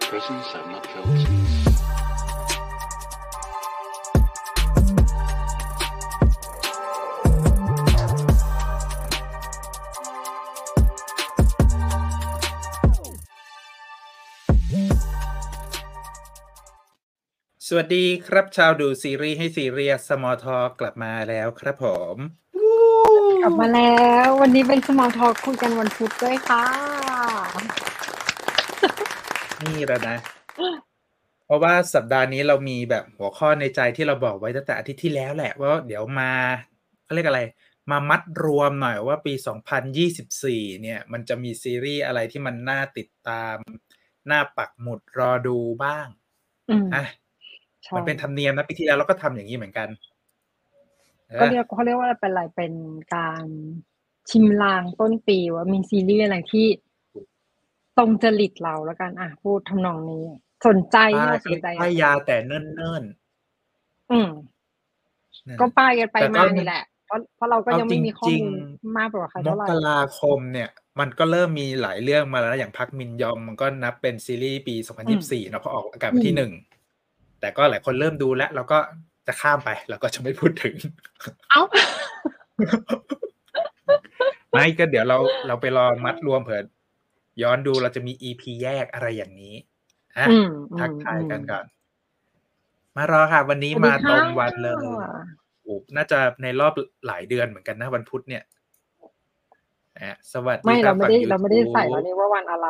[0.00, 1.69] Presence I've not felt since.
[17.72, 22.16] สวัสดีครับชาวดูซีรีส์ให้ซีเรียสสมอทอกลับมาแล้วครับผม
[23.42, 26.64] กลับมาแล้ว วันนี้เป็น small talk คุยกันวันพุธด้วยค่ะ
[29.62, 30.16] นี่แล้วนะ
[31.46, 36.32] เพราะว่าสัปดาห์นี้เรามีแบบหัวข้อในใจที่เราบอกไว้ตั้งแต่อาทิตย์ที่แล้วแหละว่าเดี๋ยวมา
[37.04, 37.42] เขาเรียกอะไร
[37.90, 39.34] มามัดรวมหน่อยว่าปี
[40.08, 43.56] 2024 เนี่ย มันจะมีซีรีส์อะไรที่มันน่าติดตาม
[44.30, 46.06] น่าปักหมุดรอดูบ้าง
[46.70, 47.19] อืมอะใช่
[47.96, 49.88] มันเป็นธรรมเนียมนะปีที่แล้วเราก็ทำอย่างนี้เหมือนกัน
[51.40, 52.72] ก็เรียกเขาเรียกว่าเป็นอะไรเป็น
[53.14, 53.44] การ
[54.30, 56.66] ชิมลางต้นปีว่ามีซีรีส์อะไรที่
[57.98, 60.24] ตรงจริตเราแล้วกันอะพูดทำนองนี้
[60.66, 62.60] สนใจป้าที่เราสนใจป้ายยาแต่เนิ่
[63.02, 63.04] น
[64.10, 68.44] อืมๆนั่นก็ป้ายกันไปแต่ก็มานี่แหละเพราะเพราะเราก็ยังไม่มีข้อเอาจริมูง
[68.86, 70.68] ลๆมากกว่าใครมเท่าไหร่กราคมเนี่ย
[71.00, 74.74] มันก็เริ่มมีหลายเรื่องมาแล้วนะอย่างพักมินยองมันก็นับเป็นซีรีส์ปี
[75.12, 76.52] 2024เนอะเพราะออกอากาศวันที่หนึ่ง
[77.40, 78.78] แต่ก็หลายคนเริ่มดูแล้วเราก็
[79.26, 80.74] จะข้ามไปเราก็จะไม่พูดถึง
[81.50, 81.62] เอ้า
[84.50, 86.62] ไม่ก็เดี๋ยวเราเราไปรอมัดรวมเผื่อ
[87.42, 89.54] ย้อนดูเราจะมี EP แยกอะไรอย่างนี้
[90.18, 90.50] อะอืม
[90.80, 91.64] ทักทายกันอืมก่อน
[92.96, 94.74] มารอค่ะ วันนี้สวัสดีมาตรงค่ะวันเลย
[95.62, 96.72] โอ้น่าจะในรอบ
[97.06, 98.42] หลายเดือนเหมือนกันนะวันพุธเนี่ย
[99.98, 102.68] อะสวัสดีไม่คเราบไม่ได้ฝั่งเราไม่ได้ YouTube ใส่แล้วนี่ว่าวันอะไร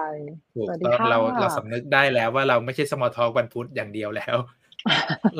[0.54, 4.36] ถูกสวัสดีต้องค่ะเราเราสำนึกได้แล้วว่าเราไม่ใช่สมอทอวันพุธอย่างเดียวแล้ว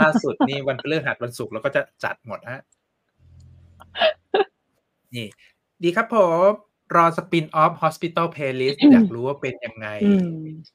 [0.00, 2.61] ล่าสุดนี่วันพฤหัสวันศุกร์เราก็จะจัดหมดฮะ
[5.14, 5.27] นี่
[5.83, 6.17] ดีครับผ
[6.48, 6.51] ม
[6.96, 10.30] รอสปินออฟ Hospital Playlist อยากรู้ว่าเป็นยังไงอืม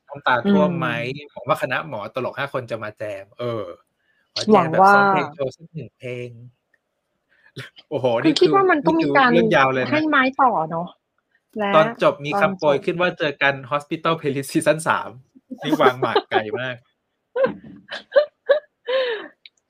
[0.07, 0.87] น้ำตาท่วมอืมไหม
[1.33, 3.63] ผมว่าคณะหมอตลกห้าคนจะมาแจม เออ
[4.33, 6.29] ขอหแจวัมงแบบว่าซ้อมเพลงโชว์สักหนึ่งเพลง
[7.89, 10.87] โอ้โหคือนี่คิดว่ามันต้องมีการเรื่องยาวเลยให้นะไม้ต่อเนาะ
[11.57, 15.09] และตอนจบมีตอนคำโปรยจบขึ้นว่าเจอกัน Hospital Playlist ซีซั่นสาม
[15.63, 16.75] นี่วางหมากไกลมาก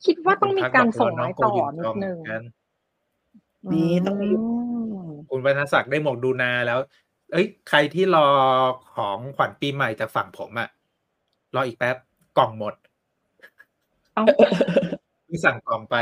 [0.06, 2.44] คิดว่าต้องมีการส่งน้อไม้งโกต่อยุนนิจดองนึงกัน
[3.72, 6.80] นี่ต้องมีอยู่มคุณวรรณศักดิ์ได้หมวกดูนาแล้ว
[7.32, 8.28] เอ้ย ใครที่รอ
[8.96, 10.70] ของขวัญปีใหม่จากฝั่งผมอะ
[11.56, 11.98] รออีกแป๊บ
[12.38, 12.74] กล่องหมด
[14.14, 14.24] เอา
[15.28, 15.96] ที่สั่งกล่องไป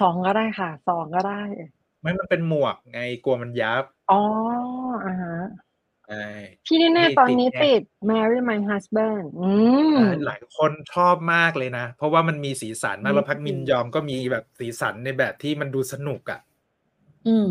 [0.00, 1.42] สองก็ได้ค่ะสองก็ได้
[2.00, 4.20] ไม่มันเป็นหมวกไงกลัวมันยับ อ๋อ
[5.06, 5.36] อ่าฮะ
[6.08, 6.26] ใช่
[6.66, 9.50] ที่นี่แน่ๆตอนนี้ติดไงติด Marry My Husband อื
[9.96, 16.40] มหลายคนชอบมากเลยนะ เพราะว่ามันมีสีสันมากอืมแล้วพักมินยอมก็มีแบบสีสันในแบบที่มันดูสนุกอะ
[17.28, 17.48] อืม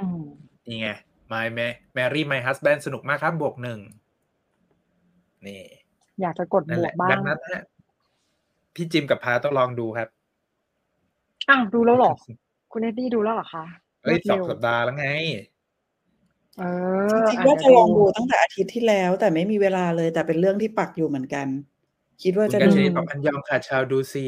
[0.00, 0.22] อืม
[0.68, 0.88] นี่ไง
[1.32, 3.80] My Ma- Mary My Husband สนุกมากครับบวกหนึ่ง
[5.46, 5.62] นี่
[6.20, 7.62] อยากจะกดนั่บนวแหกละบ้าดังงนั้นฮะ
[8.74, 10.08] พี่จิมกับพาต้องลองดูครับ
[11.48, 12.12] อ้าว ดูแล้วเหรอ
[12.72, 13.64] คุณเอ็ดดี้ดูแล้วเหรอคะ
[14.02, 15.06] เอ้ยรวดสองร็วสัปดาห์แล้วไง
[16.58, 16.64] เอ
[17.10, 21.46] จอริงๆว่าจะลองดูตั้งแต่อาทิตย์ที่แล้ว แต่ไม่มีเวลาเลย แต่เป็นเรื่องที่ปักอยู่เหมือนกัน
[22.22, 24.26] คิดว่าคุณจะกัญดูชลีบอกอันยองค่ะชาวดูซี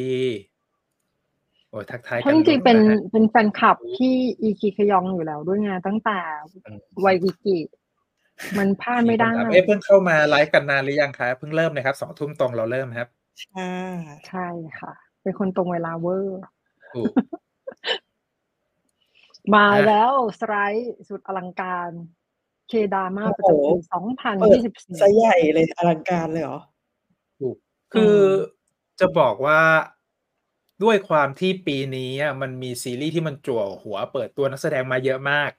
[1.71, 6.19] โอ้ยทักทายเพกัราะนจริงๆเป็นนะฮะ เป็นแฟนคลับที่อีคิคยองอยู่แล้วด้วยไงตั้งแต่
[6.67, 7.59] อืมวัยวิกิ
[8.59, 13.09] มันพลาดไม่ได้คนถาเอ้ยเพิ่งเข้ามาไลฟ์กันนานหรือยังคะเพิ่งเริ่มนะครับสองทุ่มตรงเราเริ่มครับ
[13.45, 13.73] ค่ะ
[14.29, 14.47] ใช่
[14.81, 14.93] ค่ะ
[15.23, 16.41] เป็นคนตรงเวลาเวอร์
[16.95, 17.12] ถูก
[19.55, 21.91] มาอะแล้วสไลด์สุดอลังการ
[22.69, 26.60] เคดามาประจำปีสองพันเปิดยี่สิบสี่ซะใหญ่เลยอลังการเลยเหรอ
[27.41, 27.56] ถูก
[27.93, 28.16] คือ
[29.00, 29.60] จะบอกว่า
[30.84, 35.50] ด้วยความที่ปีนี้อะมันมีซีรีส์ที่มันจั่วหัวเปิดตัวนักแสดงมาเยอะมาก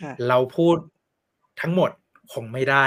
[0.00, 0.76] ค่ะเราพูด
[1.60, 1.90] ทั้งหมด
[2.32, 2.84] คงไม่ได้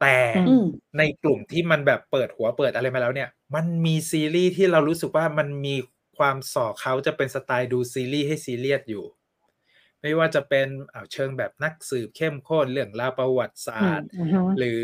[0.00, 0.16] แต่
[0.48, 0.66] อืม
[0.98, 5.74] ในกลุ่มที่มันแบบเปิดหัวเปิดอะไรมาแล้วเนี่ย มันมีซีรีส์ที่เรารู้สึกว่ามันมี
[6.20, 9.04] ความสอเขาจะเป็นสไตล์ดูซีรีส์ให้ซีเรียสอยู่
[10.02, 14.82] ไม่ว่าจะเป็นอ่าเชิงแบบนักสืบเข้มข้นเรื่องราวประวัติศาสตร์อืมอืมหรือ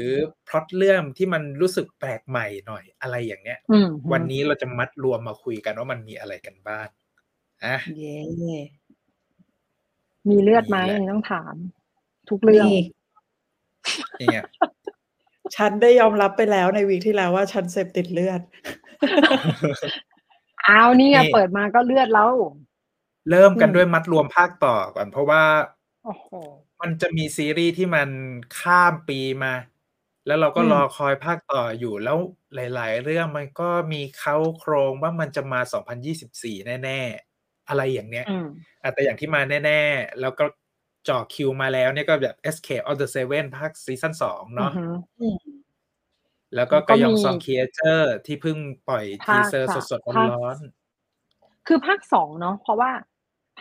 [0.48, 6.88] พล็อตเรื่องที่มันรู้สึกแปลกใหม่หน่อยอะไรอย่างเนี้ยอืมวันนี้เราจะมัดรวมมาคุยกันว่ามันมีอะไรกันบ้าง
[7.64, 8.18] อะเย้
[10.28, 11.54] มีเลือดไหมนี่แหละอันนี้ต้องถาม
[12.30, 12.82] ทุกเรื่องนี่
[14.20, 14.38] นี่ไง
[15.56, 18.40] ฉันได้ยอมรับไปแล้วในวีคที่แล้วว่าฉันเสพติดเลือด
[20.68, 22.30] อ้าวนี่ไงนี่เปิดมาก็เลือดแล้ว
[23.30, 25.42] เริ่มกันอืมด้วยมัดรวมภาคต่อก่อน เพราะว่า
[26.02, 26.26] โอ้โห
[26.80, 28.08] มันจะมีซีรีส์ที่มัน
[28.58, 29.54] ข้ามปีมา
[30.26, 32.18] แล้วเราก็อืมรอคอยภาคต่ออยู่แล้ว
[32.54, 37.00] หลาย ๆ เรื่องมันก็มีเขาโครงว่ามันจะมา 2024 แน่
[37.34, 38.46] ๆ อะไรอย่างเนี้ยอืม
[38.82, 40.44] อะแต่อย่างที่มาแน่ ๆ แล้วก็
[41.08, 44.82] จ่อคิวมาแล้วเนี่ยก็แบบ Escape of the Seven ภาคซีซั่นสองอือเนาะฮึ
[45.18, 45.36] อืม
[46.56, 48.56] แล้วก็แล้วกก็ยองมีซองเคียเจอร์ที่เพิ่ง
[48.88, 50.56] ปล่อยทีภาคเซอร์สามสดภาคๆร้อน
[51.66, 52.90] คือภาคสองเนาะเพราะว่า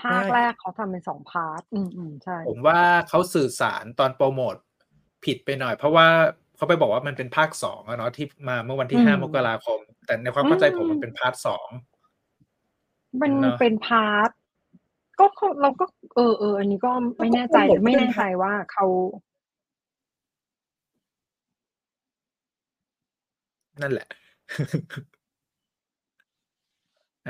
[0.02, 4.56] ภาคใช่แรกเขาทำเป็นสองพาร์ทอืมอืมใช่ๆผมว่าเขาสื่อสารตอนโปรโมท
[5.26, 6.08] ผิดไปหน่อย เพราะว่า
[6.56, 11.70] เขาไปบอกว่ามันเป็นภาคสองอะเนาะที่มาเมื่อวันที่อืมห้ามกราคม แต่ในความเข้าใจผมอืมมันเป็นพาร์ทสอง
[13.22, 14.30] มันเนอะเป็นพาร์ท
[15.20, 18.86] ก็เขาเราก็ เออเอออันนี้ก็ไม่แน่ใจก็คงบอกว่าไม่เป็นแน่ใจพาร์ทว่าเขา
[23.82, 24.08] นั่นแหละ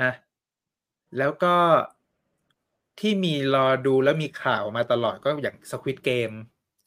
[0.00, 0.10] อะ
[1.18, 1.54] แล้วก็
[3.00, 6.36] ที่มีรอดูแล้วมีข่าวมาตลอดก็อย่าง Squid Game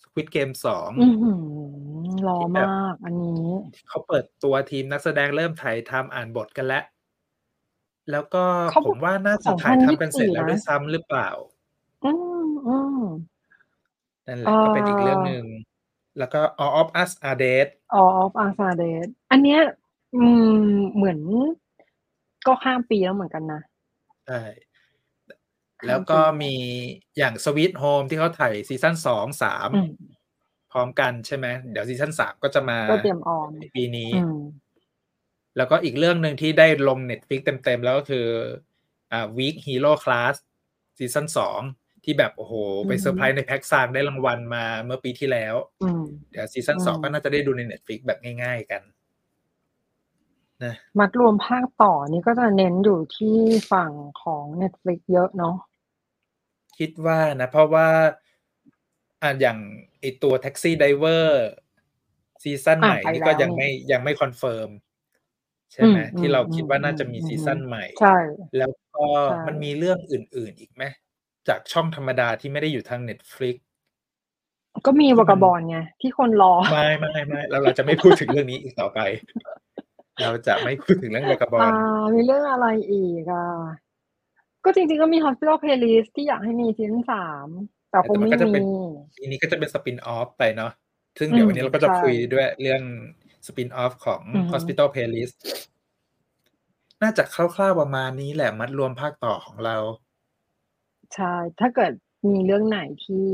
[0.04, 1.42] Squid Game สองอือหือ
[2.28, 3.50] รอที่แบบมาก อันนี้
[3.90, 6.84] เขาเปิดตัวทีมนักแสดงเริ่มถ่ายทำอ่านบทกันแล้ว
[8.12, 11.30] แล้วก็เขาผมว่าน่าจะถ่ายทำกันเสร็จแล้ว2024ด้วยซ้ำหรือเปล่า
[12.04, 12.08] อื
[12.44, 13.00] มอืม
[14.28, 15.44] นั่นแหเอ่ละก็เป็นอีกเรื่องอหนึ่ง
[16.20, 19.62] แล้วก็ All of Us Are Dead of Us Are Dead อันเนี้ย
[20.16, 20.24] อื
[20.62, 21.20] มเหมือน
[22.48, 23.62] ก็ข้ามปีแล้วเหมือนกันนะ
[24.28, 24.42] ใช่
[25.88, 26.54] แล้วก็มี
[27.18, 29.92] อย่าง Sweet Home ที่เขาถ่าย season สองสามอืม
[30.72, 34.40] พร้อมกันใช่ไหมเดี๋ยว season สามก็จะมาก็เตรียม on ในปีนี้อืม
[35.58, 38.28] แล้วก็อีกเรื่องหนึ่งที่ได้ลง Netflix เต็มๆ แล้วก็คือ
[39.12, 40.36] อ่า Weak Hero Class
[40.98, 41.62] season สอง
[42.04, 42.54] ที่แบบโอ้โห
[42.88, 48.82] ไปอืมเซอร์ไพรส์ในแพ็กซางได้รางวัลมาเมื่อปีที่แล้วอืมเดี๋ยวซีซั่นสองอืมก็น่าจะได้ดูใน Netflix แบบง่าย ๆกัน
[50.64, 53.38] นะมัดรวมภาคต่อนี่ก็จะเน้นอยู่ที่
[53.72, 53.92] ฝั่ง
[54.24, 55.56] ของ Netflix เยอะเนาะ
[56.78, 57.88] คิดว่านะ เพราะว่า
[59.22, 59.58] อ่าอย่าง
[60.00, 61.26] ไอตัว Taxi Driver
[62.44, 64.70] ซีซั่นอะใหม่ไปนี่ก็แล้วยังนี่ไม่ยังไม่คอนเฟิร์ม
[65.74, 68.18] ใช่ไหมอืมที่เราอืมคิดว่าน่าจะมีอืมซีซั่นใหม่ ใช่
[68.58, 70.84] แล้วก็ใช่มันมีเรื่องอื่น ๆ อีกไหม
[71.50, 73.56] จากช่องธรรมดาที่ไม่ได้อยู่ทาง Netflix
[74.86, 79.00] ก็มีที่วมันกาบอลไงที่คนรอ ไม่ไม่ไม่เราเราจะไม่พูดถึงเรื่องนี้อีกต่อไป
[80.22, 81.72] เราจะไม่พูดถึงเรื่องเบกาบออ่าล
[82.14, 83.48] มีเรื่องอะไรอีกอะ
[84.66, 87.48] ก็จริงๆก็มี Hospital Playlist ที่อยากให้มีซีซั่นสาม
[87.92, 88.64] แต่คงแต่มันไม่ก็จะมีเป็น
[89.18, 90.72] ทีนี้ก็จะเป็นสปินออฟไปเนาะ
[91.20, 92.82] ซึ่งเดี๋ยววันนี้เราก็จะอืมคุยด้วยเรื่อง
[93.48, 95.38] สปินออฟของอือฮึ Hospital Playlist
[97.02, 99.78] น่าจะคร่าวๆประมาณนี้แหละมัดรวมภาคต่อของเรา
[101.16, 101.92] ใช่ ถ้าเกิด
[102.30, 103.26] มีเรื่องไหนที่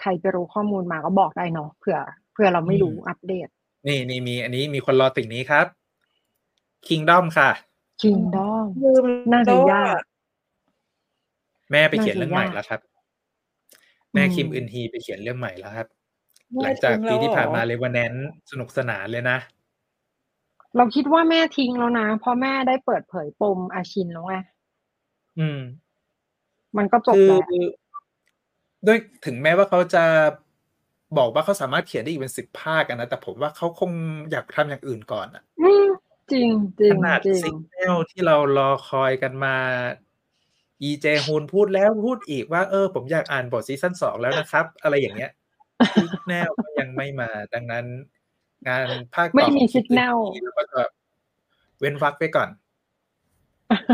[0.00, 1.98] ใครไปรู้ข้อมูลมาก็บอกได้เนาะเผื่อ
[2.32, 3.48] เผื่อเราไม่รู้อืมอัปเดต
[3.88, 5.66] นี่นี่มี อันนี้มีคนรอติ่งนี้ครับ
[6.88, 7.50] Kingdom ค่ะ
[8.02, 10.00] Kingdom คือมันน่าจะก็ยาก
[11.70, 12.80] แม่ไปเขียนน่าจะเรื่องใหม่ยากแล้วครับ
[14.14, 15.86] แม่อืมคิมอึนฮีไปเขียนเรื่องใหม่แล้วครับ
[16.52, 18.12] แม่หลังจากทิ้งปีแล้วที่ผ่านเหรอมาเลวานแนน
[18.50, 19.38] สนุกสนานเลยนะ
[20.76, 24.34] เราคิดว่าแม่ทิ้งแล้วนะเพราะแม่ได้เปิดเผยปมอาชินแล้วไง
[25.38, 25.60] อืม
[26.76, 27.40] มันก็จบคือแล้ว
[28.86, 30.04] ด้วยถึงแม้ว่าเขาจะ
[31.18, 33.90] บอกว่าเขาสามารถเขียนได้อีกเป็นสิบภาคกันนะแต่ผมว่าเขาคง
[34.30, 35.86] อยากทำอย่างอื่นก่อนอะอืม
[36.32, 36.48] จริง
[36.80, 39.56] จริขงนาดจริงซิกแนลที่เรารอคอยกันมา
[40.82, 45.30] อีเจฮูนพูดแล้วพูดอีกว่าเออ ผมอยากอ่านบทซีซั่นสองแล้วนะครับ อะไรอย่างเงี้ย
[45.94, 47.84] ซิกแนลก็ยังไม่มาดังนั้น
[48.68, 50.82] งานภาคต่อไม่มีของ signal เราก็จะ
[51.78, 52.48] เว้นวักไปก่อน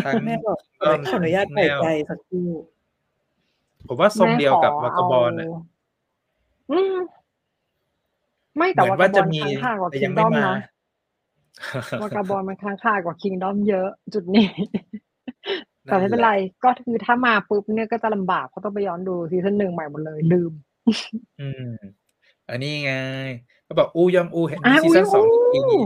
[0.05, 2.49] ทั้งแม่บอกเอิ่มขออนุญาตปล่อยใจสักครู่
[3.89, 5.49] ผมว่าทรงเดียวกับแม่ขวากาบอลน่ะ
[6.69, 6.97] เอืม
[8.57, 10.55] ไม่เหแต่มือนวากาว่าบจะอลมีค้างคากว่าแต่คิยังงดไม่อมมานะ
[12.01, 14.47] วากาบอลมันค้างคากว่าคิงดอมเยอะจุดนี้
[15.85, 16.33] แต่ไม่เป็นไร
[16.65, 20.53] ก็คือถ้ามาปุ๊บเนี่ยก็จะลำบากเพราะต้องไปย้อนดูซีซั่นหนึ่งใหม่หมดเลยลืม
[21.41, 21.73] อืม
[22.51, 22.93] อันนี้ไง
[23.67, 25.81] ก็บอกอูยองอูเห็นอะซีซั่นอูยองสองอูปีนี้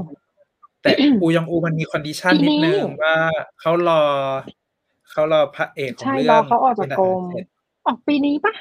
[0.82, 0.90] แต่
[1.22, 3.16] อูยองอูมันมีคอนดิชันปีนินี้ดนึงว่า
[3.60, 4.02] เขารอ
[5.10, 7.46] เขารอพระเอกของใช่เรื่รอองเขาออกจากเป็นกรมเสร็จ
[7.86, 8.54] ออกปีนี้ปะ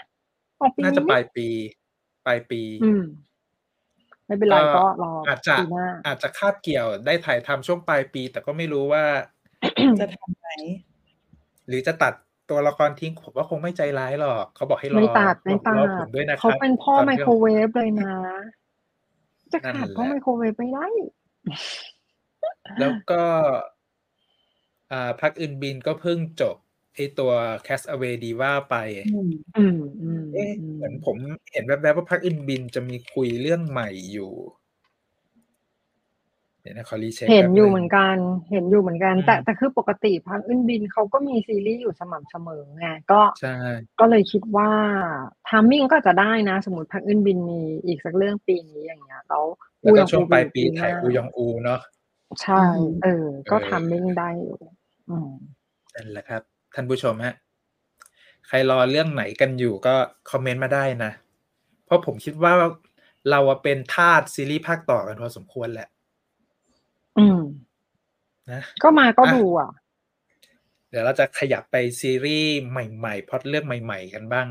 [0.61, 1.47] ออกปีน่านี้จะไหปมลายปี
[2.25, 3.03] ปลายปี อืม
[4.25, 9.03] ไม่เป็นไรก็ก็รออาจจะปีหน้าอาจจะคาบเกี่ยวได้ถ่ายทำช่วงปลายปี แต่ก็ไม่รู้ว่า
[9.99, 10.47] จะทำไหม
[11.67, 12.13] หรือจะตัด
[12.49, 18.13] ตัวละครทิ้งผมว่าคงไม่ใจร้ายหรอกเขาบอกให้รอไม่ตัดไม่รอตัผดมด้วยนะคเขารับเป็นพ่อตนไมที่โครเวฟเลยนะ
[19.53, 20.85] จะนั่นขาดแหละพ่อไมโครเวฟไม่ได้
[22.79, 23.23] แล้วก็
[24.91, 26.55] อ่าพักอื่นบินก็เพิ่งจบ
[26.95, 27.31] ไอตัว
[27.67, 28.75] Cast Away Diva ไป
[29.07, 31.17] อืมอืมอืมเอ๊ะอืมเหมือนผม
[31.51, 34.33] เห็นแวบๆว่าพักอื่นบินจะมีคุยเรื่องใหม่อยู่
[36.61, 38.15] เดี๋ยวนะขอรีเช็คเห็นแป๊บอยู่งเหมือนกัน
[38.51, 43.55] เห็นอยู่เหมือนกันอืมแต่แต่คือปกติพักอึนบินเขาก็มีซีรีส์อยู่สม่ำเสมอไงก็ใช่
[43.99, 44.69] ก็เลยคิดว่า
[45.47, 49.45] timing ก็จะได้นะ สมมติพักอึนบินมีอีกสักเรื่องปีนี้อย่างเงี้ยแล้ว
[49.81, 51.79] แล้วก็อูยองช่วงอูปลายปีหน้าถ่ายอูยองอูเนาะ
[52.41, 54.57] ใช่อืมเออ ก็เออ timing ได้อยู่
[55.09, 55.31] อืม
[55.95, 56.41] นั่นแหละครับ
[56.75, 57.35] ท่านผู้ชมฮะ
[58.47, 59.95] ใครรอเรื่องไหนกันอยู่ก็
[60.31, 61.11] comment มาได้นะ
[61.85, 62.53] เพราะผมคิดว่า
[63.29, 65.89] เราอะเป็นทาสซีรีส์ภาคต่อกันพอสมควรแหละ
[67.19, 67.41] อืม
[68.51, 69.71] นะ ก็มาก็อะดูอะ
[70.89, 74.47] เดี๋ยวเราจะขยับไปซีรีส์ใหม่ๆพล็อดเรื่องใหม่ ๆ กันบ้าง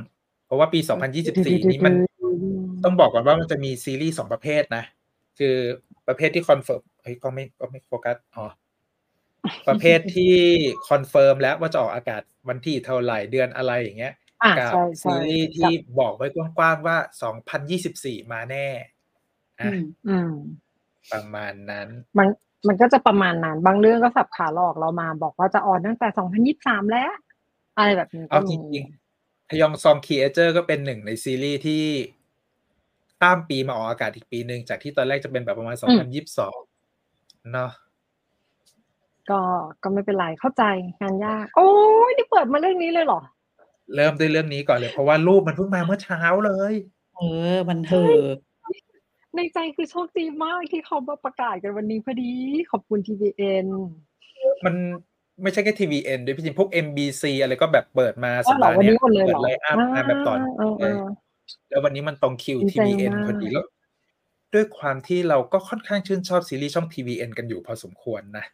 [0.46, 1.94] เพราะว่าปี 2024 นี้มัน
[2.84, 4.84] ต้องบอกก่อนว่ามันจะมีซีรีส์สองประเภทนะ
[5.38, 5.54] คือ
[6.06, 8.46] ประเภทที่ confirm เฮ้ยก็ไม่ก็ไม่โฟกัสอ๋อ
[9.68, 10.34] ประเภทที่
[10.88, 16.26] confirm แล้วว่าจะออกอากาศวันที่เท่าไหร่เดือนอะไรอย่างเงี้ยอะกัใช่ใช่ซีรีส์ที่บอกไว้
[16.58, 16.96] กว้างๆว่า
[17.64, 18.66] 2024มาแน่
[19.60, 20.32] อือะมอืม
[21.12, 21.88] ประมาณนั้น
[22.18, 22.28] มัน
[22.68, 26.08] มันก็จะประมาณนั้น บางเรื่องก็สับขาหลอกเรามาบอกว่าจะออนตั้งแต่
[26.62, 27.12] 2023แล้ว
[27.76, 31.84] อะไรแบบนี้ก็เอาจมีริงๆฮยองซองคีเอเจอร์ก็เป็นหนึ่งในซีรีส์ที่
[33.20, 35.76] ข้ามปีมาออกอากาศอีกปีหนึ่งจากที่ตอนแรกจะเป็นแบบประมาณ
[36.38, 36.69] 2022
[37.52, 37.70] เนาะ
[39.30, 39.40] ก็
[39.82, 40.64] ก็ไม่เป็นไรเข้าใจ
[41.00, 41.68] งานยาก โอ้
[42.08, 43.20] ยนี่เปิดมาเรื่องนี้เลยเหรอ
[43.94, 46.74] เริ่มด้วยเรื่องนี้ก่อนเลย เพราะว่ารูปมันเพิ่งมาเมื่อเช้าเลย
[47.16, 47.22] เอ
[47.54, 48.36] อมันเถอะ
[49.36, 52.32] ในใจคือโชคดีมากที่เขามาประกาศกันวันนี้พอดี
[52.70, 53.66] ขอบคุณ TVN
[54.64, 54.74] มัน
[55.42, 61.00] ไม่ใช่แค่ TVN ด้วยพี่จิมพวก MBC อะไรก็แบบเปิดมาอ๋อเหรอห์วันนี้เยหมดเลยเหรอปิไลน์อัพมาแบบต่อเออเออ
[61.70, 63.64] แล้ววันนี้มันตรงคิวดีใจ TVN มากพอดีแล้ว
[64.54, 68.44] ด้วยความที่เราก็ค่อนข้างชื่นชอบซีรีส์ช่อง TVN กันอยู่พอสมควรนะ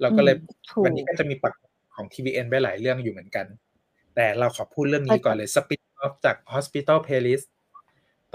[0.00, 1.54] เราก็เลยอืมถูกวันนี้ก็จะมีปัก
[1.94, 3.46] ของ TVN ไปหลายเรื่องอยู่เหมือนกัน
[4.14, 7.46] แต่เราขอพูดเรื่องนี้ก่อนเลย Spin off จาก Hospital Playlist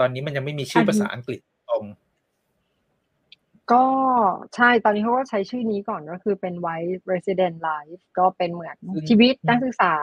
[0.00, 1.40] ตอนนี้มันยังไม่มีชื่อภาษาอังกฤษ
[1.70, 1.84] ตรง
[3.72, 3.84] ก็
[4.54, 9.94] ใช่ตอนนี้เขาก็ใช้ชื่อนี้ก่อนก็คือเป็น White Resident Life ก็เป็นเหมือนอืมชีวิตนักศึกษา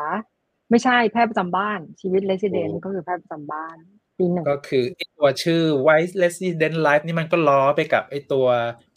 [0.69, 3.77] ไม่ใช่แพทย์ประจำบ้าน ชีวิต Resident โอ้ก็คือแพทย์ประจำบ้าน
[4.19, 8.47] ปีหนึ่งก็คือไอตัวชื่อ White Resident Life นี่มันก็ล้อไปกับไอตัว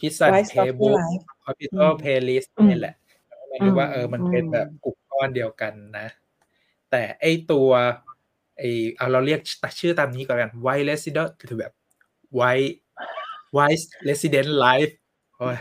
[0.00, 2.94] p i s a n White Story Table Life Hospital อืม Playlist อืมนี่แหละ
[3.48, 6.06] ไม่รู้ว่าอืมเออมันเป็นอืมแบบกลุ่มก้อนเดียวกันนะ
[6.90, 7.68] แต่ไอตัว
[8.58, 8.62] ไอ
[8.96, 9.40] เอาเราเรียก
[9.80, 11.72] ชื่อตามนี้ก่อนกัน White Resident คือแบบ
[12.38, 12.72] White
[13.56, 14.92] White Resident Life
[15.38, 15.58] โอ้ย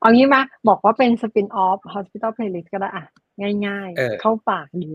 [0.00, 3.04] เอางี้มาบอกว่าเป็น spin off Hospital Playlist ก็ได้อะ
[3.66, 4.90] ง่ายเออๆเข้าปากดี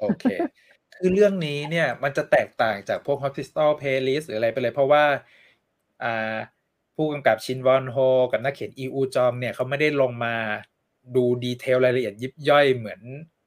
[0.00, 0.24] โอเค
[1.02, 5.04] คือเรื่องนี้เนี่ยมันจะแตกต่างจากพวก Hospital Playlist หรืออะไรไปเลย เพราะว่า
[6.02, 6.34] อ่า
[6.96, 7.96] ผู้กำกับชินวอนโฮ
[8.32, 10.34] กับนักเขียนอีอูจองเนี่ยเขาไม่ได้ลงมา
[11.16, 13.00] ดู detail รายละเอียดยิบย่อยเหมือน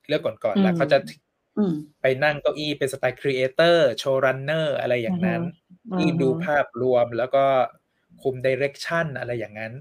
[0.07, 0.97] เรื่องก่อนๆแล้วอืมเขาจะ
[1.57, 5.41] อืมไปนั่งเก้าอี้เป็นสไตล์ creator showrunner อะไรอย่างนั้น
[5.97, 7.45] ที่ดูภาพรวมแล้วก็
[8.21, 9.73] คุม direction อะไรอย่างนั้น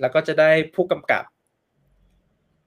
[0.00, 1.24] แล้วก็จะได้ผู้กำกับ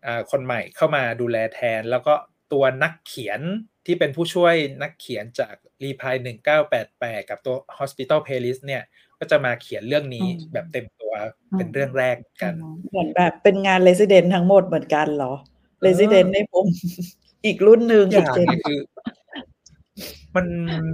[0.05, 2.13] อ่าคนใหม่เข้ามาดูแลแทน แล้วก็
[2.53, 3.41] ตัวนักเขียน
[3.85, 8.83] ที่เป็นผู้ช่วยนักเขียนจากรีพายหนึ่งเก้าแปดแปดกับตัว Hospital Playlist เนี่ย
[9.19, 11.13] ก็จะมาเขียนเรื่องนี้อืมแบบเต็มตัว
[11.51, 12.53] อืมเป็นเรื่องแรกกัน
[12.91, 15.33] เหมือนแบบเป็นงาน Resident ทั้งหมดเหมือนกันเหรอ
[15.85, 16.65] Resident ในผม
[17.45, 18.79] อีกรุ่นหนึ่งออีกย่างเจนนี้คือ
[20.35, 20.45] มัน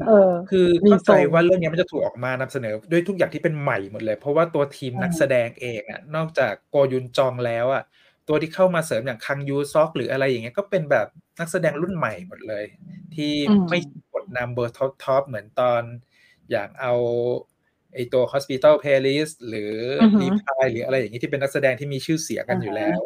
[0.07, 7.83] เออคือมีเข้าใจทรงว่าเรื่องนี้มันจะถูกออกมานำเสนอด้วยทุกอย่างที่เป็นใหม่หมดเลย เพราะว่าตัวทีมนักแสดงเองอะ นอกจากโกยุนจองแล้วอะ
[8.31, 11.07] ตัวที่เข้ามาเสริมอย่างคังยูซอกหรืออะไรอย่างเงี้ยก็เป็นแบบ
[11.39, 12.65] นักแสดงรุ่นใหม่หมดเลย
[13.15, 13.79] ที่อืมไม่
[14.13, 15.81] กดนำเบอร์ top top เหมือนตอน
[16.51, 16.93] อย่างเอา
[17.93, 22.99] ไอตัว Hospital Playlist หรือออฮึ Reply หรืออะไรอย่างนี้ที่เป็นนักแสดงที่มีชื่อเสียงกันอยู่แล้ว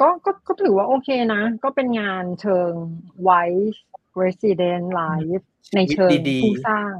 [0.00, 2.72] ก็ก็ก็ถือว่าโอเคนะ ก็เป็นงานเชิง
[3.26, 3.78] Wise
[4.22, 5.44] Resident Life
[5.76, 6.94] ในเชิงดีๆผู้สร้าง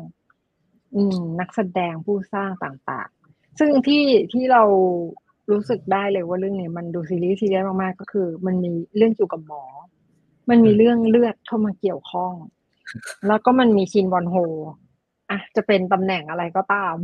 [0.94, 4.64] อืม นักแสดงผู้สร้างต่างๆ ซึ่งที่ที่เรา
[5.52, 9.64] รู้สึกได้เลยว่าเรื่องนี้มันดูซีรีส์ซีเรียสมากๆก็คือ มันมีเรื่องเกี่ยวกับหมอ
[10.50, 12.32] มันมีอืมเรื่องเลือดเข้ามาเกี่ยวข้อง
[13.26, 14.36] แล้วก็มันมีชินวอนโฮ
[15.30, 16.94] อะจะเป็นตำแหน่งอะไรก็ตาม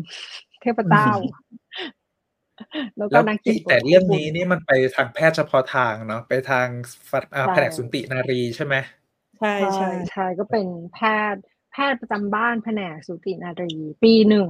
[0.60, 1.08] เทพเจ้า
[2.98, 6.66] แล้วก็แล้วนักเขียนบทแต่เรื่องนี้นี่มันไปทางแพทย์เฉพาะทางเนาะไปทาง
[7.10, 8.74] ฟันอ่าใช่แผนกสุนตินารีใช่ไหม
[9.38, 10.98] ใช่ใช่ใช่ก็เป็นแพ
[11.32, 13.72] ทย์แพทย์ประจำบ้านแผนกสูตินารี
[14.04, 14.48] ปีหนึ่ง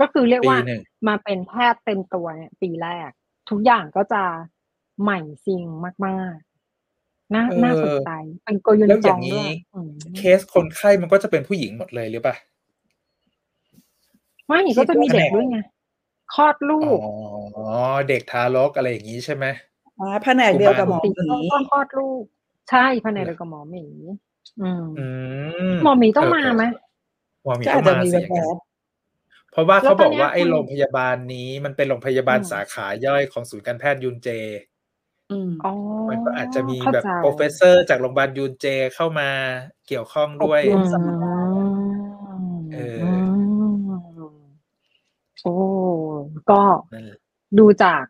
[0.00, 3.10] ก็คือเรียกปีว่าหนึ่งมาเป็นแพทย์เต็มตัวเนี่ยปีแรก
[3.50, 4.22] ทุกอย่างก็จะ
[5.02, 5.62] ใหม่ซิง
[6.06, 6.34] มาก
[6.84, 8.10] ๆน่าเออน่าสนใจ
[8.44, 12.34] เป็นโกยุนแล้วอจย่าองงด้นี้วยอืมเคสคนไข้มันก็จะเป็นผู้หญิงหมดเลยหรือปะ
[14.46, 15.58] ไม่ก็จะมีเด็กด้วยไง
[16.34, 17.00] คลอดลูอ๋อก
[18.08, 19.44] เด็กทารกอะไรอย่างนี้ใช่ไหม
[20.00, 22.24] อ่าแผนกเดียวกับหมอติหมีต้องคลอดลูก
[22.70, 23.84] ใช่ภายในเดียวกับหมอหมี
[24.62, 25.06] อืมอื
[25.74, 26.64] มหมอหมีต้องมาไหม
[27.44, 28.46] หมอหมีก็ต้อาอจงจะมามีสิแบบ
[29.52, 34.28] เพราะว่าแล้วเขาตบอนอกเนี้ยว่าไอ้คุณโรงพยาบาลนี้มันเป็นโรงพยาบาลอืมสาขาย่อยของศูนย์การแพทย์ยุนเจ
[35.30, 35.72] อืมอ๋อ
[36.08, 39.30] มันก็อาจจะมีเข้าแบบใจโปรเฟสเซอร์จากโรงพยาบาลยูนเจเข้ามา
[39.86, 41.18] เกี่ยวข้องด้วยขอบคุอืณ
[42.52, 43.08] มเอออื
[44.32, 44.38] ม
[45.42, 45.54] โอ้
[46.50, 46.62] ก็
[46.92, 47.18] นั่นแหละ
[47.58, 48.02] ดูจาก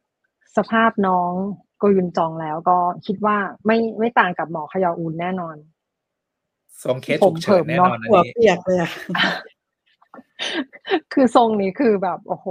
[0.57, 1.33] สภาพน้อง
[1.79, 5.57] โกยุนจองแล้วก็คิดว่าไม่ไม่ต่างกับหมอขยออุนแน่นอน
[6.85, 8.91] ส่งเคสผฉุมกเฉินเผิมแน่เนนอะอนอันหัวนี้เปียกเลยอะ
[11.13, 12.47] คือทรงนี้คือแบบโอ้โห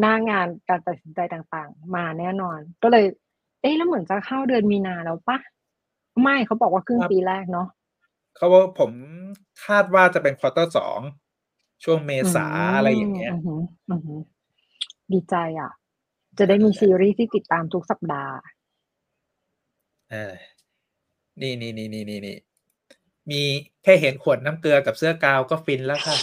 [0.00, 3.04] หน้างานการตัดสินใจต่างๆ มาแน่นอน ก็เลย
[3.60, 5.38] เอ๊ะแล้วเหมือนจะเข้าเดือนมีนาแล้วปะ
[6.22, 7.68] ไม่เขาบอกว่าครึ่งครับปีแรกเนาะ
[8.36, 8.90] เขาว่าผม
[9.66, 11.00] คาดว่าจะเป็นควอเตอร์สอง
[11.84, 12.46] ช่วงเมษา
[12.76, 14.22] อะไรอย่างเงี้ยอืมอืมอืม
[15.12, 15.70] ดีใจอะ
[16.38, 18.34] จะได้มีซีรีส์ที่ติดตามทุกสัปดาห์
[20.10, 20.32] เออ
[21.40, 22.36] นี่นี่นี่นี่นี่นี่
[23.30, 23.42] มี
[23.82, 26.16] แค่เห็นขวดน้ำเกลือกับเสื้อกาวก็ฟินแล้วค่ะ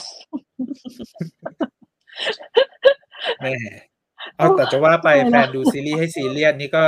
[3.43, 3.55] แม่
[4.37, 6.83] เอาแต่จะว่าไปโอ้ยแฟนะนดูซีรีส์ให้ซีเรียสนี่ก็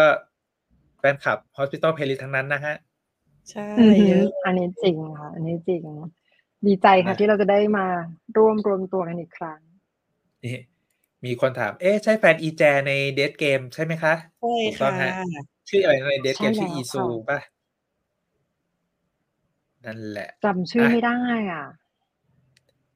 [0.99, 2.75] แฟนคลับ Hospital Playlist ทั้งนั้นนะฮะ
[3.51, 5.83] ใช่อือหืเยออะอันนี้จริงค่ะ อันนี้จริง
[6.65, 7.87] ดีใจค่ะนะที่เราจะได้มา
[8.37, 9.59] ร่วมรวมตัวกันอีกครั้ง
[10.43, 10.57] นี่
[11.25, 15.11] มีคนถาม เอ๊ะ ใช่แฟนอีแจในเดทเกมใช่ไหมคะ ใช่ถูกต้อค่ะงฮะ
[15.69, 17.39] ชื่ออะไรในเดทเกมใช่ชื่อแล้วอีซูค่ะป่ะ
[19.85, 21.17] นั่นแหละจำชื่ออะไม่ได้
[21.51, 21.65] อะ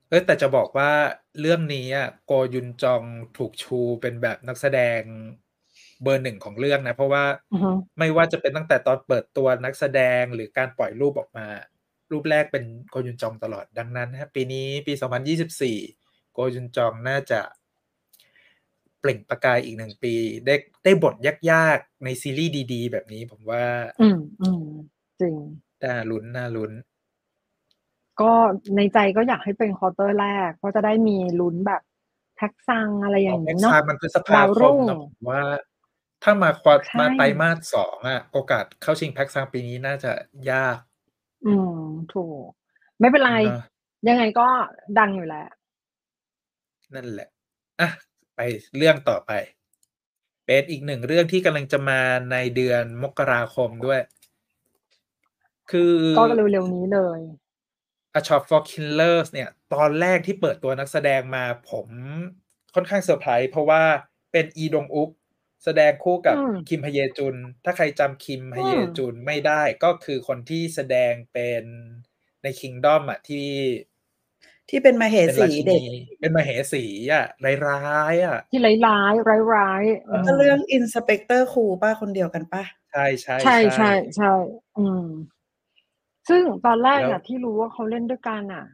[0.09, 0.91] เอ้ยแต่จะบอกว่า
[1.39, 3.03] เรื่องนี้อะโกยุนจอง
[3.37, 5.01] ถูกชูเป็นแบบนักแสดง
[6.03, 11.47] เบอร์หนึ่งของเรื่องนะ เพราะว่าอือฮึ ไม่ว่าจะเป็นตั้งแต่ตอนเปิดตัวนักแสดงหรือการปล่อยรูปออกมา
[12.11, 15.77] รูปแรกเป็นโกยุนจองตลอดดังนั้นนะปีนี้ปี 2024
[16.33, 17.41] โกยุนจองน่าจะ
[18.99, 20.13] เปล่งประกายอีกหนึ่งปี
[20.45, 21.15] ได้ได้บท
[21.51, 23.65] ยากๆ ในซีรีส์ดีๆ แบบนี้ผมว่า
[23.99, 24.63] อืมอืม
[25.19, 25.35] จริง
[25.83, 26.71] น่าลุ้นน่าลุ้น
[28.21, 28.31] ก็
[28.75, 31.81] ในใจก็อยากให้เป็นควอเตอร์แรก เพราะจะได้มีลุ้นแบบ
[32.37, 35.41] แท็กซังอะไรอย่างแม็นี้กเนาะซามันพฤษภาดาวครุ่มงนะผมว่า
[36.23, 40.11] ถ้ามาควอใช่มาไตรมาสสองอะโอกาสเข้าชิงแพ็กซังปีนี้น่าจะ
[40.51, 40.77] ยาก
[41.45, 41.75] อืม
[42.13, 42.47] ถูก
[42.99, 43.63] ไม่เป็นไรเนอะ
[44.07, 44.47] ยังไงก็
[44.99, 45.47] ดังอยู่แล้ว
[46.93, 47.29] นั่นแหละ
[47.79, 47.89] อะ
[48.35, 48.39] ไป
[48.77, 49.31] เรื่องต่อไป
[50.45, 54.01] เป็นอีกหนึ่งเรื่องที่กำลังจะมาในเดือนมกราคมด้วย
[55.71, 57.19] คือก็เร็วๆนี้เลย
[58.19, 61.87] A Shop for Killers เนี่ยตอนแรกที่เปิดตัวนักแสดงมาผม
[62.75, 63.83] ค่อนข้างเซอร์ไพรส์เพราะว่า
[64.31, 65.09] เป็นอีดงอุก
[65.63, 71.63] แสดงคู่กับอืมคิมฮเยจุน ถ้าใครจำคิมฮเยจุนไม่ได้ก็คือคนที่แสดงเป็น
[72.43, 73.49] ใน Kingdom อะที่
[74.69, 77.25] ที่เป็นมาเหเป็นสีราชิเด็กนีเป็นมเหสีอะ
[77.65, 84.31] ร้ายๆอะ ที่ร้ายร้ายร้ายๆเออมก็เรื่องอินสเปกเตอร์ครูป้าคนเดียวกันป้าใช่ใช่ใช่ใช่ใช่
[84.77, 85.05] อืม
[86.29, 88.65] ซึ่งตอนแรกแล้อะวที่รู้ว่าเขาเล่นด้วยกันอะ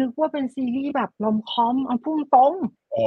[0.00, 2.52] นึกว่าเป็นซีรีส์แบบลอมคอม เอาพุ่งตรง
[2.92, 3.06] โอ้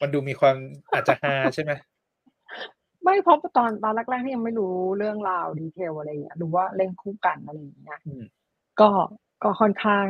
[0.00, 0.56] มันดูมีความ
[0.92, 1.72] อาจจะฮาใช่ไหม
[3.02, 8.24] ไม่เพราะตอนตอนแรกๆที่ยังไม่รู้เรื่องราวดีเทลอะไรอย่างเงี้ยรู้ว่าเล่นคู่กันอะไรอย่างเงี้ยอืม
[8.80, 8.90] ก็
[9.42, 10.06] ก็ค่อนข้าง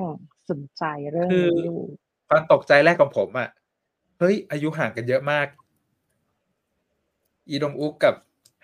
[0.50, 1.80] สนใจเรื่องคือ นี้อยู่
[2.28, 3.48] ความตกใจแรกของผมอะ
[4.18, 5.46] เฮ้ย อายุห่างกันเยอะมาก
[7.48, 8.14] อีดงอุกกับ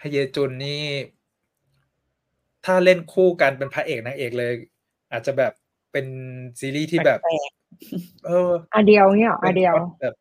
[0.03, 0.85] ฮเยจุนนี่
[2.65, 4.53] ถ้าเล่นคู่กันเป็นพระเอกนางเอกเลย
[5.13, 5.53] อาจจะแบบ
[5.93, 6.07] เป็น
[6.61, 7.51] ซีรีส์ที่แบบแปลก
[8.27, 10.15] เอออะเดียวเนี่ยเหรออะเดียวป็นพล็อตแบบ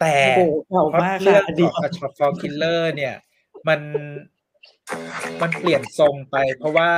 [0.00, 3.14] แต่โอ้โหเก่าพล็อตมากเรื่ค่ะองอันขเดีอยวง A Shot for Killer เนี่ย
[3.68, 3.80] มัน
[5.42, 6.90] มันเปลี่ยนทรงไป เพราะว่า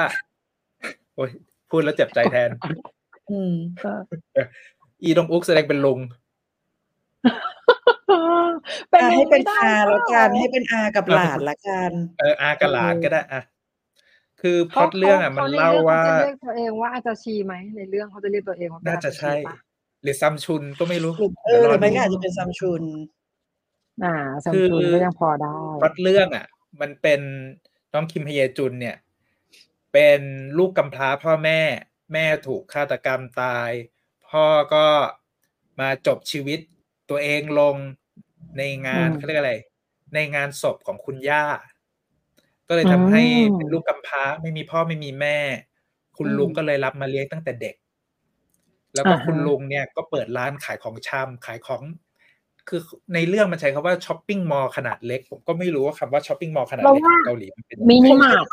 [1.14, 1.30] โอ้ย
[1.70, 2.50] พูดแล้วเจ็บใจแทน
[3.30, 3.54] อืม
[5.02, 6.00] อีดงอุกแสดงเป็นลุง
[8.90, 13.42] เป็นอะไปให้เป็นไม่ได้อาแล้วกันเปล่าให้เป็นอากับหลานละกัน เอออากับหลานก็ได้อะ
[14.42, 19.56] คือพล็อตขาเรื่องอะมันขในเล่าว่าขจะเรียกตัวเองว่าอาจาชีไหมในเรื่องเขาจะเรียกตัวเองว่าเป็น่าจะอใช่ปะ
[20.02, 22.82] หรือซัมชุนก็ไม่รู้หรือเอดี๋ยวอรหรือไม่ดูก็อาจจะเป็นซัมชุน
[24.04, 26.46] อ่าซัมคือซุงก็ยังพอได้พล็อตเรื่องอะ
[26.80, 27.20] มันเป็น
[27.92, 28.96] น้องคิมฮเยจุนเนี่ย
[29.92, 30.20] เป็น
[30.58, 31.60] ลูกกำพร้าพ่อแม่
[32.12, 33.70] แม่ถูกฆาตกรรมตาย
[34.28, 34.86] พ่อก็
[35.80, 36.60] มาจบชีวิต
[37.10, 37.76] ตัวเองลง
[38.58, 39.54] ในงานอืมเขาเรียกอะไร
[40.14, 41.44] ในงานศพของคุณย่า
[42.70, 45.38] ก็เลยทำให้อืมเป็นลูกกำพร้าไม่มีพ่อไม่มีแม่
[46.16, 47.74] คุณอืมลุงก็เลยรับมาเลี้ยงตั้งแต่เด็ก
[48.94, 51.82] แล้วก็อ่าฮะคุณลุงเนี่ยก็เปิดร้านขายของชำขายของ
[52.68, 52.80] คือ
[53.14, 58.44] ในเรื่องมันใช้คำว่า shopping mall ขนาดเล็ก ผมก็ไม่รู้ว่าคำว่า shopping mall ขนาดเราเล็กว่าของเกาหลีมันเป็นยังไงมินิมาร์ท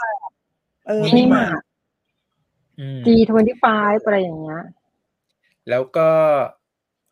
[0.88, 1.64] เออมิมินินิมามาร์ร์ทท
[2.80, 3.68] อืม G25
[4.06, 4.62] อะไรอย่างเงี้ย
[5.70, 6.10] แล้วก็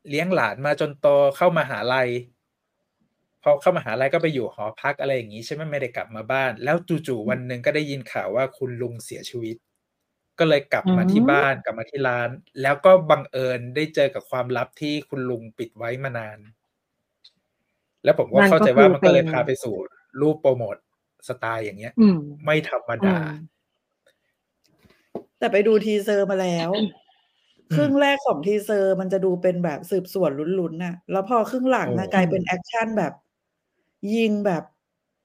[0.10, 2.10] เลี้ยงหลานมาจนโตเข้ามาหาลัย
[3.48, 6.76] พอเข้ามาหาลัยก็ไปอยู่หอพักอะไรอย่างนี้ใช่ไหมไม่ได้กลับมาบ้าน แล้ว
[7.08, 9.56] จู่ๆวันหนึ่งก็ได้ยินข่าวว่าคุณลุงเสียชีวิต
[10.40, 12.30] ก็เลยกลับมาอืมที่บ้านกลับมาที่ร้าน
[12.62, 16.40] แล้วก็บังเอิญได้เจอกับความลับที่คุณลุงปิดไว้มานาน
[18.04, 19.76] แล้วผมก็นั่นเข้าใจก็ว่าคือมันก็เลยเป็นพาไปสู่
[20.22, 20.76] รูปโปรโมท
[21.28, 23.26] สไตล์อย่างเงี้ยอืมไม่ธรรมอืดาม
[25.40, 26.70] แต่ไปดู teaser มาแล้ว
[27.76, 33.14] ครึ่งแรกของ teaser มันจะดูเป็นแบบสืบสวนลุ้นๆน่ะ แล้วพอครึ่งหลังอะโอ้กลายเป็น action แบบ
[34.14, 34.64] ยิงแบบ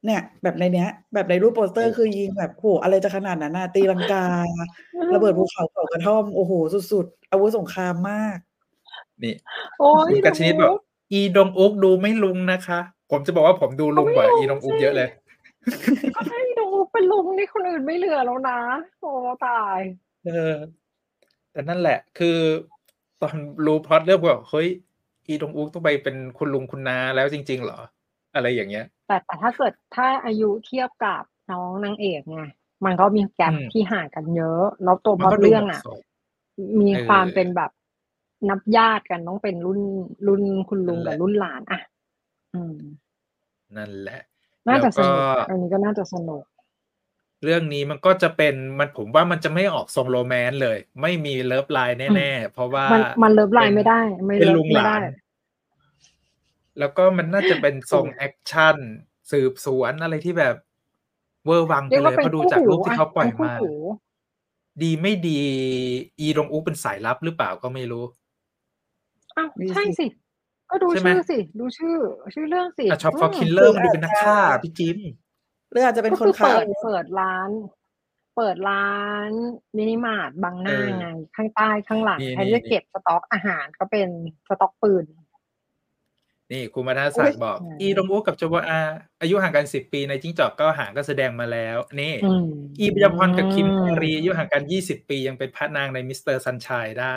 [0.05, 4.27] เนี่ย แบบในเนี้ย แบบในรูปโปสเตอร์คือยิงแบบโหอะไรจะขนาดนั้นน่ะตีลังกา
[5.15, 6.53] ระเบิดภูเขาเผากระท่อม โอ้โห
[6.93, 8.39] สุดๆ อาวุธสงครามมาก
[9.23, 9.35] นี่
[9.79, 10.77] โอ้ยคุณกัชนิดบอก
[11.13, 15.09] อีดงอุกดูไม่ลุงนะคะ ผมจะบอกว่าผมดูลุงกว่าอีดงอุกเยอะเลย
[16.17, 18.61] ก็ให้ดูเป็นลุงนี่คนอื่นไม่เหลือแล้วนะ
[19.01, 19.11] โอ้
[19.47, 19.79] ตาย
[20.27, 20.55] เออ
[21.53, 22.39] แต่นั่นแหละ คือ
[23.23, 23.35] ตอน
[23.67, 24.69] รู้พล็อตเรื่องว่าเฮ้ย
[25.27, 27.81] อีดงอุกต้องไปเป็นคุณลุงคุณนาแล้วจริง ๆ เหรอ
[28.35, 32.41] อะไรอย่างเงี้ย แต่แต่ถ้าเกิดถ้าอายุเทียบกับน้องนางเอกไง
[32.85, 36.03] มันก็มีแกลอืมที่ห่างกันเยอะ แล้วตัวพมันล็อก็ตดูเรื่องเหมาะอะสม
[36.81, 37.71] มีเออความเป็นแบบ
[38.49, 39.81] นับญาติกันต้องเป็นรุ่น
[40.27, 41.81] รุ่นคุณลุงนั่นแหกับละรุ่นหลานอะ
[42.55, 42.77] อืม
[43.77, 44.21] นั่นแหละ
[44.69, 46.45] น่าจะแล้วสก็นุกอันนี้ก็น่าจะสนุก
[47.45, 55.03] เรื่องนี้มันก็จะเป็นมันผมว่ามันจะไม่ออกทรงโรแมนต์เลย ไม่มีเลิฟไลน์แน่ๆ เพราะว่ามันมันเลิฟไลน์ป็ไม่ได้ ไม่เป็นเลิลุฟงหไม่ลาได้น
[56.81, 58.77] แล้วก็มันน่าจะเป็นทรงแอคชั่น
[59.31, 60.55] สืบสวนอะไรที่แบบ
[61.47, 63.73] เวอร์วังไปเรียกเลว่ายเป็นเพราะดูคู่จากหูรูปที่อะเขาปล่อยเป็นคู่มาหู
[64.83, 65.41] ดีไม่ดี
[66.19, 68.05] อีดงอุเป็นสายลับหรือเปล่าก็ไม่รู้
[69.37, 70.07] อ้าวมีใช่สิสิ
[70.71, 71.97] ก็ดูใช่ไหมชื่อสิ ดูชื่อ
[72.35, 74.99] ชื่อเรื่องสิอะช็อปฟอร์อืมคิลเลอร์มันดูเป็นนักฆ่าพี่จิม
[75.71, 77.51] หรืออาจจะเป็นก็คนคือฆ่าเปิดเปิดร้าน
[78.37, 78.95] เปิดร้า
[79.29, 79.31] น
[79.77, 84.09] มินิมาร์ทบางหน้าเออไง ข้างใต้ข้างหลังนี่แทนนี่ที่จะเก็บสต็อกอาหารก็เป็น
[84.49, 85.05] สต็อกปืน
[86.53, 88.81] นี่คุณมาทาศักดิ์บอกอุ๊ยอีดงอุกับจวอา
[89.21, 92.47] อายุห่างกันสิบปีในจิ้งจอกก็ห่างก็แสดงมาแล้ว นี่อืม
[92.81, 97.17] อีปิยพรกับคิมแครีอายุห่างกันยี่สิบปียังเป็นพระนางในมิสเตอร์ซันชัยได้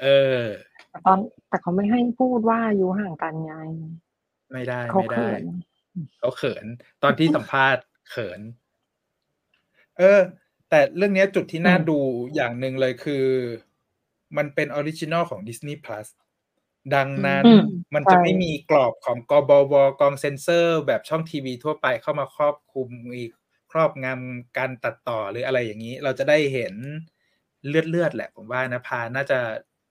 [0.00, 0.06] เอ
[0.38, 0.42] อ
[0.90, 1.18] แต่ตอน
[1.48, 3.54] แต่เขาไม่ให้พูดว่าอายุห่างกันไง
[4.52, 5.42] ไม่ได้เขาไม่ได้เขิน
[6.18, 6.66] เขาเขิน
[7.02, 8.40] ตอนที่สัมภาษณ์เขิน
[9.98, 10.20] เออ
[10.70, 11.98] แต่เรื่องเนี้ยจุดที่น่าอืมดู
[12.34, 13.26] อย่างหนึ่งเลยคือ
[14.36, 16.06] มันเป็น original ของ Disney Plus
[16.94, 17.62] ดังนั้นอืม
[17.94, 23.22] มันจะใช่ไม่มีกรอบของกบวกองเซนเซอร์ แบบช่องทีวีทั่วไปเข้ามาครอบคลุมมี
[23.70, 26.74] ครอบงำการตัดต่อหรืออะไรอย่างนี้ เราจะได้เห็น
[27.68, 29.38] เลือดเลือดๆแหละ ผมว่านะพาน่าจะ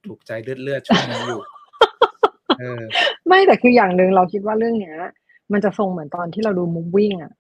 [0.05, 1.41] ถูกใจเลือดเลือดๆช่วงนี้อยู่
[2.59, 2.83] เออ
[3.27, 4.97] ไม่แต่คืออย่างหนึ่งเราคิดว่าเรื่องเนี้ย
[5.51, 7.33] มันจะทรงเหมือนตอนที่เราดู Moving อะ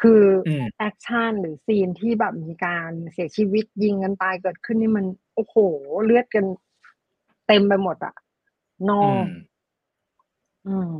[0.00, 5.56] คืออม action หรือ scene ที่แบบมีการเสียชีวิตยิงกันตายเกิดขึ้นนี่มัน โอ้โห
[6.04, 6.44] เลือดกัน
[7.46, 8.14] เต็มไปหมดอะ
[8.90, 9.24] นออืงม
[10.68, 10.92] อืม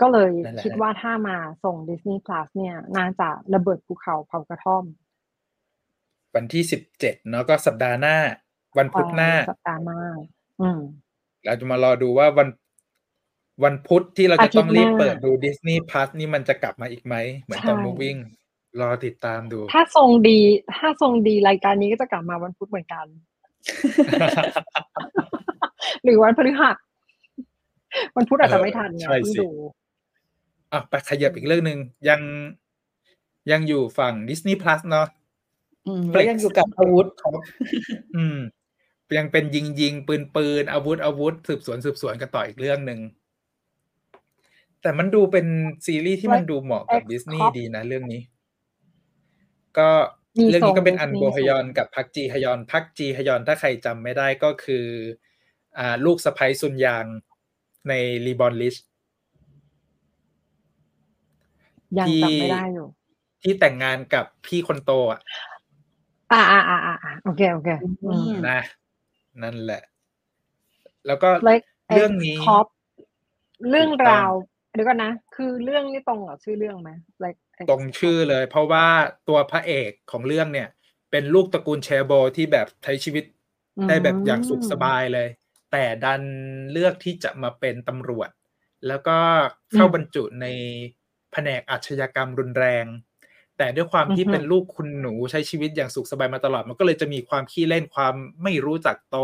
[0.00, 4.84] ก็เลยนั่นแหละคิดว่าถ้ามาส่ง Disney Plus เนี่ย น่าจะระเบิดภูเขาเผากระท่อม
[6.34, 8.16] วันที่สิบเจ็ดเนาะก็สัปดาห์หน้า
[8.78, 10.00] วันพุธหน้า สัปดาห์หน้า
[10.60, 10.80] อืม
[11.44, 12.48] เราจะมารอดูว่าวัน
[13.64, 18.18] วันพุธที่เราจะต้องรีบอาทิตย์หน้า เปิดดู Disney Plus นี่มันจะกลับมาอีกไหม เหมือนตอน ใช่ Moving
[18.80, 20.38] รอติดตามดู ถ้าทรงดี
[20.78, 23.06] ถ้าทรงดีรายการนี้ก็จะกลับมาวันพุธเหมือนกัน
[26.02, 26.76] หรือวันพฤหัส
[28.16, 29.48] วันพุธอาจจะไม่ทันไงใช่เพิ่งสิดู
[30.72, 31.78] อะไปขยับอีกเรื่องหนึ่ง
[32.08, 32.20] ยัง
[33.50, 35.06] ยังอยู่ฝั่ง Disney Plus เนาะ
[35.86, 37.06] อืมแล้วยังอยู่กับอาวุธ
[38.16, 38.38] อืม
[39.18, 43.00] ยังเป็นยิงยิงปืนปืนอาวุธอาวุธ สืบสวนสืบสวนกันต่ออีกเรื่องหนึ่ง
[44.82, 45.46] แต่มันดูเป็น
[45.86, 48.20] ซีรีส์ที่มันดูเหมาะกับ X ดิสนีย์ Cop ดีนะเรื่องนี้
[49.78, 49.88] ก็
[50.38, 54.86] มีเรื่องนี้ก็เป็นทรงอัน Disney โบฮยอนกับพักจีฮยอนพักจีฮยอนถ้าใครจำไม่ได้ก็คือ
[55.78, 57.04] อ่า ลูกสะใภ้ซุนยาง
[57.88, 57.92] ใน
[58.26, 58.76] รีบอนลิช
[61.98, 62.86] ยังที่จำไม่ได้อยู่
[63.42, 65.20] ที่แต่งงานกับพี่คนโตอะ
[66.32, 67.68] อ่าอ่าอ่าอ่าอ่าโอเคโอเค
[68.08, 68.60] อืมนะ
[69.42, 69.82] นั่นแหละ
[71.06, 71.62] แล้วก็เล็ก
[71.94, 72.66] เรื่องนี้คอป
[73.70, 74.32] เรื่องถูกต้องราว
[74.74, 76.90] เดี๋ยวก่อนนะ คือเรื่องนี้ตรงกับชื่อเรื่องไหม
[77.24, 77.38] like
[77.70, 78.86] ตรงชื่อเลย เพราะว่า
[79.28, 80.68] ตัวพระเอกของเรื่องเนี่ย
[81.10, 83.24] เป็นลูกตระกูลเชโบที่แบบใช้ชีวิต
[83.88, 85.28] ได้แบบอย่างสุขสบายเลย
[85.72, 86.22] แต่ดัน
[86.72, 88.30] เลือกที่จะมาเป็นตำรวจ
[88.88, 89.18] แล้วก็
[89.72, 90.46] เข้าบรรจุใน
[91.32, 92.84] แผนกอาชญากรรมรุนแรง
[93.58, 99.16] แต่ด้วยความที่เป็นลูกคุณหนูใช้ชีวิตอย่างสุขสบายมาตลอด มันก็เลยจะมีความขี้เล่นความไม่รู้จักโต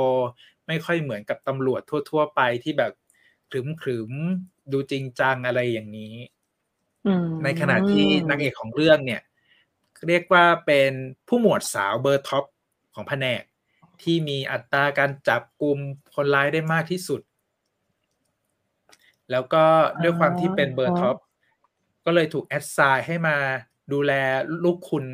[0.67, 1.81] ไม่ค่อยเหมือนกับตำรวจ
[2.11, 2.93] ทั่ว ๆ ไปที่แบบ
[3.51, 6.15] ขรึมขรึมๆดูจริงจังอะไรอย่างนี้
[7.07, 9.23] อืมในขณะที่นางเอกของเรื่องเนี่ย
[10.09, 10.93] เรียกว่าเป็น
[11.29, 12.45] ผู้หมวดสาวเบอร์ top
[12.95, 13.43] ของแผนก
[14.03, 15.79] ที่มีอัตราการจับกลุ่ม
[16.15, 17.21] คนร้ายได้มากที่สุด
[19.31, 19.65] แล้วก็
[20.03, 21.17] ด้วยความที่เป็นเบอร์ top
[22.05, 23.37] ก็เลยถูกแอดไซน์ให้มา
[23.93, 24.13] ดูแล
[24.65, 25.05] ลูกคุณ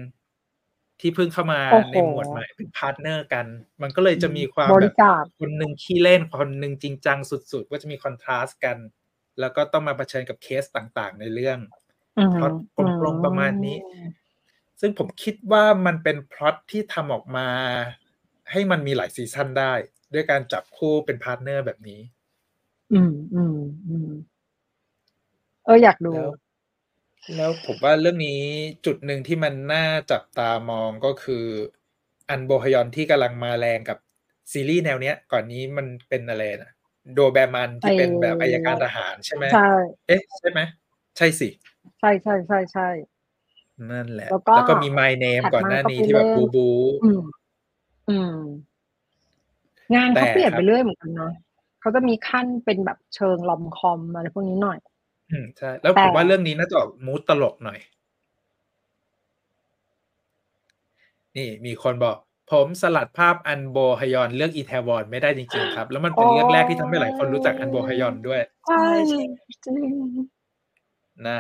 [1.01, 3.47] ที่เพิ่งเข้ามาโอ้โหในหมวดใหม่เป็น partner กัน
[3.83, 8.77] มันก็เลยจะมีความบแบริบการคนหนึ่งขี้เล่นคนหนึ่งจริงจังสุดๆ ก็จะมี contrast กัน
[9.41, 11.59] แล้วก็ต้องมาเผชิญกับเคสต่างๆ ในเรื่อง
[12.19, 12.53] อืมพล็อต
[13.01, 13.79] กลมๆประมาณนี้
[14.81, 17.49] ซึ่งผมคิดว่ามันเป็นพล็อตที่ทำออกมา
[18.51, 19.73] ให้มันมีหลาย season ได้
[20.15, 22.01] ด้วยการจับคู่เป็น partner แบบนี้
[22.93, 23.57] อืมอืม
[23.89, 24.11] อืม
[25.65, 26.31] เอออยากดูแล้ว
[27.37, 28.43] แล้วผมว่าเรื่องนี้
[28.87, 31.45] จุดหนึ่งที่มันน่าจับตามองก็คือ
[32.31, 33.99] อันโบฮยอนที่กำลังมาแรงกับ
[34.53, 36.73] ซีรีส์แนวเนี้ย ก่อนนี้มันเป็นอะไรนะ
[37.15, 39.71] โดแบร์มันที่เป็นแบบอายการทหารใช่ไหมใช่
[40.07, 40.61] เอ๊ะใช่ไหม
[41.17, 41.49] ใช่สิ
[42.01, 42.89] ใช่ใช่ใช่ใช่
[43.91, 46.69] นั่นแหละ แล้วก็แล้วก็มี My Name ถัดมาก่อนหน้าก็นี้เป็นที่แบบเรื่บูองบู
[48.09, 48.41] อืมอืม
[49.95, 51.33] งานเขาแต่เปลี่ยนครับไปเรื่อยเหมือนกันนะ
[51.81, 54.79] เขาจะมีขั้นเป็นแบบเชิงลอมคอมอะไรพวกนี้หน่อย
[55.31, 57.79] อืม ใช่ แล้วแต่ผมว่าเรื่องนี้น่าจะออกมูดตลกหน่อย
[61.37, 62.17] นี่มีคนบอก
[62.51, 69.23] ผมสลัดภาพอันโบฮยอนเรื่องอีเทวอนไม่ได้จริง ๆ ครับ แล้วมันเป็นเรื่องแรกที่ทำให้หลายคนรู้จักอันโบฮยอนด้วยใช่ใช่
[69.65, 69.93] จริง
[71.29, 71.39] นะ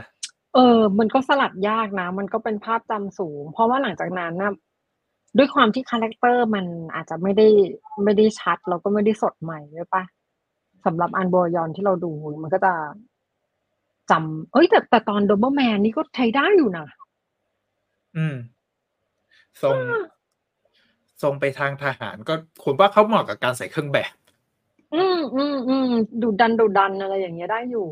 [0.54, 4.52] เออ มันก็สลัดยากนะ มันก็เป็นภาพจำสูง เพราะว่าหลังจากนั้นนะ
[5.36, 7.46] ด้วยความที่ character มันอาจจะไม่ได้
[8.04, 10.02] ไม่ได้ชัด แล้วก็ไม่ได้สดใหม่ด้วยปะ
[10.84, 12.72] สำหรับอันโบฮยอนที่เราดูมันก็จะ
[14.10, 16.86] จำเอ้ยแต่แต่ตอนโดเบอร์แมนนี่ก็ใช้ได้อยู่นะ
[18.16, 18.36] อืม
[19.62, 19.78] ทรง
[21.22, 24.12] ทรงไปทางทหารก็ผมว่าเขาเหมาะกับการใส่เครื่องแบบ
[24.94, 25.88] อืมอืมอืม
[26.22, 27.88] ดูดันดูดันอะไรอย่างเงี้ยได้อยู่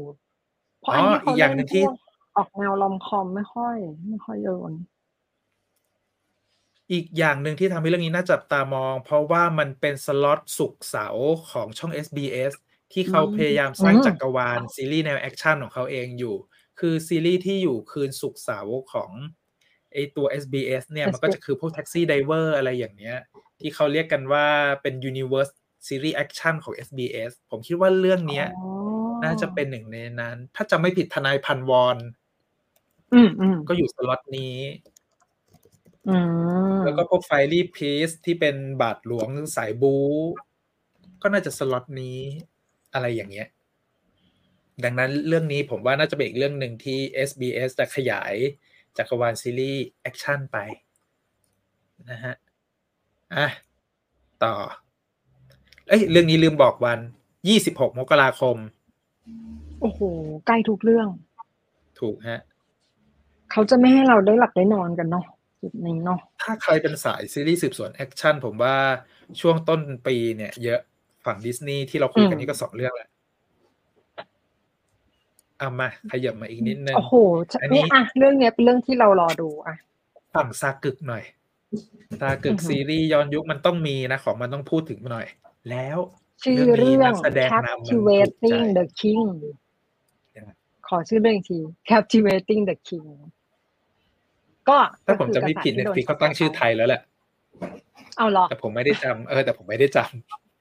[0.81, 1.97] เพราะอันนี้อ๋ออีเขากอย่างเล่นหนึ่งที่พวก
[2.37, 3.77] ออกแนว rom-com ไม่ค่อย
[4.09, 4.73] ไม่ค่อยโยน
[6.91, 12.53] อีกอย่างหนึ่งที่ทำให้เรื่องนี้น่าจับตามอง เพราะว่ามันเป็นสล็อตสุกร์เสาร์ของช่อง SBS
[12.93, 16.37] ที่เขาอืมพยายามสร้างอืมจักรวาลซีรีส์แนวแอคชั่นของเขาเองอยู่
[16.81, 19.11] คือซีรีส์ที่อยู่คืนศุกร์เสาร์ของ
[19.93, 23.17] ไอตัว SBS เนี่ยมันก็จะคือพวก Taxi Driver อะไรอย่างเนี้ย
[23.61, 24.47] ที่เขาเรียกกันว่า
[24.83, 25.53] เป็น Universe
[25.87, 28.73] Series Action ของ SBS ผมคิดว่าเรื่องเนี้ยอ๋อ
[29.25, 31.99] น่าจะเป็นหนึ่งในนั้น ถ้าจะไม่ผิดทนายพันวอน
[33.13, 34.92] อืมอืมก็อยู่สล็อตนี้อืม
[36.85, 39.95] แล้วก็พวก Fiery Priest ที่เป็นบาทหลวงสายบู๊
[41.23, 42.19] ก็น่าจะสล็อตนี้
[42.95, 43.49] อะไรอย่างเงี้ย
[44.85, 48.35] ดังนั้นเรื่องนี้ผมว่าน่าจะเป็นอีกเรื่องหนึ่งที่ SBS จะขยาย
[48.97, 50.59] จักรวาลซีรีส์แอคชั่นไป
[52.11, 52.35] นะฮะ
[53.35, 53.49] อะ
[54.43, 54.55] ต่อ
[55.89, 56.99] เอ้ย เรื่องนี้ลืมบอกวัน
[57.49, 58.57] 26มกราคม
[59.81, 60.01] โอ้โห
[60.47, 61.09] ใกล้ทุกเรื่อง
[62.01, 62.41] ถูกฮะ
[63.51, 65.25] เขาจะไม่ให้เราได้หลับได้นอนกันเนาะ
[65.63, 68.77] จุดนี้เนาะถ้าใครเป็นสายซีรีส์สืบสวนแอคชั่นผมว่า
[69.41, 70.81] ช่วงต้นปีเนี่ย เยอะ
[71.27, 73.09] ฝั่งดิสนีย์ที่เราคุยกันนี่ก็สองเรื่องแหละ
[75.59, 77.15] เอามาขยับมาอีกนิดนึงโอ้โห
[77.63, 79.75] อันนี้นี่อะเรื่องเนี้ยเป็นเรื่องที่เรารอดูอะ
[80.35, 81.25] ฝั่งซากึกหน่อย
[82.21, 85.27] ซากึอืกอฮึซีรีส์ย้อนยุคมันต้องมีนะ ของมันต้องพูดถึงหน่อย
[85.71, 85.99] แล้ว
[86.43, 88.05] ชื่อเรื่องนี้เรื่องนักแสดงนำมันถูก
[88.41, 89.23] ใจ Captivating the King
[90.37, 90.51] ยังไง
[90.89, 91.59] ขอชื่อเรื่องอีกที
[91.91, 93.07] Captivating the King
[94.69, 97.01] ก็ถ้าผมก็จะคือไม่ผิดกเน็ระตแสฟิกเขาตั้งชื่อไทยแล้วแหละ
[98.19, 99.99] เอาเหรอแต่ผมไม่ได้จำเออ แต่ผมไม่ได้จ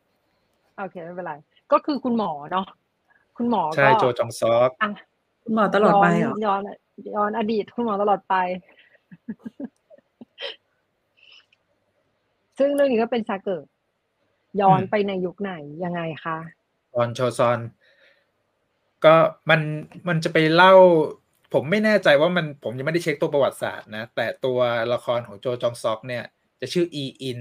[0.04, 1.34] ำโอเคไม่เป็นไร
[1.72, 2.66] ก็คือคุณหมอเนาะ
[3.38, 4.90] คุณหมอใช่ก็โจจองซอกอะ
[5.44, 6.62] คุณหมอตลอดไปเหรอย้อน
[7.16, 8.36] ย้อนอดีตคุณหมอตลอดไป
[12.58, 13.66] ซึ่งเรื่องนี้ก็เป็นซาเกิด
[14.62, 16.38] ย้อนไปในยุคไหนยังไงคะ
[16.96, 17.60] ออนโชซอน
[19.06, 19.16] ก็
[19.50, 19.62] มัน
[20.08, 20.74] มันจะไปเล่า
[21.54, 24.60] ผมไม่แน่ใจว่ามันผมยังไม่ได้เช็คตัวประวัติศาสตร์นะ แต่ตัว
[24.94, 26.24] ละครของโจจองซอกเนี่ย
[26.62, 27.40] จะชื่ออีอิน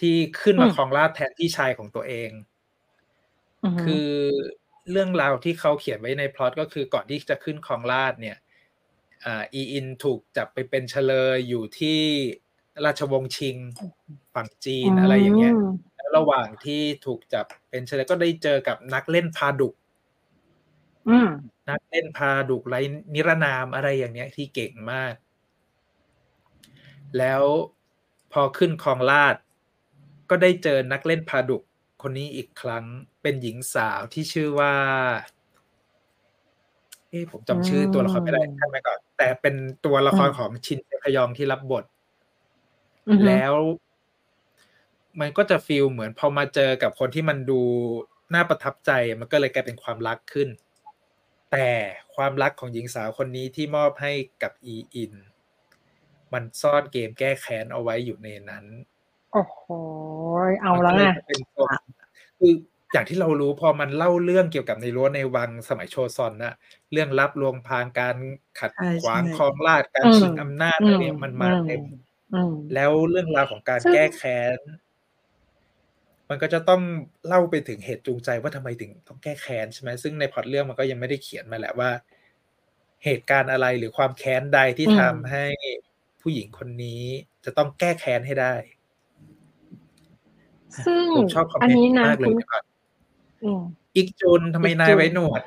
[0.00, 2.30] ที่ขึ้นมาอืมครองราชย์แทนพี่ชายของตัวเอง
[3.64, 4.08] อฮึคือ
[4.90, 8.36] เรื่องราวที่เขาเขียนไว้ในพล็อตก็คือก่อนที่จะขึ้นครองราชย์เนี่ย
[9.24, 12.00] อ่าอีอินถูกจับไปเป็นเฉลยอยู่ที่
[12.84, 13.56] ราชวงศ์ชิง
[14.34, 15.64] ฝั่งจีนอะไรอย่างเงี้ยม
[15.96, 19.85] แล้วระหว่างที่ถูกจับเป็นเฉลยก็ได้เจอกับนักเล่นพาดุกอืม
[21.68, 22.74] นักเล่นพาดุกไร
[23.14, 25.14] นิรนามอะไรอย่างเนี้ย ที่เก่งมาก
[27.18, 27.42] แล้ว
[28.32, 29.42] พอขึ้นครองราชย์
[30.30, 31.62] ก็ได้เจอนักเล่นพาดุก
[32.02, 32.84] คนนี้อีกครั้ง
[33.22, 34.74] เป็นหญิงสาวที่ชื่อว่า
[37.10, 41.84] เอ๊ะผมจำชื่อตัวละครไม่ได้ท่านไปก่อน แต่เป็นตัวละครของชินเซพยองที่รับบท
[43.08, 43.54] อือฮึแล้ว
[45.20, 47.60] มันก็จะฟีลเหมือนพอมาเจอกับคนที่มันดู
[48.34, 48.90] น่าประทับใจ
[49.20, 50.48] มันก็เลยกลายเป็นความรักขึ้น
[51.56, 51.74] แต่
[52.14, 55.12] ความรักของหญิงสาวคนนี้ที่มอบให้กับอีอิน
[56.32, 58.64] มันซ่อนเกมแก้แค้นเอาไว้อยู่ในนั้น
[59.32, 59.60] โอ้โห
[60.62, 61.68] เอาแล้วมันไงก็ยเป็นตัว
[62.38, 62.52] คือ
[62.92, 66.54] อย่างที่เรารู้พอมันเล่าเรื่องเกี่ยวกับในรั้วในวังสมัยโชซอนนะ
[66.92, 68.16] เรื่องลับลวงพรางการ
[68.58, 71.82] ขัดใช่ขวางใช่ครองราชย์การอืมชิงอำนาจอะไรเนี่ยมันมาอืมเต็ม
[72.34, 74.58] อืมแล้วเรื่องราวของการซึ่งแก้แค้น
[76.30, 76.82] มันก็จะต้อง
[77.26, 81.90] เล่าไปถึงเหตุจูงใจว่าทำไมถึงต้องแก้แค้นใช่ไหมซึ่งในพล็อตเรื่องมันก็ยังไม่ได้เขียนมาแหละว่า
[83.04, 85.46] เหตุการณ์อะไรหรือความแค้นใดที่อืมทำให้
[86.22, 87.02] ผู้หญิงคนนี้
[87.44, 88.54] จะต้องแก้แค้นให้ได้
[90.86, 92.64] ซึ่งผมชอบคอมอันเมนนี้ต์นะมากเลยคุณเดี๋ยวก่อน
[93.44, 93.62] อืม
[93.96, 95.42] อีกจุนทำไมอีกจุนนายไว้หนวด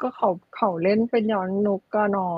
[0.00, 2.28] ก็เขาเขาเล่นเป็นย้อนนุกก็หนอ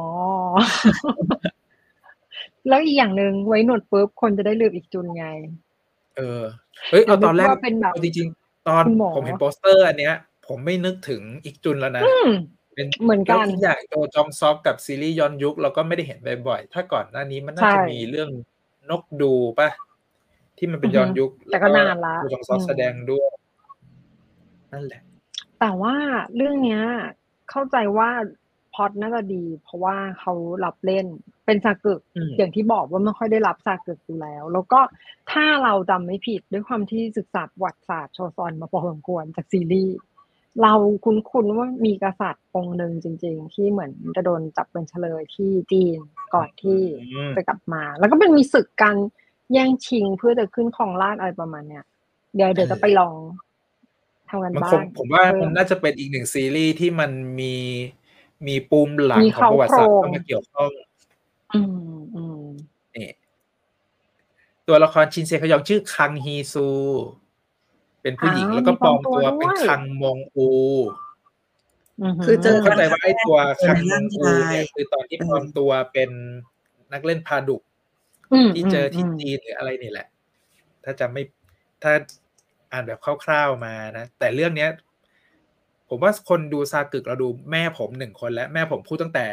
[2.69, 5.27] แล้วอีกอย่างหนึ่งไว้หนวดปุ๊บคนจะได้ลืมอิกจุนไง
[6.17, 6.43] เออ
[6.91, 10.15] เฮ้ยเอาตอนแรกนึกว่าเป็นแบบเอาจริงๆตอนคุณหมอผมเห็นโปสเตอร์อันเนี้ย
[10.47, 12.31] ผมไม่นึกถึงอิกจุนแล้วนะอืม
[12.75, 18.31] เป็นเหมือนกันแล้วอีกอย่างตัวจองซอกกับซีรีส์ย้อนยุคเราก็ไม่ได้เห็นบ่อยๆ ถ้าก่อนหน้านี้มันน่าใช่จะมีเรื่อง
[18.91, 19.69] นกดูป่ะ
[20.59, 23.29] ที่มันเป็นอือฮึย้อนยุค แต่ก็นานละตัวจองซอกอืมแสดงด้วย
[24.73, 25.01] นั่นแหละ
[25.61, 25.95] แต่ว่า
[26.37, 26.83] เรื่องเนี้ย
[27.51, 28.11] เข้าใจว่า
[28.77, 30.33] พล็อตน่าจะดี เพราะว่าเขา
[30.65, 31.07] รับเล่น
[31.47, 34.81] เป็นซากึกอืมอย่างที่บอกว่าไม่ค่อยได้รับซากึกอยู่แล้ว แล้วก็
[35.33, 39.97] ถ้าเราจำไม่ผิดด้วยความที่ศึกษาประวัติศาสตร์โชซอนมาพอสมควรจากซีรีส์
[40.63, 45.99] เราคุ้นๆว่ามีกษัตริย์องค์หนึ่งจริง ๆ ที่เหมือนจะโดนจับเป็นเฉลยที่จีน
[46.35, 46.81] ก่อนที่
[47.15, 48.97] อืมจะกลับมา แล้วก็เป็นมีศึกกัน
[49.53, 51.85] แย่งชิงเพื่อจะขึ้นครองราชย์อะไรประมาณเนี้ย
[52.35, 53.15] เดี๋ยวเดี๋ยวจะไปลอง
[54.29, 57.11] ทำกันมันบ้าคงนผมว่าเออมันน่าจะเป็นอีกหนึ่งซีรีส์ที่มัน
[57.41, 57.55] มี
[58.47, 60.71] มีปูมหลังมีของประวัติศาสตร์เข้าโครงเข้ามาเกี่ยวข้อง
[61.55, 61.61] อื
[61.97, 62.45] มอืม
[62.95, 63.09] นี่
[64.69, 66.69] ตัวละครชินเซคยองชื่อคังฮีซู
[68.03, 70.51] เป็นผู้หญิงอ้าวแล้วก็ปลอมตัวมีปลอมตัวเป็นด้วยคังมงอู
[72.25, 76.11] คือเจอเข้าใจว่าไอ้ตัวคังมร่างงอูชายเนี่ยคือตอนที่เออปลอมตัวเป็น
[76.93, 77.63] นักเล่นพาดุก
[78.47, 80.07] มที่เจอที่มจีนหรืออะไรนี่แหละ
[80.85, 81.23] ถ้าจะไม่
[81.83, 81.93] ถ้า
[82.73, 84.71] อ่านแบบคร่าวๆมานะ แต่เรื่องเนี้ย
[85.89, 89.27] ผมว่าคนดูซากึกเราดูแม่ผมหนึ่งคนแล้วแม่ผมพูดตั้งแต่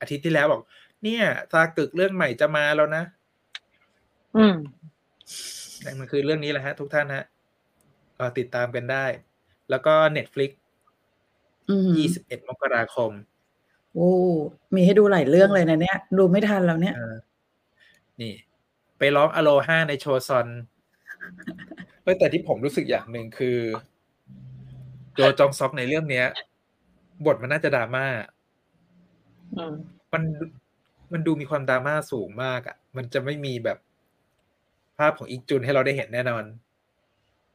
[0.00, 0.62] อาทิตย์ที่แล้วบอก
[1.02, 3.02] เนี่ยซากึกเรื่องใหม่จะมาแล้วนะ
[4.36, 4.54] อืม
[5.84, 7.24] นั่นมันคือเรื่องนี้แหละฮะ ทุกท่านฮะ
[8.18, 9.06] ก็ติดตามกันได้
[9.70, 10.50] แล้วก็ Netflix
[11.70, 11.90] อืม
[12.20, 13.10] 21มกราคม
[13.94, 14.10] โอ้
[14.74, 17.16] มีให้ดูหลายเรื่องเลยนะเนี่ย ดูไม่ทันแล้วเนี่ยเออ
[18.20, 18.34] นี่
[18.98, 20.46] ไปร้องอโลฮาในโชซอน
[22.02, 23.58] เฮ้ยแต่ที่ผมรู้สึกอย่างหนึ่งคือ
[25.18, 26.26] โจจองซอกในเรื่องเนี้ย
[27.26, 28.06] บทมันน่าจะดราม่า
[29.56, 29.74] อืม
[30.12, 30.22] มัน
[31.12, 33.78] มันดูมีความดราม่าสูงมากอะ่ะ มันจะไม่มีแบบ
[34.98, 36.44] ภาพของอีกจุนให้เราได้เห็นแน่นอน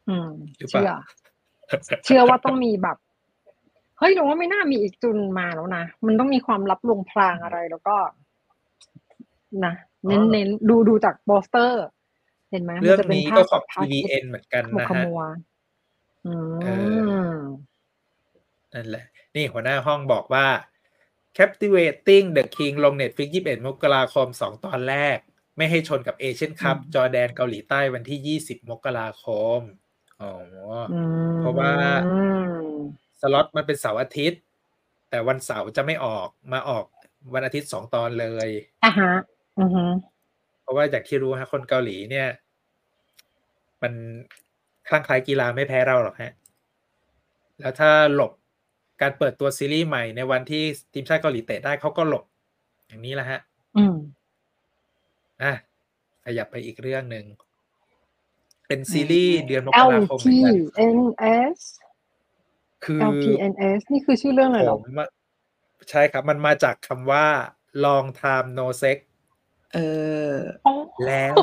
[0.10, 2.98] อืมหรือเปล่าเชื่อ เชื่อว่าต้องมีแบบ
[4.00, 7.96] เฮ้ยเราว่าไม่น่ามีอีกจุนมาแล้วนะ มันต้องมีความลับลวงพรางอะไรแล้วก็
[9.66, 9.74] นะ
[10.08, 11.84] เน้นเน้นดูดูจากโปสเตอร์
[12.52, 15.22] เห็นไหมเรื่องมัจะป็นี้ภาก็พของภาพ TVN เหมือนกันขมุนะขฮะมัว
[16.26, 16.30] อื
[16.62, 16.66] เอ
[17.38, 17.42] ม
[18.74, 19.06] นั่นแหละ
[19.36, 20.48] นี่หัวหน้าห้องบอกว่า
[21.38, 25.18] Captivating the King ลง Netflix 21 มกราคม 2 ตอนแรก
[25.58, 29.26] ไม่ให้ชนกับเอเชียนคัพอืมจอร์แดนเกาหลีใต้วันที่ 20 มกราค
[29.58, 29.60] ม
[30.22, 30.34] อ๋อ
[30.90, 31.02] อื
[31.38, 31.74] มเพราะว่า
[33.22, 34.42] สล็อตมันเป็นเสาร์อาทิตย์
[35.10, 36.86] แต่วันเสาร์จะไม่ออกมาออก
[37.34, 38.50] วันอาทิตย์สองตอนเลย
[38.84, 39.14] อะฮะ
[39.60, 39.84] อือฮึ
[40.62, 42.28] เพราะว่าจากที่รู้ฮะ คนเกาหลีเนี่ย
[43.82, 43.94] มัน
[44.88, 46.32] คลั่งไคล้กีฬาไม่แพ้เราหรอกฮะ
[47.60, 48.32] แล้วถ้าหลบ
[49.02, 52.24] การเปิดตัวซีรีส์ใหม่ในวันที่ทีมชาติเกาหลีเตะได้เขาก็หลบ
[52.88, 53.40] อย่างนี้แหละฮะ
[53.78, 53.96] อืม
[55.44, 55.54] อะ
[56.26, 57.26] ขยับไปอีกเรื่องหนึ่ง
[58.68, 61.60] เป็นซีรีส์เดือนมกราคมเหมือนกัน LTNS
[62.86, 65.10] คือ LTNS นี่คือชื่อเรื่องอะไรผเหรอมอะ
[65.90, 67.26] ใช่ครับ มันมาจากคำว่า
[67.86, 68.98] long time no sex
[69.74, 69.80] เอ
[70.30, 70.32] อ
[70.66, 70.74] อ๋อ
[71.08, 71.38] แล้ว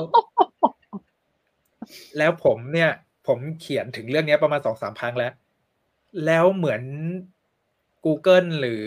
[2.19, 2.91] แล้วผมเนี่ย
[3.27, 5.33] ผมเขียนถึงเรื่องนี้ประมาณสองสามครั้งแล้ว
[6.27, 6.83] แล้วเหมือน
[8.05, 8.85] Google หรือ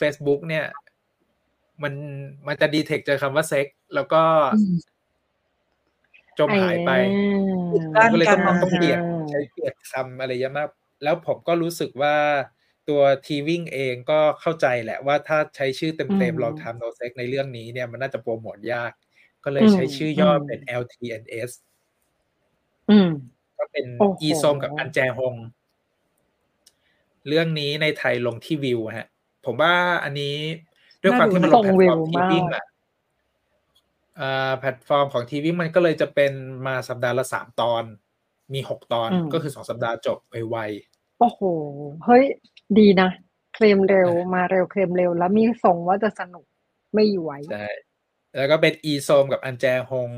[0.00, 0.66] Facebook เนี่ย
[1.82, 1.94] มัน
[2.46, 4.22] มันจะดีเทคเจอคำว่าเซ็ก แล้วก็
[4.56, 4.76] อืม
[6.38, 6.90] จมหายไป
[7.96, 10.68] ด้านก็เลยต้องการต้องเปลี่ยนอ่าใช้เปลี่ยนคำอะไรเยอะมาก
[11.02, 12.16] แล้วผมก็รู้สึกว่า
[12.88, 18.92] ตัว TVING เองก็เข้าใจแหละว่าถ้าใช้ชื่อเต็มๆ Long Time No Sex ในเรื่องนี้เนี่ยมันน่าจะโปรโมทยาก
[19.44, 21.50] ก็เลยใช้ชื่อย่อเป็น LTNS
[22.90, 23.39] อืมก็
[23.72, 25.34] เป็นโอ้โหอีซอมกับอันแจฮง
[27.28, 29.08] เรื่องนี้ในไทยลงที่วิวฮะ
[29.46, 30.34] ผมว่าอันนี้
[31.02, 32.64] ด้วยความที่มันลงแพลตฟอร์ม TVING อะ
[34.20, 36.32] อ่าแพลตฟอร์มของ TVING มันก็เลยจะเป็น
[36.66, 37.84] มาสัปดาห์ละสามตอน
[38.54, 40.18] มีหกตอนอืมก็คือสองสัปดาห์จบ
[40.50, 40.58] ไว
[41.18, 41.40] โอ้โห
[42.04, 42.24] เฮ้ย
[42.78, 43.10] ดีนะ
[43.54, 46.44] เคลมเร็วมาเร็วเคลมเร็ว แล้วมีส่งว่าจะสนุก
[46.94, 47.66] ไม่อยู่ไหวๆใช่
[48.36, 50.10] แล้วก็เป็นอีซอมกับอันแจฮง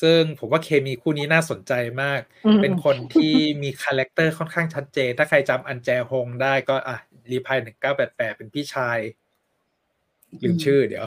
[0.00, 1.72] ซึ่งผมว่าเคมีคู่นี้น่าสนใจ
[2.02, 6.96] มากอืมเป็นคนที่มี character ค่อนข้างชัดเจน ถ้าใครจำอันแจฮงได้ก็อะ
[7.30, 8.98] รีพายหนึ่งเก้าแปดแปดเป็นพี่ชาย
[10.42, 11.06] ลืมชื่อเดี๋ยว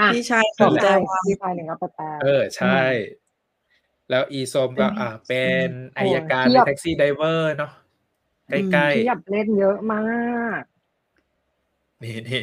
[0.00, 2.80] อะพี่ชายขขอองงแจใจวาที่ภายหนึ่งก็แปลเออใช่
[4.10, 5.68] แล้วอีโซมก็เป็นอ่าเป็น
[5.98, 7.72] อายการโอ้หเทีรืยอบแท็กซี่ไดเวอร์เนาะ
[8.48, 10.00] ใกล้เทียบเล่นเยอะมา
[10.60, 12.42] กๆนี่นี่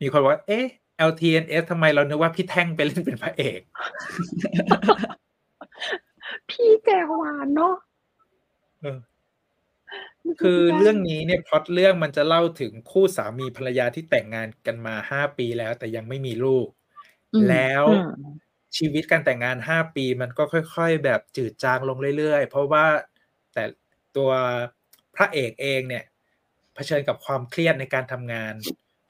[0.00, 0.66] มีคนบอกว่า เอ๊ะ
[1.10, 3.60] LTNS ทำไมเรานึกว่าพี่แท่งไปเล่นเป็นพระเอก
[6.50, 7.74] พี่แกหวานเนาะ
[8.80, 8.98] เออ
[10.40, 16.66] คือเรื่องนี้เนี่ยพล็อตเรื่องมันจะเล่าถึงคู่สามีภรรยาที่แต่งงานกันมาห้าปีแล้ว แต่ยังไม่มีลูก
[17.32, 18.36] อืมแล้วอืม
[18.76, 22.84] ชีวิตการแต่งงานห้าปีมันก็ค่อย ๆ แบบจืดจางลงเรื่อยๆ เพราะว่า
[23.54, 23.64] แต่
[24.16, 24.30] ตัว
[25.16, 26.04] พระเอกเองเนี่ย
[26.74, 28.54] เผชิญกับความเครียดในการทำงาน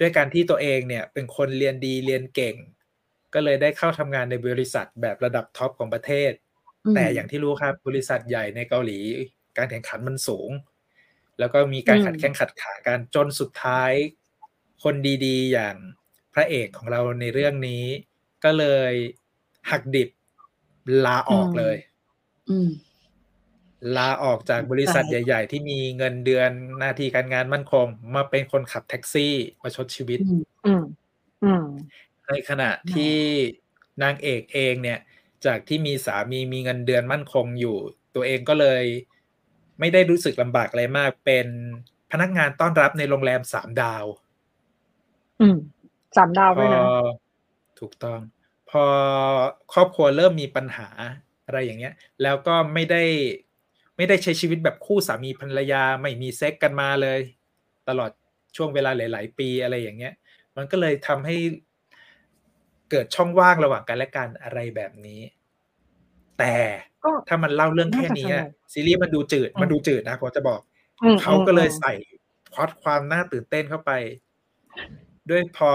[0.01, 2.57] ด้วยการที่ตัวเองเนี่ยเป็นคนเรียนดีเรียนเก่ง
[3.35, 6.33] ก็เลยได้เข้าทำงานในบริษัทแบบระดับท็อปของประเทศ
[6.85, 8.99] อืมแต่อย่างที่รู้ครับบริษัทใหญ่ในเกาหลี
[9.57, 10.51] การแข่งขันมันสูง
[11.39, 13.93] แล้วก็มีการขัดแข้งขัดขากันจนสุดท้าย
[14.85, 14.95] คน
[15.25, 15.77] ดีๆ อย่าง
[16.35, 17.85] พระเอกของเราในเรื่องนี้
[18.45, 18.93] ก็เลย
[19.71, 20.09] หักดิบ
[21.07, 21.77] ลาออกเลย
[22.51, 22.69] อืม
[23.97, 30.83] ลาออกจากบริษัทใหญ่ ๆ ที่มีเงินเดือนหน้าที่การงานมั่นคง มาเป็นคนขับแท็กซี่มาชดชีวิตอืมอืม
[31.45, 31.65] อืม
[32.29, 33.17] ในขณะที่
[34.03, 34.99] นางเอกเองเนี่ย
[35.47, 37.77] จากที่มีสามีมีเงินเดือนมั่นคงอยู่
[38.15, 38.83] ตัวเองก็เลย
[39.81, 41.47] ไม่ได้รู้สึกลำบากอะไรมาก เป็น
[42.13, 44.05] พนักงานต้อนรับในโรงแรมสามดาว
[45.41, 45.57] อืม
[46.17, 46.83] สามดาวพด้วยอนะ
[47.81, 48.21] ถูกต้อง
[48.71, 48.85] พอ
[49.73, 50.89] ครอบครัวเริ่มมีปัญหา
[51.47, 53.03] อะไรอย่างเงี้ย แล้วก็ไม่ได้
[53.97, 57.19] ไม่ได้ใช้ชีวิตแบบคู่สามีภรรยาไม่มีเซ็กกันมาเลย
[57.89, 58.11] ตลอด
[58.57, 60.15] ช่วงเวลาหลาย ๆ ปีอะไรอย่างเงี้ย
[60.57, 61.37] มันก็เลยทำให้
[62.91, 65.21] เกิดช่องว่างระหว่างกันและกันอะไรแบบนี้
[66.39, 66.55] แต่
[67.05, 70.61] ก็ถ้ามันเล่าเรื่องแค่นี้อะน่าจะสนุกซีรีส์มันดูจืดอืมมันดูจืดนะผมจะบอก
[71.03, 71.93] อืมเขาก็เลยอืมใส่
[72.53, 73.93] พล็อตความน่าตื่นเต้นเข้าไป
[75.31, 75.71] ด้วยพอ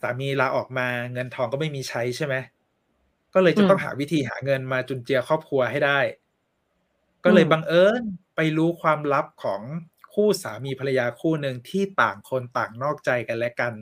[0.00, 2.34] สามีลาออกมาเงินทองก็ไม่มีใช้ใช่ไหม
[3.34, 5.98] ก็เลยจะต้องหาวิธีหาเงินมาจุนเจือครอบครัวให้ได้
[7.24, 8.02] ก็เลยบังเอิญ
[8.36, 9.62] ไปรู้ความลับของ
[10.14, 13.74] คู่สามีภรรยาคู่หนึ่งที่ต่างคนต่างนอกใจกันและกัน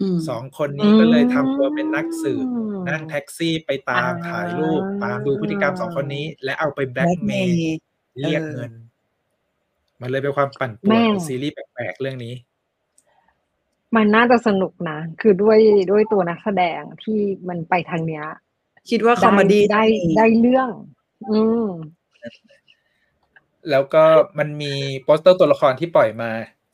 [0.00, 8.72] อืมสองคนนี้ก็เลยทำตัวเป็นนักสืบอืมนั่งแท็กซี่ไปตามอ่าถ่ายรูปตามดูพฤติกรรมสองคนนี้ และเอาไปแบล็กเมย์ blackmail เรียกเออเงิน
[10.00, 12.34] มันเลยเป็นความปั่นป่วนแม่ของซีรีส์แปลกๆเรื่องนี้
[13.96, 15.58] มันน่าจะสนุกนะ คือด้วย
[15.90, 18.24] ด้วยตัวนักแสดงที่มันไปทางเนี้ย
[18.90, 19.82] คิดว่า comedy ได้
[20.16, 20.70] ได้เรื่อง
[21.30, 21.66] อืม
[23.70, 24.04] แล้วก็
[24.38, 24.74] มันมี
[25.04, 26.30] โปสเตอร์ตัวละครที่ปล่อยมา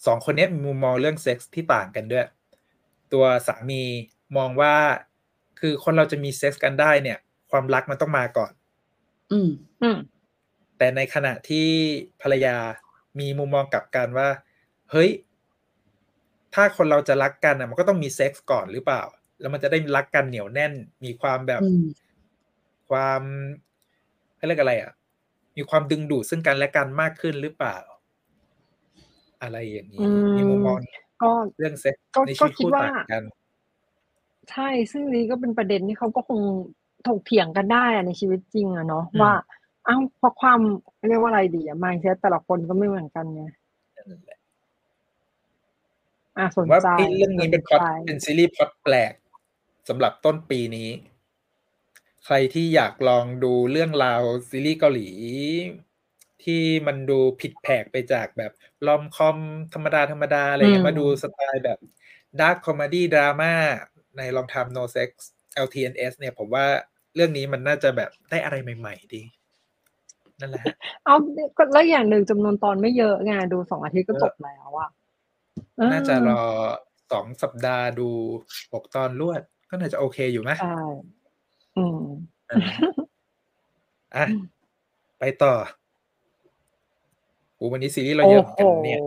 [0.06, 2.26] สองคนเนี้ยมีมุมมองเรื่องเซ็กส์ที่ต่างกันด้วย
[3.12, 3.82] ตัวสามี
[4.36, 4.74] มองว่า
[5.60, 7.18] คือคนเราจะมีเซ็กส์กันได้เนี่ย
[7.50, 8.52] ความรักมันต้องมาก่อน
[9.32, 9.50] อืม
[9.82, 9.98] อืม
[10.78, 11.68] แต่ในขณะที่
[12.22, 12.56] ภรรยา
[13.20, 14.28] มีมุมมองกลับกันว่า
[14.90, 15.10] เฮ้ย
[16.54, 19.02] ถ้าคนเราจะรักกันอะ มันก็ต้องมีเซ็กส์ก่อนหรือเปล่า
[19.40, 20.72] แล้วมันจะได้รักกันเหนียวแน่น
[21.04, 21.84] มีความแบบอืม
[22.90, 23.22] ความ
[24.36, 24.92] เขาเรียกอะไรอะ
[25.56, 27.78] มีความดึงดูดซึ่งกันและกันมากขึ้นหรือเปล่า
[29.42, 30.76] อะไรอย่างนี้อืมมีมุมมอง
[31.22, 33.22] ก็เรื่องเซ็กส์ก็ในชีก็วิตคิดคู่ว่าต่างกัน
[34.50, 36.40] ใช่ ซึ่งนี้ก็เป็นประเด็นที่เขาก็คง
[37.06, 39.32] ถกเถียงกันได้อะในชีวิตจริงอะเนาะอืมว่า
[39.86, 40.60] เอ้าเพราะความ
[41.08, 43.42] เรียกว่าอะไรดีอะ mindset แต่ละคนก็ไม่เหมือนกันไง
[43.96, 44.38] นั่นแหละ
[46.38, 49.12] อะสนว่าใจไอ้เรื่องนี้เป็นพล็อตสใจเป็นซีรีส์พล็อตแปลก
[49.88, 50.88] สำหรับต้นปีนี้
[52.26, 55.10] ใครที่อยากลองดูเรื่องราวซีรีส์เกาหลี
[56.44, 58.52] ที่มันดูผิดแผกไปจากแบบ
[58.86, 59.38] rom-com
[59.74, 61.78] ธรรมดาธรรมดาอะไรอย่างเงี้ยมาดูสไตล์แบบ
[62.40, 63.52] dark comedy ดราม่า
[64.16, 65.10] ในลองทำ No Sex
[65.64, 66.66] LTNS เนี่ยผมว่า
[67.14, 69.22] เรื่องนี้มันน่าจะแบบได้อะไรใหม่ ๆ ดี
[70.40, 71.16] นั่นแหละฮะเอา
[71.56, 74.90] ก็แล้วอย่างหนึ่งจำนวนตอนไม่เยอะไงดูสองอาทิตย์ก็จบแล้วอะ
[75.76, 76.42] เออน่าจะรอ
[77.12, 78.08] สองสัปดาห์ดู
[78.72, 80.80] หกตอนรวด ก็น่าจะโอเคอยู่ไหมใช่
[81.76, 82.00] อืม
[82.48, 82.76] นั่นแหละ
[84.16, 84.24] อะ
[85.18, 85.52] ไปต่อ
[87.56, 89.00] โอ้วันนี้ซีรีส์เราโอ้เยอะเหมือนโหกันเนี่ย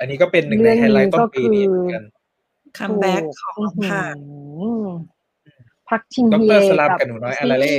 [0.00, 2.04] อันนี้ก็เป็นหนึ่งในเรื่องไฮไลท์นี้ต้นก็ปีคือนี้เหมือนกัน
[2.78, 4.16] คัมแบ็กถูกของอื้อหือผ่าน
[5.88, 7.74] พักชินดเฮรสลัมกับหนูน้อยอาราเล่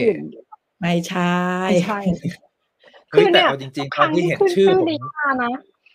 [0.82, 1.36] ไม่ใช่
[1.70, 1.99] ไม่ใช่
[3.11, 5.51] เฮ้ยแต่เอาจริงๆตอนที่เห็นชื่อผมนี้มานะ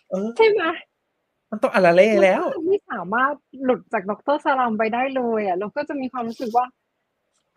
[0.09, 0.63] เออใช่ไหม
[1.49, 6.65] มันต้องอาราเล่แล้วไม่สามารถหลุดจากดรสลัมไปได้เลย อะ เราก็จะมีความรู้สึกว่า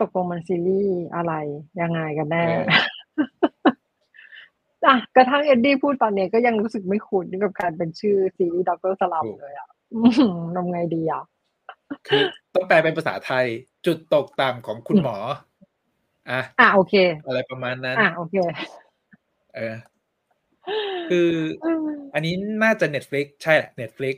[0.01, 1.33] ตกลงมันซีรีส์อะไร
[1.81, 2.65] ยังไงกันแน่เออ
[4.87, 11.25] อะกระทั่งเอ็ดดี้พูดตอนเนี้ยก็ยังรู้สึกไม่คุ้นกับการเป็นชื่อซีรีส์ดรสลัมเลยอะอื้อหือทำไงดีอะ
[12.09, 12.23] คือ
[12.55, 13.47] ต้องแปลเป็นภาษาไทย
[13.87, 15.17] จุดตกต่ำของคุณหมอ
[16.31, 16.95] อะอะโอเค
[17.27, 18.35] อะไรประมาณนั้น อะโอเค
[19.55, 19.75] เออ
[21.11, 21.31] คือ
[22.15, 24.17] อันนี้น่าจะ Netflix ใช่แหละ Netflix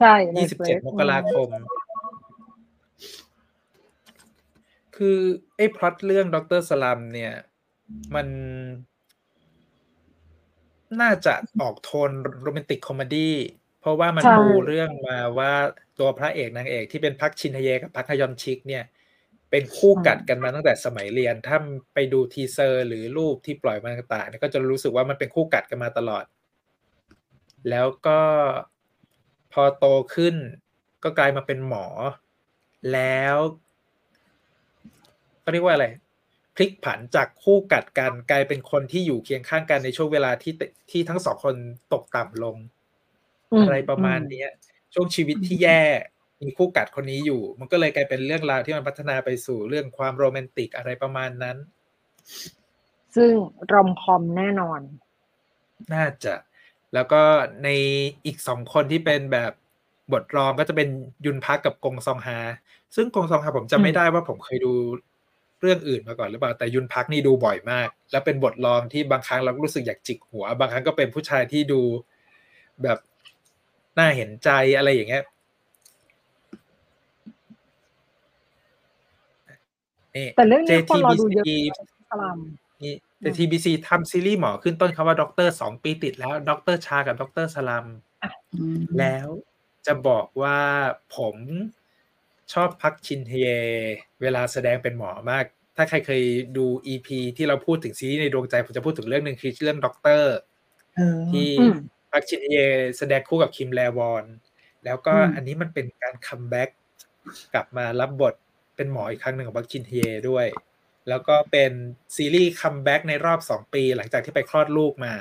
[0.00, 1.48] ใช่ยี่สิบเจ็ด Netflix มกราคม
[4.96, 5.18] คือ
[5.56, 7.32] ไอ้พล็อตเรื่อง Doctor Slump เนี่ย
[8.14, 8.26] มัน
[11.00, 12.10] น่าจะออกโทน
[12.42, 13.34] romantic comedy
[13.80, 15.52] เพราะว่ามันใช่ปูเรื่องมาว่า
[15.98, 18.84] ตัวพระเอกนางเอกที่เป็นพักชินเฮกับพักฮยอนชิก เนี่ย
[19.50, 21.58] เป็นคู่กัดกันมาตั้งแต่สมัยเรียน ถ้า
[21.94, 26.24] ไปดู teaser หรือรูปที่ปล่อยมาต่างๆเนี่ยก็จะรู้สึกว่ามันเป็นคู่กัดกันมาตลอด
[27.70, 28.20] แล้วก็
[29.52, 30.34] พอโตขึ้น
[31.04, 31.86] ก็กลายมาเป็นหมอ
[32.92, 33.36] แล้ว
[35.44, 35.86] เขาเรียกว่าอะไร
[36.54, 41.54] พลิกผันจากคู่กัดกันกลายเป็นคนที่อยู่เคียงข้างกันในช่วงเวลาที่เตที่ทั้งสองคน
[41.92, 42.56] ตกต่ำลง
[43.52, 44.48] อืมอะไรประมาณเนี้ย
[44.94, 45.82] ช่วงชีวิตที่แย่
[46.42, 51.56] มีคู่กัดคนนี้อยู่ มันก็เลยกลายเป็นเรื่องราวที่มันพัฒนาไปสู่เรื่องความโรแมนติกอะไรประมาณนั้น
[53.16, 53.30] ซึ่ง
[53.72, 54.80] รอมคอมแน่นอน
[55.94, 56.34] น่าจะ
[56.94, 57.22] แล้วก็
[57.64, 57.68] ใน
[58.26, 59.52] อีกสองคนที่เป็นแบบ
[60.12, 60.88] บทรองก็จะเป็น
[61.24, 62.38] ยุนพักกับกงซองฮา
[62.94, 64.72] ซึ่งกงซองฮาผมจำไม่ได้ว่าผมเคยดู
[65.64, 71.80] เรื่องอื่นมาก่อนหรือเปล่าแต่ยุนพักนี่ดูบ่อยมาก แล้วเป็นบทรองที่บางครั้งเราก็รู้สึกอยากจิกหัว บางครั้งก็เป็นผู้ชายที่ดู
[72.82, 72.98] แบบ
[73.98, 75.24] น่าเห็นใจอะไรอย่างเงี้ย
[80.16, 81.50] นี่แต่เรื่องนี้คนรอดูเยอะ JTBC
[82.10, 82.38] สลัม
[82.84, 87.86] นี่แต่ JTBC ทำซีรีส์หมอขึ้นต้นคำว่าด็อกเตอร์สองปีติดแล้ว Doctor Cha กับ Doctor Slump
[88.54, 89.28] อืมแล้ว
[89.86, 90.58] จะบอกว่า
[91.16, 91.36] ผม
[92.52, 93.48] ชอบพักชินเฮเย
[94.20, 95.44] เวลาแสดงเป็นหมอมาก
[95.76, 96.22] ถ้าใครเคย
[96.56, 100.34] ดู EP ที่เราพูดถึงซีรีส์ในดวงใจผมจะพูดถึงเรื่องหนึ่งคือเรื่องด็อกเตอร์
[100.96, 101.76] เออที่อืม
[102.12, 102.58] พักชินเฮเย
[102.98, 104.24] แสดงคู่กับคิมแลวอน
[104.84, 106.70] แล้วก็อืมอันนี้มันเป็นการ comeback
[107.54, 108.34] กลับมารับบท
[108.76, 110.46] เป็นหมออีกครั้งหนึ่งของพักชินเฮเยด้วย
[111.08, 111.72] แล้วก็เป็น
[112.16, 115.14] ซีรีส์ comeback ในรอบสองปีหลังจากที่ไปคลอดลูกมา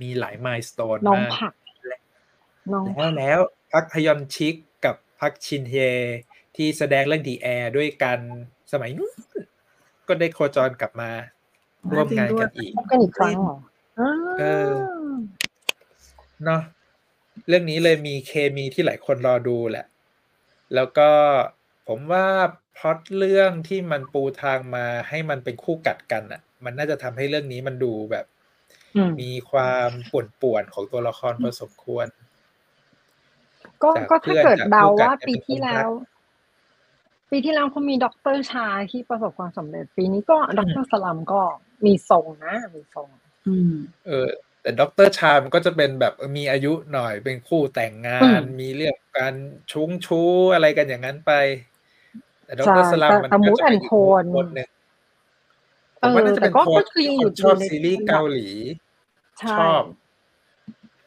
[0.00, 1.54] มีหลาย milestone น้องมากผัก
[2.72, 3.40] น้องแล้วแล้ว
[3.72, 4.54] พักฮยอนชิก
[4.84, 5.74] กับพักชินเฮ
[6.56, 8.18] ที่แสดงเรื่อง The Heirs ด้วยกัน
[8.74, 9.12] สมัยนู้น
[10.08, 11.10] ก็ได้โคจรกลับมา
[11.92, 13.56] ร่วมงานกันอีกพบกันอีกครั้งเหรอ
[14.00, 14.72] อ่าเออ
[16.44, 16.62] เนาะ
[17.48, 19.86] เรื่องนี้เลยมีเคมีที่หลายคนรอดูแหละ
[20.74, 21.10] แล้วก็
[21.88, 22.26] ผมว่า
[22.76, 28.26] พล็อตเรื่องที่มันปูทางมาให้มันเป็นคู่กัดกันอะ มันน่าจะทำให้เรื่องนี้มันดูแบบ
[28.96, 32.06] อืมมีความป่วนๆของตัวละครพอสมควร
[33.82, 35.90] ก็จากก็ถ้าเกิดเพื่อนจากเดาคู่กัดว่าเนี่ยปีเป็นที่คนรัแล้กว
[37.36, 41.40] ปีที่แล้วเขามีด็อกเตอร์ชาที่ประสบความสำเร็จ ปีนี้ก็ด็อกเตอร์สลัมก็
[41.84, 43.08] มีทรงนะมีทรง
[43.46, 43.74] อืม
[44.06, 44.28] เออ
[44.62, 49.34] แต่ด็อกเตอร์ชามก็จะเป็นแบบมีอายุหน่อยเป็นคู่แต่งงาน มีเรื่องการ
[49.72, 51.32] ชุ้งชู้อะไรกันอย่างนั้นไป
[52.44, 54.68] แต่ด็อกเตอร์ใช่สลัมแต่มันแต่ก็ mood จะเป็น and อีก tone โทนหนึ่ง
[56.00, 58.48] ผเอมอว่าน่าจะแต่เป็นก็โทก็นคือยังคอยู่นชอบในซีรีส์ระดับเกาหลี
[59.40, 59.82] ใช่ชอบ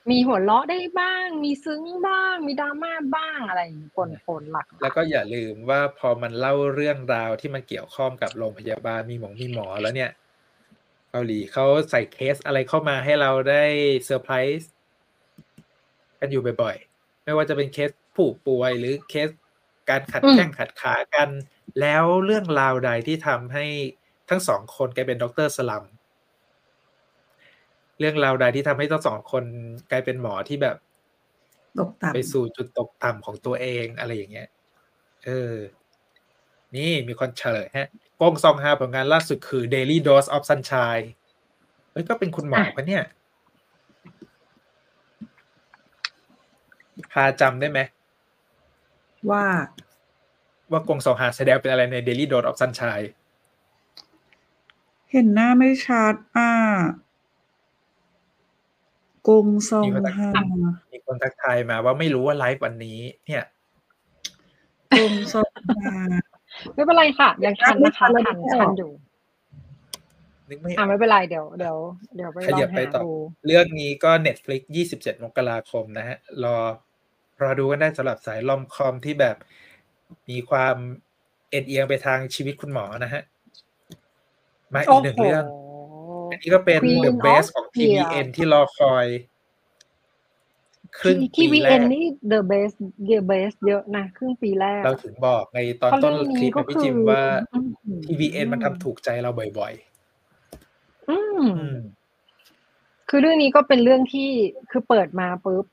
[0.09, 10.11] มีหัวเราะได้บ้าง มีซึ้งบ้าง มีดราม่าบ้างอะไรอย่างนี้ปนปนๆหลัก แล้วก็อย่าลืมว่าพอมันเล่าเรื่องราวที่มันเกี่ยวข้องกับโรงพยาบาลมีหมอมีหมอแล้วเนี่ย
[11.11, 13.63] เกาหลีเขาใส่เคสอะไรเข้ามาให้เราได้
[14.05, 14.71] เซอร์ไพรส์
[16.19, 19.29] กันอยู่บ่อยๆ ไม่ว่าจะเป็นเคสผู้ป่วยหรือเคส
[19.89, 21.29] การขัดแข้งขัดขากัน
[21.81, 23.65] แล้วเรื่องราวใดที่ทำให้
[24.29, 25.83] ทั้งสองคนกลายเป็น Doctor Slump
[27.99, 29.43] เรื่องราวใดที่ทำให้ทั้งสองคน
[29.91, 30.75] กลายเป็นหมอที่แบบ
[31.79, 34.47] ตกต่ำไปสู่จุดตกต่ำของตัวเองอะไรอย่างเงี้ย
[35.25, 35.55] เออ
[36.75, 37.89] นี่มีคนเฉลยฮะ
[38.19, 41.07] กงซองฮาผลงานล่าสุดคือ Daily Dose of Sunshine
[41.91, 43.03] เฮ้ยก็เป็นคุณหมอปะเนี่ย
[47.11, 47.79] พาจำได้ไหม
[49.31, 49.45] ว่า
[50.71, 53.07] ว่ากงซองฮาแสดงเป็นอะไรใน Daily Dose of Sunshine
[55.11, 56.49] เห็นหน้าไม่ชัดอะ
[59.27, 59.85] กงซอง
[60.17, 60.29] ฮา
[60.93, 63.43] มีคนทักทายมาว่าไม่รู้ว่าไลฟ์วันนี้ เนี่ย
[64.97, 65.51] กงซอง
[65.85, 65.99] ฮา
[66.73, 68.91] ไม่เป็นไรค่ะ ยังทันนะคะไม่ทัทันนแล้วทันอยู่
[70.49, 71.77] นึกไม่ออ่าอกไม่เป็นไรเดี๋ยวเดี๋ยว
[72.15, 73.11] เดี๋ยวไปขลอยับงไปหาต่อดู
[73.47, 74.61] เรื่องนี้ก็ Netflix
[74.93, 76.57] 27มกราคมนะฮะ รอ
[77.41, 79.35] รอดูกันได้สำหรับสายลอมคอมที่แบบ
[80.29, 80.75] มีความ
[81.51, 83.21] เอ็นเอียงไปทางชีวิตคุณหมอนะฮะ
[84.73, 85.43] มาอีกหนึ่งเรื่อง
[86.31, 89.05] อันนี้ก็เป็น Queen The of Best ของ Tears TVN ที่รอคอย
[90.99, 92.75] ครึ่งที่ปีแร VN กนี่ the best
[93.09, 97.23] the best เยอะนะ ครึ่งปีแรก เราถึงบอกในตอนเพราะต้นเรื่องคลินี้ปก็นะพี่คือจิมว่า
[97.53, 97.59] อื
[97.97, 99.73] ม TVN มันทำถูกใจเราบ่อย
[101.09, 101.73] อืมๆอืม
[103.09, 104.29] คือเรื่องนี้ก็เป็นเรื่องที่
[104.71, 105.65] คือเปิดมาปุ๊บ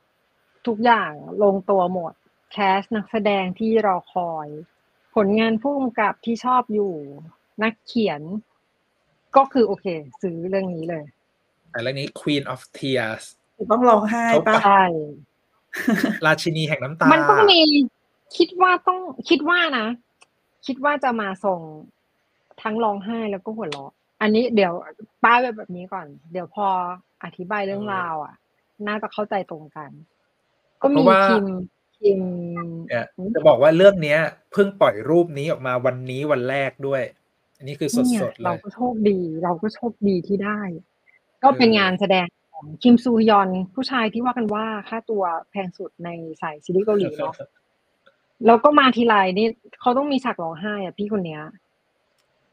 [0.67, 2.13] ทุกอย่างลงตัวหมด
[2.53, 4.49] แคสนักแสดงที่รอคอย
[5.15, 6.95] ผลงานผู้กำกับที่ชอบอยู่
[7.63, 8.23] นักเขียน
[9.37, 9.87] ก็คือโอเค
[10.23, 11.05] ซื้อเรื่องนี้เลย
[11.71, 13.25] แต่เรื่องนี้ Queen of Tears
[13.73, 14.83] ต้องร้องไห้ปะใช่
[16.27, 17.63] ราชินีแห่งน้ำตา มันต้องมี
[18.37, 19.87] คิดว่าต้องคิดว่านะ
[20.67, 21.61] คิดว่าจะมาส่ง
[22.63, 24.73] ทั้งร้องไห้แล้วก็หัวเราะ อันนี้เดี๋ยว
[25.25, 26.67] ป้ายไว้แบบนี้ก่อน เดี๋ยวพอ
[27.25, 28.35] อธิบายเรื่องราวอะ
[28.89, 29.91] น่าจะเข้าใจตรงกัน
[30.83, 31.45] ก็เพมีราะว่าคิม
[31.99, 32.21] คิม
[32.89, 34.21] เนี่ยจะบอกว่าเรื่องเนี้ย
[34.53, 37.03] เพิ่งปล่อยรูปนี้ออกมาวันนี้วันแรกด้วย
[37.59, 40.61] อันนี้คือสนี่ไงดๆเลเรายก็โชคดี เราก็โชคดีที่ได้
[41.43, 46.09] ก็เป็นเอองานแสดงของคิมซูฮยอนผู้ชายที่ว่ากันว่าค่าตัวแพงสุดใน
[46.41, 47.35] สายซีรีส์เกาหลีเนาะ
[48.47, 49.49] แล้วก็มาทีไรนี่
[49.81, 51.43] เขาต้องมีฉากร้องไห้อะพี่คนเนี้ย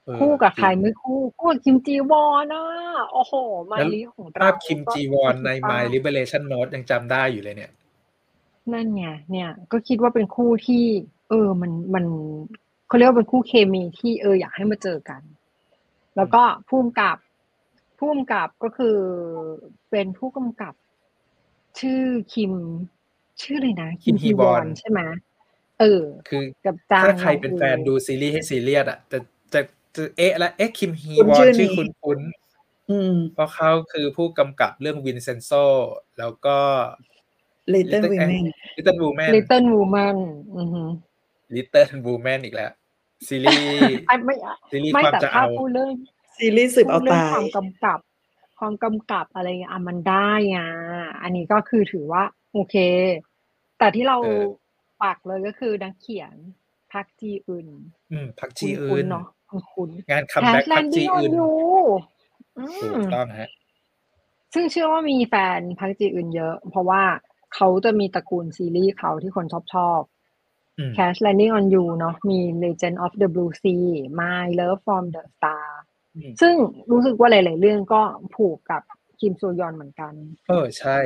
[0.06, 2.64] เออคู่กับใครจงไม่คู่คู่กับคิมจีวอนนะ
[3.12, 3.34] โอ้โห
[3.70, 7.72] มาแล้วลีของเราภาพคิมจีวอนในก็ My Liberation Note ยังจำได้อยู่เลยเนี่ย
[8.74, 10.84] นั่นไงเนี่ย ก็คิดว่าเป็นคู่ที่
[11.30, 12.06] เออมันมัน
[12.92, 15.22] เขาเรียกว่าเป็นคู่เคมีที่เอออยากให้มาเจอกัน
[16.16, 17.18] แล้วก็ผู้กำกับ
[17.98, 18.98] ผู้กำกับก็คือ
[19.92, 20.74] เป็นผู้กำกับ
[21.80, 22.02] ชื่อ
[22.34, 22.54] คิม
[23.42, 25.00] ชื่อเลยนะ คิมฮีบอนใช่ไหม
[25.80, 29.20] เออ คือกับจางถ้าใครเป็นยองอูแฟนดูซีรีส์ให้ซีเรียสอะจะ
[29.54, 29.62] จะ
[29.96, 32.20] จะเอ๊ะและเอ๊ะคิมฮีคุ้นวอชื่นอชื่อนี้คุณคุณ
[32.90, 35.52] อืมเพราะเขาคือผู้กำกับเรื่องวินเซนโซ
[36.20, 36.58] แล้วก็
[37.74, 38.44] Little Little Women
[38.78, 40.16] Little Woman Little Woman
[40.58, 40.90] อือหือ
[41.56, 42.72] Little Woman อีกแล้ว
[43.28, 44.36] ซีรีส์ไอ้ไม่
[44.72, 45.92] ซีรีส์ไม่ความแต่จะถ้าเอาพูดเรื่อง
[46.38, 48.00] ซีรีส์สืบเอาพูดรื่ตางความยกำกับ
[48.60, 50.60] ความกำกับอะไรเงี้ยอะมันได้ไง
[51.22, 52.76] อันนี้ก็คือถือว่า โอเค
[53.80, 54.46] แต่ที่เราเออ
[55.04, 56.36] ปักเลยก็คือนักเขียน
[56.94, 57.68] พักจีอึน
[58.12, 61.52] อืมพักคุจีณอื่คุณนเนาะคุณคุณงานคัมแบ็กแลพันกดิ้จีงออนอื่นยู
[62.84, 63.50] ถูกต้องฮะ
[64.54, 67.04] ซึ่งเชื่อว่ามีแฟนพักจีอึนเยอะ เพราะว่า
[67.56, 70.02] เขาจะมีตระกูลซีรีส์เขาที่คนชอบชอบ
[70.78, 73.86] อืม Cash Landing on You เนาะมี Legend of the Blue Sea
[74.20, 75.66] My Love from the Star
[76.16, 76.54] อืม ซึ่ง
[76.92, 78.02] รู้สึกว่าหลาย ๆ เรื่องก็
[78.36, 78.82] ผูกกับ
[79.20, 80.14] คิมโซยอนเหมือนกัน
[80.50, 80.98] เออใช่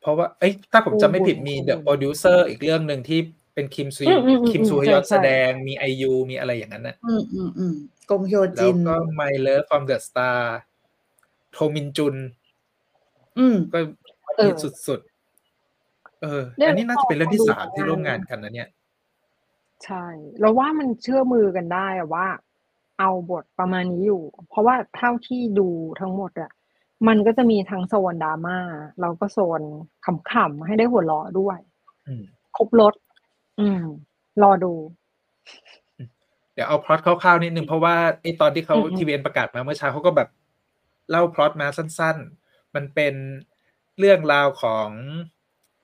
[0.00, 3.20] เพราะว่าเอ้ยถ้าผมจำไม่ผิดโอ้โหมีเดอะโปรดิวเซอร์อีกเรื่องหนึ่งที่
[3.54, 7.74] เป็นคิมซูอืมอืมอืมคิมซูฮยอนใช่ใช่ แสดงมีไอยูมีอะไรอย่างนั้นนะอืมอืมอืม
[8.10, 10.38] กงโฮแล้จิวนก็ My Love from the Star
[11.52, 12.16] โทมินจุน
[13.38, 13.78] อืม ก็
[14.36, 14.54] เออ
[14.86, 18.68] สุดๆ เออเนี่ยอันนี้น่าจะเป็นเรื่องที่พอดูสามที่งานร่วมงานกันนะเนี่ย
[19.84, 20.04] ใช่
[20.40, 22.26] เราว่ามันเชื่อมือกันได้อะว่า
[22.98, 25.68] เอาบทประมาณนี้อยู่ เพราะว่าเท่าที่ดู
[26.00, 26.50] ทั้งหมดอะ
[27.08, 28.58] มันก็จะมีทั้งโซนดราม่า
[29.00, 29.60] แล้วก็โซน
[30.04, 31.58] ขำๆให้ได้หัวเราะด้วย
[32.06, 32.22] อืม
[32.56, 32.94] ครบรถ
[33.60, 33.82] อืม
[34.42, 34.72] รอดู
[36.54, 40.28] เดี๋ยวเอาพล็อตคร่าวๆนิดนึงเพราะว่าไอตอนที่เขาอืมอืม ทีวีประกาศมาเมื่อเช้าเขาก็แบบ
[41.10, 42.16] เล่าพล็อตมาสั้น
[42.46, 43.14] ๆ มันเป็น
[43.98, 44.88] เรื่องราวของ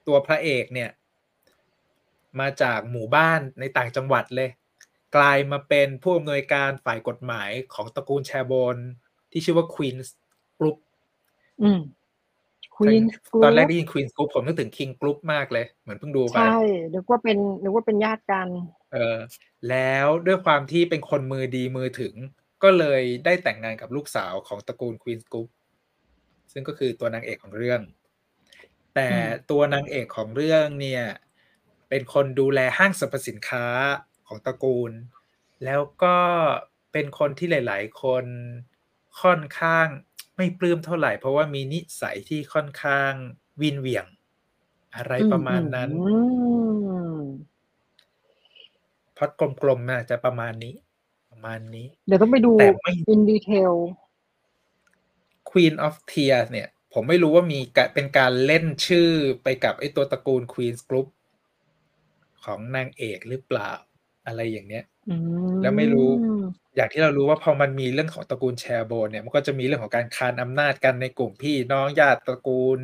[0.07, 0.91] ตัวพระเอกเนี่ย
[2.41, 4.51] มาจากหมู่บ้านในต่างจังหวัดเลย
[5.17, 8.77] กลายมาเป็นผู้อำนวยการฝ่ายกฎหมายของตระกูลแชร์โบน
[9.31, 10.09] ที่ชื่อว่า Queen's
[10.59, 10.77] Group
[11.63, 11.81] อืม
[12.77, 13.03] ควีน
[13.45, 16.61] ตอนแรกได้ยิน Queen's Group ผมนึกถึง King Group มากเลย เหมือนเพิ่งดูไป ใช่
[16.95, 18.49] นึกว่าเป็นนึกว่าเป็นญาติกัน
[18.93, 19.19] เออ
[19.71, 22.15] แล้วด้วยความที่เป็นคนมือดีมือถึง
[22.63, 25.49] ก็เลยได้แต่งงานกับลูกสาวของตระกูลควีนส์กรุ๊ป
[26.53, 27.81] ซึ่งก็คือตัวนางเอกของเรื่อง
[28.95, 31.05] แต่อืมตัวนางเอกของเรื่องเนี่ย
[31.89, 33.67] เป็นคนดูแลห้างสรรพสินค้า
[34.27, 34.93] ของตระกูล
[35.65, 36.17] แล้วก็
[36.93, 38.25] เป็นคนที่หลาย ๆ คน
[39.23, 39.87] ค่อนข้าง
[40.37, 43.13] ไม่ปลื้มเท่าไหร่ เพราะว่ามีนิสัยที่ค่อนข้าง
[43.61, 44.07] วินเหวียง
[44.97, 46.17] อะไรประมาณนั้นอื
[47.15, 47.19] ม
[49.17, 49.31] พล็อด
[49.63, 50.75] กลมๆน่าจะประมาณนี้
[51.31, 53.75] ประมาณนี้ เดี๋ยวต้องไปดูแต่ไม่ in detail
[55.51, 59.09] Queen of Tears เนี่ย ผมไม่รู้ว่ามีกะเป็นการเล่นชื่อ
[59.43, 61.09] ไปกับไอ้ตัวตระกูล Queen's Group
[62.45, 63.71] ของนางเอกหรือเปล่า
[64.27, 65.17] อะไรอย่างเนี้ยอื
[65.51, 66.11] มแล้วไม่รู้
[66.77, 72.81] อย่างที่เรารู้ว่าพอมันมีเรื่องของตระกูลแชร์โบนเนี่ยมันก็จะมีเรื่องของการคานอำนาจกันในกลุ่มพี่น้องญาติตระกูล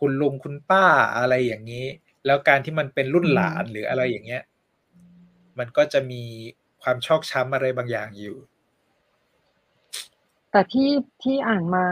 [0.00, 0.84] คุณลุงคุณป้า
[1.18, 1.86] อะไรอย่างนี้
[2.26, 4.42] แล้วการที่มันเป็นรุ่นหลานหรืออะไรอย่างเงี้ย
[5.58, 6.22] มันก็จะมี
[6.82, 8.36] ความชอกช้ำอะไรบางอย่างอยู่
[10.50, 10.90] แต่ที่
[11.22, 11.86] ที่อ่านมา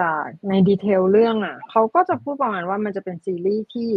[0.00, 3.90] จากในดีเทลเรื่องอะเขาก็จะพูดประมาณว่ามันจะเป็นซีรีส์ที่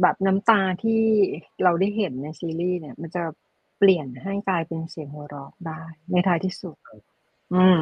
[0.00, 1.02] แบบน้ำตาที่
[1.62, 3.22] เราได้เห็นในซีรีส์เนี่ย มันจะ
[3.78, 5.80] เปลี่ยนให้กลายเป็นเสียงหัวเราะได้
[6.10, 6.76] ในท้ายที่สุด
[7.54, 7.80] อืม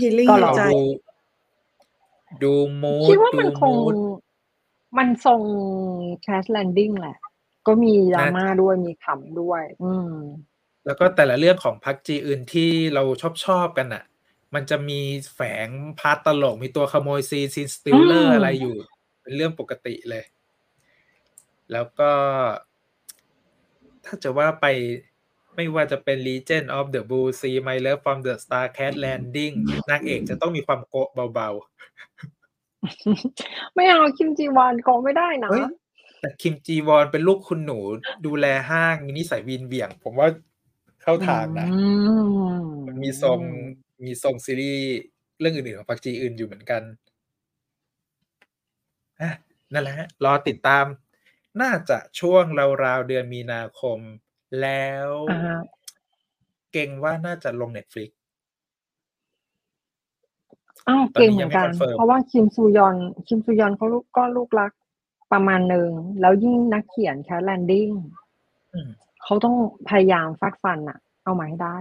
[0.00, 0.78] ฮีลิ่งก็ในเราใจดู
[2.42, 3.94] ดูมูดคิดว่าดูมันคงมูด
[4.98, 5.40] มันทรง
[6.24, 7.16] Crash Landing แหละ
[7.66, 10.14] ก็มีดราม่าด้วยมีขำด้วย อืม
[10.86, 14.04] แล้วก็แต่ละเรื่องของพักจีอึนที่เราชอบชอบกันอะ
[14.54, 15.00] มันจะมี
[15.34, 15.68] แฝง
[16.00, 18.76] part ตลกมีตัวขโมยซีนซีนสติลเลออืร์มอะไรอยู่
[19.22, 20.24] เป็นเรื่องปกติเลย
[21.72, 22.10] แล้วก็
[24.04, 24.66] ถ้าจะว่าไป
[25.54, 29.54] ไม่ว่าจะเป็น Legend of the Blue Sea My Love from the Star Crash Landing
[29.90, 31.50] นางเอกจะต้องมีความโกะเบา
[33.74, 35.64] ไม่เอาคิมจีวอนก็ไม่ได้ๆนะเฮ้ย
[36.20, 37.78] แต่คิมจีวอนเป็นลูกคุณหนู
[38.26, 40.28] ดูแลห้างมีนิสัยวีนเหวี่ยง ผมว่า
[41.04, 41.82] คเข้าทางนะอื
[42.60, 43.40] มมันมีทรง
[44.04, 44.84] มีทรงซีรีส์
[45.40, 46.82] เรื่องอื่นๆของปักจีอื่นอยู่เหมือนกัน
[49.20, 49.30] อะ
[49.72, 50.84] นั่นแหละฮะรอติดตาม
[51.62, 52.44] น่าจะช่วง
[52.84, 53.98] ราวๆเดือนมีนาคม
[54.62, 55.60] แล้ว อ่าฮะ
[56.72, 58.10] เก่งว่าน่าจะลง Netflix
[60.88, 62.96] อ้าวตอนนี้เก่งเหมือนกันยังไม่คอนเฟิร์มเพราะว่าคิมซูฮยอน
[63.26, 64.72] คิมซูฮยอนเขาลูกก็ลูกรัก
[65.32, 65.90] ประมาณหนึ่ง
[66.20, 67.88] แล้วยิ่งนักเขียน Crash Landing
[68.74, 68.88] อืม
[69.24, 69.56] เขาต้อง
[69.88, 71.76] พยายามฟัดฟันอะเอามาให้ได้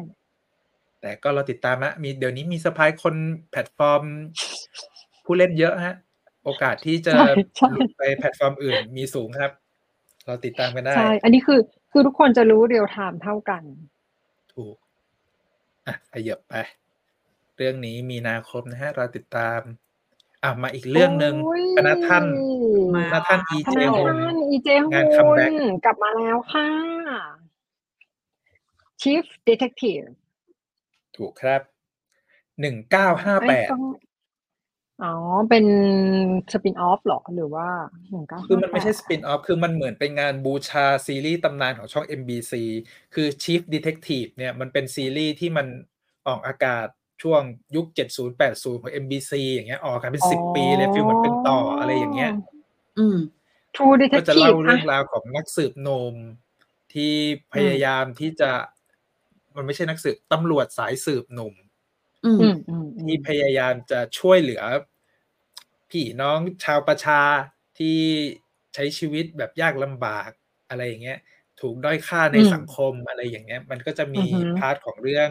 [1.01, 3.15] แต่ก็เราติดตามฮะมีเดี๋ยวนี้มีสปายคน
[3.51, 4.03] แพลตฟอร์ม
[5.25, 5.95] ผู้เล่นเยอะฮะ
[6.43, 9.51] โอกาสที่จะใช่ใช่ หลุดไปแพลตฟอร์มอื่นมีสูงครับ
[10.27, 11.59] เราติดตามกันได้ใช่อันนี้คือ
[11.91, 13.63] คือทุกคนจะรู้เรียลไทม์เท่ากัน
[14.53, 14.75] ถูก
[15.87, 16.53] อะขยับไป
[17.57, 19.59] เรื่องนี้มีนาคมนะฮะ เราติดตาม
[20.43, 22.23] อะมาอีกเรื่องหนึ่งโอ้ยคณะท่าน
[22.95, 26.67] มาคณะท่านอีคเจณะฮุนท่านอีเจฮุงาน comeback นกลับมาแล้วค่ะ
[29.01, 30.07] Chief Detective
[31.15, 31.61] ถูกครับ
[32.61, 33.77] หนึ่งเก้าห้าเอ้แปยดต้
[34.97, 35.13] องอ๋อ
[35.49, 35.65] เป็น
[36.53, 37.67] spin-off หรอ หรือว่า
[38.09, 42.53] หนึ่งเก้าคือมันไม่ใช่ spin-off คือมันเหมือนเป็นงานบูชาซีรีส์ตำนานของช่อง MBC
[43.15, 45.67] คือ Chief Detective เนี่ยมันเป็นซีรีส์ที่มัน
[46.27, 46.87] ออกอากาศ
[47.23, 47.41] ช่วง
[47.75, 52.31] ยุค 70 80 ของ MBC อย่างเงี้ยออกกันเป็น 10 ปีเลย feel เหมือนเป็นต่ออะไรอย่างเงี้ย
[52.97, 53.17] อืม
[53.75, 56.15] True ก็จะเล่า Detective เรื่องอะราวของนักสืบหนุ่ม
[56.93, 57.13] ที่
[57.53, 58.51] พยายามที่จะ
[59.55, 61.66] มันไม่ใช่นักสืบตำรวจสายสืบหนุ่มอืมอืมอืมอื
[63.01, 64.63] ที่พยายามจะช่วยเหลือ
[65.89, 67.21] พี่น้องชาวประชา
[67.77, 67.99] ที่
[68.73, 70.29] ใช้ชีวิตแบบยากลำบาก
[70.69, 71.19] อะไรอย่างเงี้ย
[71.61, 74.25] ถูกด้อยค่าในสังคมอะไรอย่างเงี้ย มันก็จะมี
[74.57, 75.29] part ของเรื่อง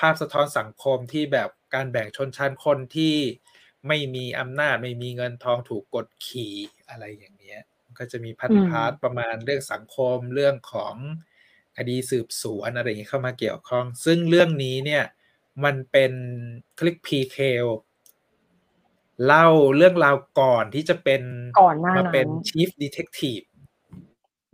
[0.00, 3.16] ภาพสะท้อนสังคมที่แบบการแบ่งชนชั้นคนที่
[3.88, 6.54] ไม่มีอำนาจไม่มีเงินทองถูกกดขี่
[6.88, 10.94] อะไรอย่างเงี้ยมันก็จะมี part part ประมาณเรื่องสังคมเรื่องของ
[11.76, 15.04] คดีสืบสวนอะไรอย่างเงี้ยเข้ามาเกี่ยวข้อง ซึ่งเรื่องนี้เนี่ย
[15.64, 16.12] มันเป็น
[16.78, 17.66] คลิกพีเคล
[19.26, 19.46] เล่า
[19.76, 21.22] เรื่องราวก่อนที่จะเป็น
[21.60, 23.44] ก่อนหน้ามานั้นเป็น Chief Detective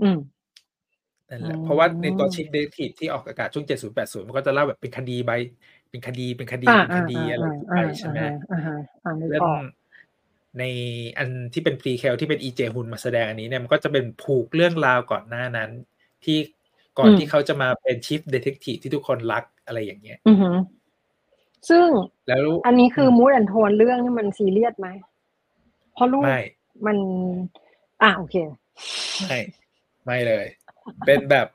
[0.02, 0.18] อืม
[1.30, 5.32] นั่นแหละอืมเพราะว่าในตัว Chief Detective ที่ออกอากาศช่วง 70 80 มันก็จะเล่าแบบเป็นคดีใบ
[5.90, 8.18] เป็นคดีเป็นคดีอ่าเป็นคดีอะไรไปใช่ไหม
[8.52, 9.62] อ่าฮะอ่านึกเรื่อองอก
[10.58, 10.64] ใน
[11.18, 15.70] อันที่เป็นพรีเคลที่เป็นอีเจฮุนมาแสดงอันนี้เนี่ยมันก็จะเป็นผูกเรื่องราวก่อนหน้านั้น
[16.24, 16.38] ที่
[16.98, 20.50] ก่อนที่เขาจะมาเป็น Chief Detective ที่ทุกคนรักอะไรอย่างเงี้ยอือฮึ
[21.70, 21.86] ซึ่ง
[22.28, 24.88] แล้วอันนี้คือ mood and tone เรื่องนี่มันซีเรียสไหม
[25.94, 26.40] เพราะลูกไม่
[26.86, 26.96] มัน
[28.02, 28.36] อะโอเค
[29.22, 29.38] ไม่
[30.04, 30.46] ไม่เลย
[31.06, 31.46] เป็นแบบ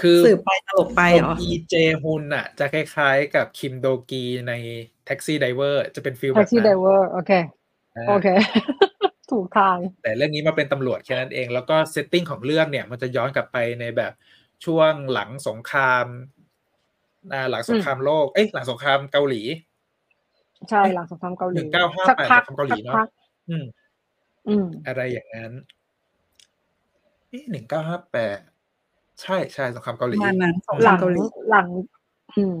[0.00, 4.52] คือสืบไปตลกไปเหรออีเจฮุนอะ จะคล้ายๆกับคิมโดกีใน
[5.06, 7.32] Taxi Driver จะเป็น feel แบบ Taxi Driver นั้นเวอร์โอเค
[7.96, 8.28] อ่าโอเค
[9.30, 14.12] ถูกทาง แต่เรื่องนี้มาเป็นตำรวจแค่นั้นเอง แล้วก็เซตติ้งของเรื่องเนี่ย มันจะย้อนกลับไปในแบบ
[14.64, 16.33] ช่วงหลังสงครามอ่า
[17.50, 19.42] หลังสงครามโลก เอ้ยหลังสงครามเกาหลี
[20.70, 23.08] ใช่หลังสงครามเกาหลี1958สักพักสงครามเกาหลีเนอะสัพัก
[23.50, 23.64] อืม
[24.48, 25.52] อืม อะไรอย่างนั้น
[27.50, 28.38] หนึ่งเก้าห้าแปด
[29.22, 31.20] ใช่ใช่สงครามเกาหปลีระมาณนั้นสงคหราลัมงเกาหลี
[31.50, 31.66] หลัง
[32.36, 32.58] อืม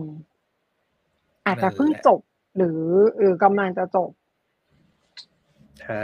[1.46, 2.20] อาจจะเพิ่งนั่นแหละจบ
[2.56, 2.80] หรือ
[3.18, 4.10] หรือกำลังจะจบ
[5.82, 6.02] ใช่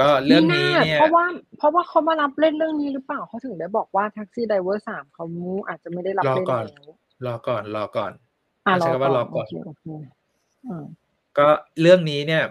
[0.00, 1.24] ก็เรื่องนี้เนี่ยเพราะว่า
[1.58, 5.24] เพราะว่าเขามารับเล่นเรื่องนี้หรือเปล่าเขาถึงได้บอกว่า Taxi Driver สามเขา
[5.68, 6.90] อาจจะไม่ได้รับรอเล่นก่อนแล้ว
[7.26, 8.12] รอก่อน รอก่อน
[8.66, 9.84] อะใช้คำว่ารอก่อนโอเคโอเค
[10.66, 10.84] อืม
[11.38, 11.48] ก็
[11.80, 12.44] เรื่องนี้เนี่ย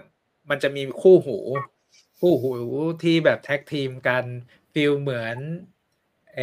[0.50, 1.38] มันจะมีคู่หู
[2.20, 2.52] คู่หู
[3.02, 4.24] ที่แบบ tag team กัน
[4.72, 5.36] feel เหมือน
[6.34, 6.40] ไอ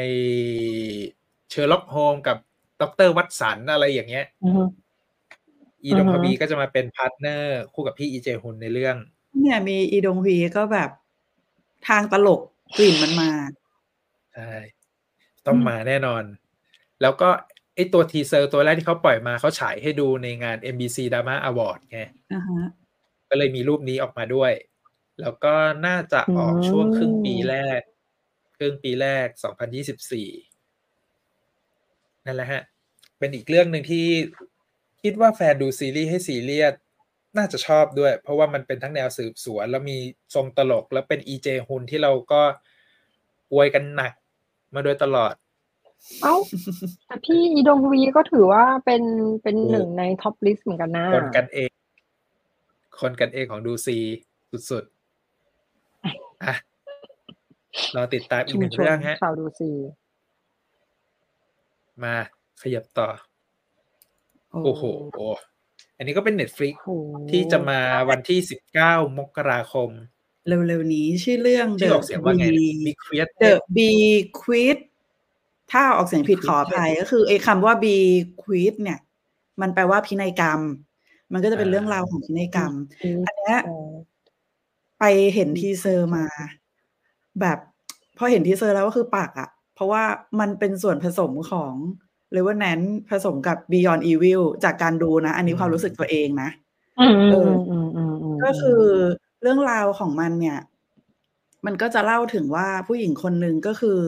[1.50, 2.38] เชอร์ล็อกโฮมส์กับ
[2.82, 4.64] ด็อกเตอร์วัตสันอะไรอย่างเงี้ยอือฮึ
[5.84, 8.96] อีดงอือพฮึบีก็จะมาเป็น partner คู่กับพี่อีเจฮุนในเรื่อง
[9.42, 10.90] เนี่ยมีอีดงฮวีก็แบบ
[11.88, 12.42] ทางตลก
[12.78, 13.30] กลิ่นมันมา
[14.34, 14.52] ใช่
[15.46, 16.24] ต้องมาแน่นอน
[17.02, 17.30] แล้วก็
[17.76, 22.00] ไอตัว teaser ตัวแรกที่เขาปล่อยมาเขาฉายให้ดูในงาน MBC Drama Award ไง
[22.34, 22.70] อ่าฮะ
[23.30, 24.52] ก็เลยมีรูปนี้ออกมาด้วย
[25.22, 25.54] แล้วก็
[25.88, 27.82] น่าจะออกช่วงครึ่งปีแรก
[28.58, 29.28] ครึ่งปีแรก
[30.92, 32.62] 2024 นั่นแหละฮะ
[33.20, 34.06] เป็นอีกเรื่องหนึ่งที่
[35.04, 36.74] คิดว่าแฟนดูซีรีส์ให้ซีเรียส
[37.38, 39.98] น่าจะชอบด้วย เพราะว่ามันเป็นทั้งแนวสืบสวน แล้วมี
[40.36, 42.42] ทรงตลกแล้วเป็นอีเจฮุนที่เราก็
[43.54, 44.14] อวยกันหนัก
[44.74, 45.34] มาโดยตลอด
[46.24, 46.36] เอ้า
[47.08, 49.04] แต่พี่อีดงฮวีก็ถือว่าเป็น
[49.44, 51.70] เป็นถูกหนึ่งใน top list เหมือนกันนะ คนกันเอง
[53.02, 53.98] คนกันเองของดูซี
[54.72, 56.54] สุดๆอะ
[57.96, 59.72] รอติดตามอีกชุหมนึ่งชนเรื่องฮะชาวดูซี
[62.04, 62.16] มา
[62.62, 63.08] ขยับต่อ
[64.64, 64.84] โอ้โห
[65.98, 66.90] อันนี้ก็เป็น Netflix โอ้โห
[67.32, 67.80] ที่จะมา
[68.10, 68.40] วันที่
[68.78, 69.90] 19มกราคม
[70.48, 73.90] เร็วๆนี้ชื่อเรื่องที่ออกเสียงว่าไง The บิ๊กเฟียส The Be
[74.40, 74.80] Quit
[75.72, 77.96] ถ้าออกเสียงผิดขออภัยก็คือไอ้คำว่า be
[78.42, 79.00] quit เนี่ย
[79.62, 80.60] มันแปลว่าพินัยกรรม
[81.34, 82.74] มันก็จะเป็นเรื่องราวของพินัยกรรม
[83.26, 83.90] อันเนี้ยเออ
[85.00, 85.04] ไป
[85.36, 86.26] เห็น teaser มา
[87.42, 87.58] แบบ
[88.18, 90.04] พอเห็น teaser แล้วก็คือปากอะเพราะว่า
[90.40, 91.74] มันเป็นส่วนผสมของ
[92.34, 96.50] Revenant ผสมกับ Beyond Evil จากการดูนะ อันนี้ความรู้สึกตัวเองนะ
[97.00, 98.82] อืมเออือมอืมอืมอืมก็คือ
[99.42, 100.60] เรื่องราวของมันเนี่ย
[101.66, 104.00] มันก็จะเล่าถึงว่าผู้หญิงคนหนึ่งก็คือ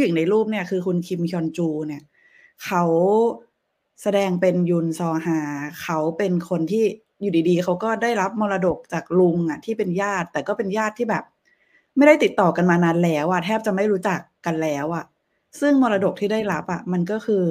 [0.00, 2.02] ผู้หญิงในรูปเนี่ยคือคุณคิมฮยอนจูเนี่ย
[2.64, 2.84] เขา
[4.02, 5.40] แสดงเป็นยุนซอฮา
[5.82, 6.84] เขาเป็นคนที่
[7.20, 11.24] อยู่ดีๆ เขาก็ได้รับมรดกจากลุงอะที่เป็นญาติ แต่ก็เป็นญาติที่แบบ
[11.96, 15.04] ไม่ได้ติดต่อกันมานานแล้วอะแทบจะไม่รู้จักกันแล้วอะ
[15.60, 17.44] ซึ่งมรดกที่ได้รับอะ มันก็คือ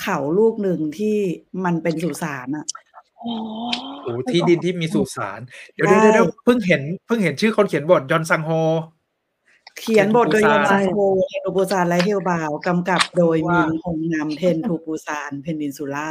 [0.00, 1.16] เขาลูกหนึ่งที่
[1.64, 2.66] มันเป็นสุสานอะ
[3.20, 3.30] อ๋อ
[4.02, 5.40] โอ้ที่ดินที่มีสุสาน
[5.74, 8.50] เดี๋ยวใช่เดี๋ยวเดี๋ยวเพิ่งเห็นเพิ่งเห็นชื่อคนเขียนบทยอนซังโฮ
[9.78, 10.98] เขียนบทโดยเทยนอนทูปูซานซาโฮ
[11.28, 16.08] เทนทูปูซานและเฮลบาวกำกับโดยว่ามินฮงนำเทนทูปูซานเพนดินซูล่า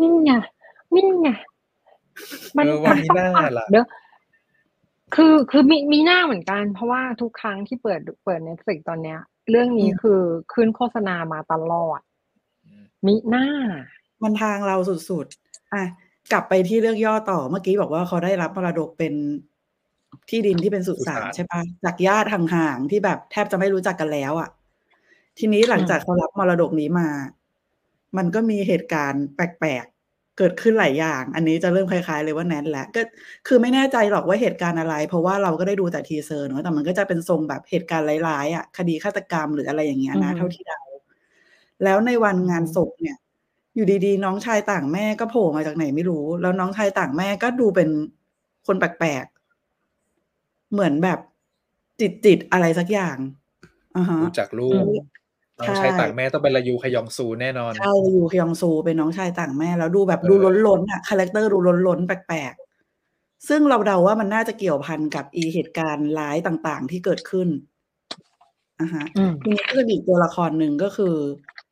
[0.00, 0.32] นี่ไง
[0.94, 1.28] นี่ไง
[2.56, 3.28] มันเออว่ามีหน้า
[3.58, 3.86] ล่ะเดี๋ยว
[5.14, 9.20] คือคือมีมีหน้าเหมือนกัน เพราะว่าทุกครั้งที่เปิดเปิด Netflix ตอนเนี้ย
[9.50, 10.20] เรื่องนี้คือ
[10.52, 12.00] ขึ้นโฆษณามาตลอด
[13.06, 13.46] มีหน้า
[14.22, 14.76] มันทางเรา
[15.10, 15.84] สุดๆอะ
[16.32, 19.14] กลับไปที่เรื่องย่อต่อเมื่อกี้บอกว่าเขาได้รับมรดกเป็น
[20.30, 24.50] ที่ดินที่เป็นสุสานสุสานใช่ปะจากญาติห่างๆที่แบบแทบจะไม่รู้จักกันแล้วอะ่ะ
[25.38, 27.08] ทีนี้หลังจากเขารับมรดกนี้มา
[28.16, 33.02] มันก็มีเหตุการณ์แปลกๆ เกิดขึ้นหลายอย่าง อันนี้จะเริ่มคล้ายๆ Revenant แหละก็
[33.46, 40.80] คือไม่แน่ใจหรอกว่าเหตุการณ์อะไร เพราะว่าเราก็ได้ดูแต่ teaser เนอะแต่มันก็จะเป็นทรงแบบเหตุการณ์ร้ายๆอะ คดีฆาตกรรมหรืออะไรอย่างเงี้ยนะอืมเท่าที่เดา
[41.84, 43.16] แล้วในวันงานศพเนี่ย
[43.74, 47.88] อยู่ดีๆ น้องชายต่างแม่ก็โผล่มาจากไหนไม่รู้ แล้วน้องชายต่างแม่ก็ดูเป็น
[48.66, 49.31] คนแปลกๆ
[50.72, 51.18] เหมือนแบบ
[52.00, 53.16] จิตจิตๆอะไรสักอย่าง
[53.96, 54.92] อ่าฮะดูจากรูปอืม
[55.58, 60.34] น้องชายต่างแม่ต้องเป็นรยูคยองซูแน่นอนใช่รยูคยองซูเป็นน้องชายต่างแม่แล้วดูแบบเออดู
[60.66, 61.58] ล้นๆอะ character ดู
[61.88, 67.48] ล้นๆแปลกๆ ซึ่งเราเดาว่ามันน่าจะเกี่ยวพันกับอีเหตุการณ์ร้ายต่างๆ ที่เกิดขึ้น
[68.80, 71.14] อ่าฮะอืมทีนี้ก็จะมีอีกตัวละครหนึ่งก็คือ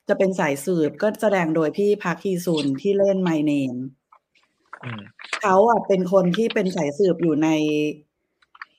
[0.08, 3.74] จะเป็นสายสืบก็แสดงโดยพี่พักฮีซุนที่เล่น My Name
[4.84, 5.02] อืม
[5.40, 7.48] เขาอะเป็นคนที่เป็นสายสืบอยู่ใน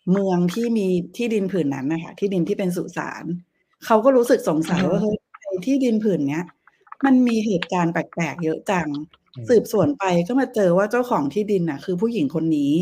[0.10, 0.88] เมืองที่มี
[1.18, 3.24] ที่ดินผืนนั้นนะคะที่ดินที่เป็นสุสาน
[3.86, 6.46] เขาก็รู้สึกสงสัยอือฮึว่าเฮ้ยไอ้ที่ดินผืนเนี้ย
[7.06, 8.88] มันมีเหตุการณ์แปลกๆเยอะจัง
[9.36, 12.74] อืมสืบสวนไปก็มาเจอว่าเจ้าของที่ดินน่ะ คือผู้หญิงคนนี้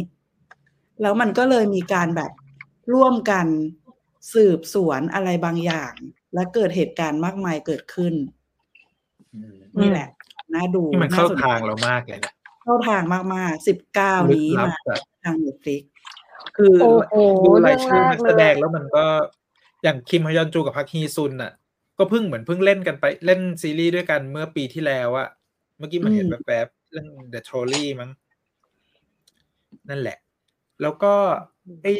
[1.01, 2.31] แล้วมันก็เลยมีการแบบ
[2.93, 3.47] ร่วมกัน
[4.33, 5.93] สืบสวนอะไรบางอย่าง
[6.33, 8.13] และเกิดเหตุการณ์มากมายเกิดขึ้น
[9.35, 10.09] อืมนี่แหละ
[10.53, 15.83] น่าดูนี่มันเข้าสใจทางเรามากเลยนะเข้าทางมากๆสิบเก้าลึกนี้ลับมาแบบทางเน็ตฟลิก
[16.59, 16.75] คือ
[17.11, 19.05] โอ้โหดูราเรื่ยองชื่แรอกนักเลแสดงยแล้วมันก็
[19.83, 21.51] อย่างคิมฮยอนจูกับพักฮีซุนน่ะ
[21.97, 25.27] ก็เพิ่งเหมือนเพิ่งเล่นกันไปเล่นซีรีส์ด้วยกันเมื่อปีที่แล้วอะ
[25.77, 28.09] เมื่อกี้มันเห็นแบบแบบๆเรื่อง The Trolley มั้ง
[29.89, 30.17] นั่นแหละ
[30.81, 31.13] แล้วก็
[31.83, 31.93] ไอ้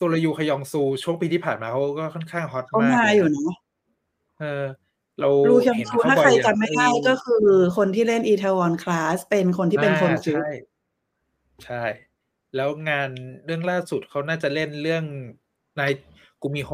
[0.00, 3.56] ตัวระยูขยองซูช่วงปีที่ผ่านมาเขาก็ค่อนข้างฮอตเขามากมาเลยอยู่นะเนาะ
[4.40, 4.64] เออ
[5.20, 7.46] เรารูคยองเห็นซูเขาถ้าบ่ใคอรยอย่างจำไม่ได้อ้ก็คือ
[7.76, 10.50] คนที่เล่นอีเทวอนคลาสเป็นคนที่เป็นคนอ่าคุกใช่
[11.64, 11.82] ใช่
[12.56, 13.10] แล้วงาน
[13.44, 15.04] เรื่องล่าสุดเขาน่าจะเล่นเรื่อง
[15.80, 15.92] นาย
[16.42, 16.70] กุมิโฮ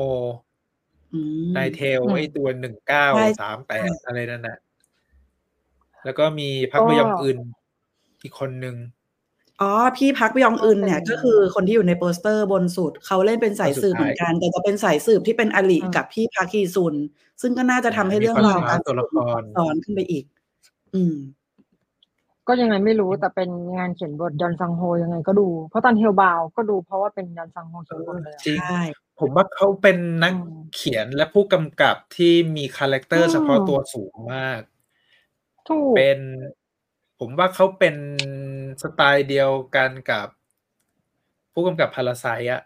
[1.12, 4.58] อืมนายเทลอืมไอ้ตัวหนึ่งเก้าใช่สามแปใช่ดอะไรนั่นน่ะ
[6.04, 7.38] แล้วก็มีพักก็มยองอึน
[8.22, 8.76] อีกคนหนึ่ง
[9.60, 16.94] อ๋อ พี่พักยองอึนเนี่ยเป็นก็คือคนที่อยู่ในโปสเตอร์บนสุด เขาเล่นเป็นสายสืบคนสุดเหมือนท้ายกัน แต่จะเป็นสายสืบที่เป็นอลิอืมกับพี่พักฮีซุน
[17.40, 20.24] ซึ่งก็น่าจะทำให้มีเรื่องความราวสามารถตัวละครซ้อนขึ้นไปอีก
[20.94, 21.14] อืม
[22.48, 28.78] ก็ยังไงไม่รู้แต่เป็นงานเขียนบทยอนซังโฮยังไงก็ดู เพราะตอน Hellbound ก็ดูเพราะว่าเป็นยอนซังโฮเขียนบทเลยอะจริงใช่
[29.20, 34.60] ผมว่าเขาเป็นนักอืมเขียนและผู้กำกับที่มีคาแรคเตอร์อืมเฉพาะตัวสูงมาก
[35.68, 36.18] ถูกเป็น
[37.18, 37.96] ผมว่าเขาเป็น
[38.82, 40.26] สไตล์เดียวกันกับ
[41.52, 42.62] ผู้กำกับ Parasiteอะ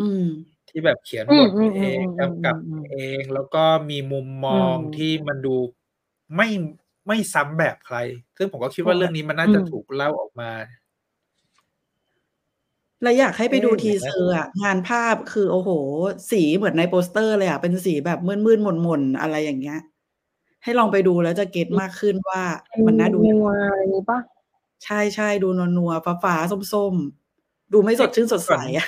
[0.00, 0.22] อืม
[0.68, 5.56] ที่แบบเขียนอืบมทอืมเองอืมกำกับอืมเอง แล้วก็มีมุมมองอืมที่มันดู
[6.36, 6.48] ไม่
[7.06, 7.96] ไม่ซ้ำแบบใคร
[8.38, 10.50] ซึ่งผมก็คิดว่าเรื่องนี้มันน่าจะอืมถูกเล่าออกมา
[13.02, 15.70] แล้วอยากให้ไปดูเอ๊ะ teaser อะงานภาพคือโอ้โห
[16.30, 19.80] สีเหมือนในโปสเตอร์เลยอะเป็นสีแบบมืดๆหม่นๆอะไรอย่างเงี้ย
[20.62, 22.42] ให้ลองไปดูแล้วจะ get มากขึ้นว่า
[22.86, 24.20] มันน่าดูนัวอะไรนี้ปะ
[24.84, 28.86] ใช่ใช่ดูนัวๆฟ้าๆส้มๆ ดูไม่สดชื่นสดใสอะ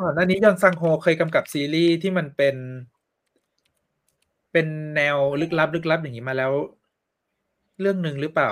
[0.00, 2.56] ก่อนหน้านี้ยอนซังโฮเคยกำกับซีรีส์ที่มันเป็น
[4.52, 6.52] เป็นแนวลึกลับลึกลับอย่างนี้มาแล้ว
[7.80, 8.50] เรื่องหนึ่งหรือเปล่า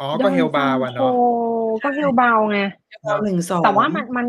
[0.00, 1.26] อ๋อ ก็ Hellbound เนาะโอ้
[1.82, 2.60] ก็ Hellbound ไง
[3.24, 4.26] หนึ่งสองแต่ว่ามันมัน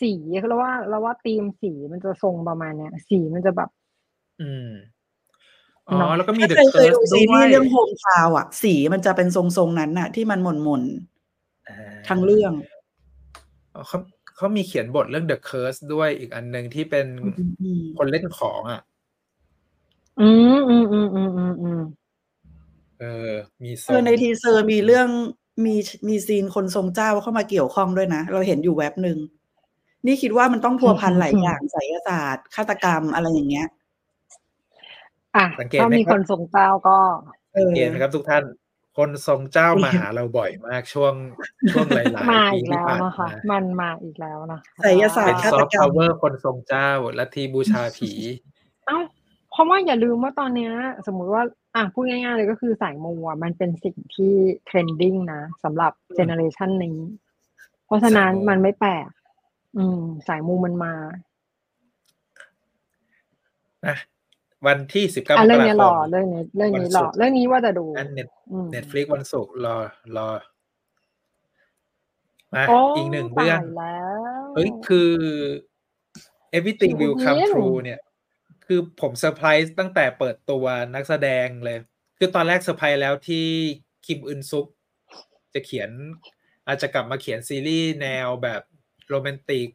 [0.00, 0.12] สี
[0.48, 3.68] แล้วว่าแล้วว่าธีมสีมันจะทรงประมาณเนี้ย สีมันจะแบบ
[4.40, 4.70] อืม
[5.88, 10.82] อ๋อเนาะแล้วก็มีถ้า The เคยเคยดู Curse ซีด้รีวยส์เรื่องโฮมทาวอะ สีมันจะเป็นทรงๆนั้นน่ะ ที่มันหม่นหม่น
[11.68, 12.52] อ่าๆทั้งเรื่อง
[13.74, 13.98] อ๋อเขา
[14.36, 17.06] เขามีเขียนบทเรื่อง The Curse ด้วยอีกอันหนึ่งที่เป็น
[17.60, 18.80] อืมคนเล่นของอะ
[20.20, 21.80] อืมอืมอืมอืมอืมอืม
[23.00, 25.08] เออ มีทรคืองในทีเซอร์มีเรื่อง
[25.64, 25.74] มี
[26.08, 29.18] มีซีนคนทรงเจ้าเข้ามาเกี่ยวข้องด้วยนะ เราเห็นอยู่แว็บหนึ่ง
[30.06, 33.68] นี่คิดว่ามันต้องพัวพันหลายอย่างไสยศาสตร์ฆาตกรรมอะไรอย่างเงี้ย
[35.36, 36.98] อะสังเกตถ้าไหมมีคครับนส่งเจ้าก็
[37.54, 38.42] เออ เห็นไหมครับทุกท่าน
[38.96, 41.14] คนทรงเจ้ามาหาเราบ่อยมากช่วง
[41.72, 48.49] ช่วงหลายมาๆปีอีกที่แล้วผ่านนะคะ มา มันมาอีกแล้วนะคะ ไสยศาสตเป็นร์ฆาซอตฟต์กรรพามวเวอร์คนทรงเจ้าลัทธิบูชาผีเอ้าเพ
[49.60, 50.72] ราะว่าอย่าลืมว่าตอนเนี้ย
[51.06, 51.42] สมมุติว่า
[51.74, 54.32] อะพูดง่ายๆเลยก็คือสายมูอะมันเป็นสิ่งที่
[54.66, 56.98] เทรนดิ้งนะสำหรับเจเนอเรชันนี้
[57.86, 59.08] เพราะฉะนั้นสายมูมันไม่แปลก
[59.76, 60.94] อืม สายมูมันมา
[63.86, 63.96] นะ
[64.66, 69.76] วันที่สิบเก้าอะมเรื่กองรานี้คหล่อมเรื่องนี้เรื่องนี้วันหศุล่อกร์เรื่องนี้ว่าจะดูอันเน็ตอืมเน็ตฟลิกวันศุกร์รอ
[70.16, 70.28] รอ
[72.54, 74.00] มาโอ้อีกหนึ่งเรื่องตายแล้
[74.40, 75.10] วเฮ้ยคือ
[76.56, 78.00] everything คิว will come บิน true เนี่ย
[78.72, 80.64] คือผมเซอร์ไพรส์ตั้งแต่เปิดตัว
[80.94, 81.78] นักแสดงเลย
[82.18, 83.46] คือตอนแรกเซอร์ไพรส์แล้วที่
[84.06, 84.66] คิมอึนซุก
[85.54, 85.90] จะเขียน
[86.66, 88.62] อาจจะกลับมาเขียนซีรีส์แนวแบบ
[89.08, 89.68] โรแมนติก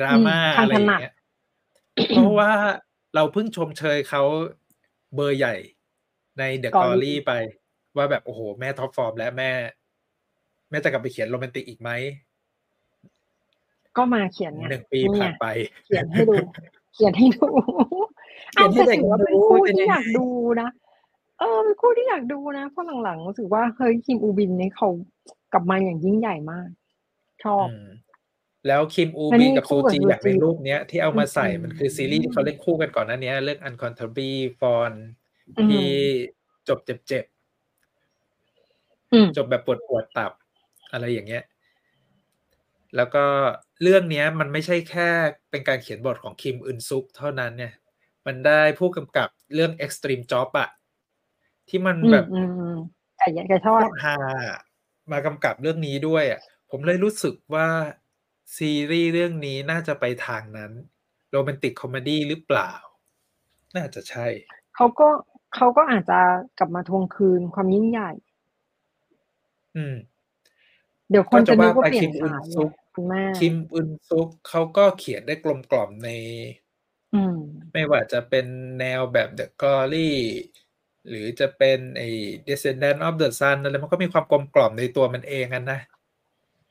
[0.00, 1.14] ดราม่าอืมทางอะไรอย่างเงี้ย
[2.08, 2.52] เพราะว่า
[3.14, 4.22] เราเพิ่งชมเชยเขา
[5.14, 5.56] เบอร์ใหญ่
[6.38, 7.32] ใน The Glory ไป
[7.96, 9.50] ว่าแบบโอ้โห แม่ top form และแม่
[10.70, 11.90] แม่จะกลับไปเขียนโรแมนติกอีกไหม
[13.96, 15.46] ก็มาเขียนไงหนึ่งปีนี่ผ่านไงไป
[15.86, 16.34] เขียนให้ดู
[16.94, 17.97] เขียนให้ดูเขียนให้
[18.58, 20.26] อาจจะเด็กถือว่าดูเป็นคู่เป็นที่ยังไงอยากดู
[20.60, 20.68] นะ
[21.38, 24.88] เออเป็นคู่ที่อยากดูนะ เพราะหลังๆรู้สึกว่าเฮ้ยคิมอูบินนี่เขา
[25.52, 26.68] กลับมาอย่างยิ่งใหญ่มาก
[27.44, 27.88] ชอบอืม
[28.66, 34.96] แล้วคิมอูอันนี้บินกับคู่ซูกับจีซูอย่างในจีรูปเนี้ย ที่เอามาใส่อืมมันคือซีรีส์ที่เขาเล่นคู่กันก่อนหน้านี้เรื่อง Uncontrollably Fond
[35.58, 35.88] อืมที่
[36.68, 37.24] จบเจ็บ
[39.12, 40.32] อืมๆจบแบบปวดปวดๆตับ
[40.92, 41.44] อะไรอย่างเงี้ย
[42.96, 43.24] แล้วก็
[43.82, 45.08] เรื่องเนี้ยมันไม่ใช่แค่
[45.50, 47.72] เป็นการเขียนบทของคิมอึนซุกเท่านั้นเนี่ย
[48.28, 50.70] มันได้ผู้กำกับเรื่อง Extreme Job อะ
[51.68, 52.76] ที่มันอืแบมบอืมอืม
[53.18, 54.16] ไก่ไก่ทโคอดตรฮา
[55.10, 57.68] มากำกับเรื่องนี้ด้วยอะผมเลยรู้สึกว่า
[58.56, 60.72] ซีรีส์เรื่องนี้น่าจะไปทางนั้น
[61.30, 62.72] โรแมนติกคอมเมดี้หรือเปล่า
[63.76, 64.26] น่าจะใช่
[64.76, 65.08] เขาก็
[65.54, 66.20] เขาก็อาจจะ
[66.58, 68.10] กลับมาทวงคืนความยิ่งใหญ่
[69.76, 69.94] อืม
[71.10, 76.08] เดี๋ยวคนจะนึกว่าก็จะว่าไปเปลี่ยนคิมอึนสายซุกคุณแม่คิมอึนซุกเขาก็เขียนได้กลมกล่อมใน
[77.14, 77.36] อืม
[77.72, 78.46] ไม่ว่าจะเป็น
[78.80, 80.12] แนวแบบ The Glory
[81.08, 82.08] หรือจะเป็นไอ้
[82.46, 85.80] Descendant of the Sun อะไรมันก็มีความกลมกล่อมในตัวมันเองกันนะ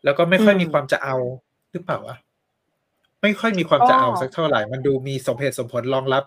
[0.04, 1.16] แล้วก็ไม่ค่อยอืมมีความจะเอา
[1.72, 2.18] หรือเปล่าวะ
[3.22, 6.24] ไม่ค่อยมีความจะเอาก็สักเท่าไหร่ มันดูมีสมเหตุสมผลรองรับ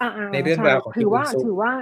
[0.00, 1.72] อ่าในเรื่องใช่ ราวของถือว่าคิมอึนซุกถือว่า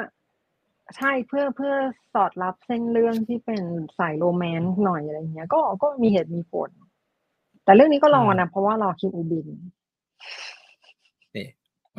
[0.97, 1.75] ใช่ เพื่อ เพื่อ
[2.15, 3.63] สอดรับเส้นเรื่องที่เป็น
[3.99, 6.71] สาย romance หน่อยอะไรเงี้ย ก็ ก็มีเหตุมีผล
[7.65, 9.71] แต่เรื่องนี้ก็รอนะ เพราะว่ารอคิมอูบินนี่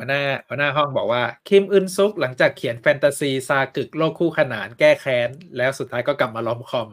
[0.02, 6.88] หัวหน้าหัวหน้าห้องบอกว่า คิมอึนซุกหลังจากเขียนแฟนตาซีซากึกโลกคู่ขนานแก้แค้น แล้วสุดท้ายก็กลับมา rom-com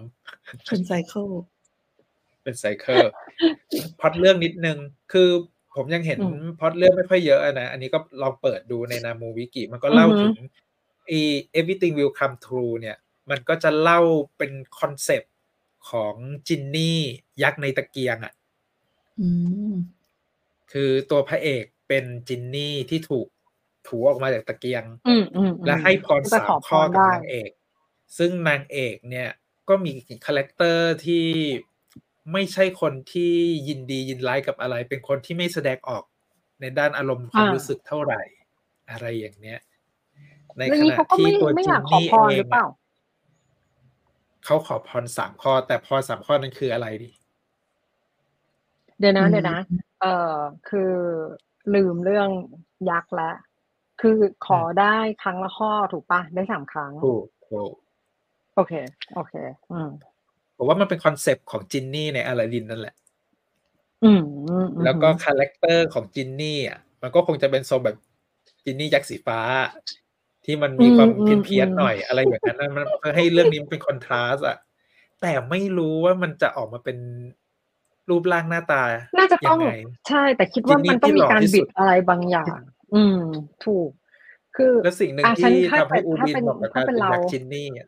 [0.68, 1.28] เป็น cycle
[2.44, 3.04] เป็น cycle
[4.00, 4.78] พล็อตเรื่องนิดนึง
[5.14, 5.30] คือ
[5.76, 10.48] ผมยังเห็นอืมพล็อตเรื่องไม่ค่อยเยอะอะนะ อันนี้ก็ลองเปิดดูในนามูวิกิ มันก็เล่าอือฮึถึง
[11.08, 11.20] ไอ้
[11.60, 12.98] Everything Will Come True เนี่ย
[13.30, 14.00] มันก็จะเล่า
[14.38, 15.34] เป็นคอนเซปต์
[15.90, 16.16] ของ
[16.48, 17.00] จินนี่
[17.44, 18.34] ยักษ์ในตะเกียงอะ่ะ
[19.22, 19.30] อื
[19.72, 19.74] ม
[20.72, 23.28] คือตัวพระเอก เป็นจินนี่ที่ถูก
[23.88, 27.52] ถูออกมาจากตะเกียงอืมอืมอืมและให้พรก็จะขอพรได้สามอพข้อกับนางเอก
[28.18, 29.30] ซึ่งนางเอกเนี่ย
[29.70, 29.92] ก็มี
[30.26, 31.26] character ที่
[32.34, 33.34] ไม่ใช่คนที่
[33.68, 36.04] ยินดียินร้ายกับอะไร เป็นคนที่ไม่แสดงออก
[36.62, 38.22] ในด้านอารมณ์ความอ่ารู้รู้สึกเท่าไหร่
[38.92, 39.60] อะไรอย่างเนี้ย
[40.58, 42.78] ในเรื่องขนี้ณะเขาก็ที่ไม่ตัวไม่จิอนยากขอนี่พรเอหรืงอเปล่าอะ
[44.46, 47.10] เขาขอพรสามข้อ แต่พรสามข้อนั้นคืออะไรดิ
[49.00, 49.60] เดี๋ยวนะอืมเดี๋ยวนะ
[50.02, 50.36] เอ่อ
[50.70, 50.94] คือ
[51.76, 52.30] ลืมเรื่อง
[52.90, 53.36] ยักษ์แล้ว
[54.02, 57.74] คือขอได้ครั้งละข้อถูกปะได้สามครั้งถูกถูก
[58.56, 58.74] โอเค
[59.16, 59.34] โอเค
[59.72, 59.90] อืม
[60.58, 62.96] ผมว่ามันเป็นคอนเซปต์ของจินนี่ในอลาดินนั่นแหละ
[64.04, 67.98] อืมอืมแล้วก็คาแรคเตอร์ของจินนี่อะมันก็คงจะเป็นทรงแบบ
[68.66, 69.40] จินนี่ยักษ์สีฟ้า
[70.46, 74.58] ที่มันมีความเพี้ยนเพียนๆหน่อยอะไรอย่างนั้นนะมันเพื่อให้เรื่องนี้มันเป็นคอนทราสต์อะ
[75.22, 76.98] แต่ไม่รู้ว่ามันจะออกมาเป็น
[78.10, 78.84] รูปร่างหน้าตา
[79.18, 79.76] น่าจะต้องยังไง
[80.10, 82.60] ใช่ แต่คิดว่าจินนี่มันต้องที่มีหล่อการที่สุบิดดอะไรบางอย่าง
[82.96, 83.20] อืม
[83.66, 83.90] ถูก
[84.56, 87.88] คือแล้วสิ่งหนึ่งอะฉันที่ถ้าทำให้เป็นอูถ้าบินเป็นเหมาะกับการถ้าเป็นเป็นยักษ์เราจินนี่อะ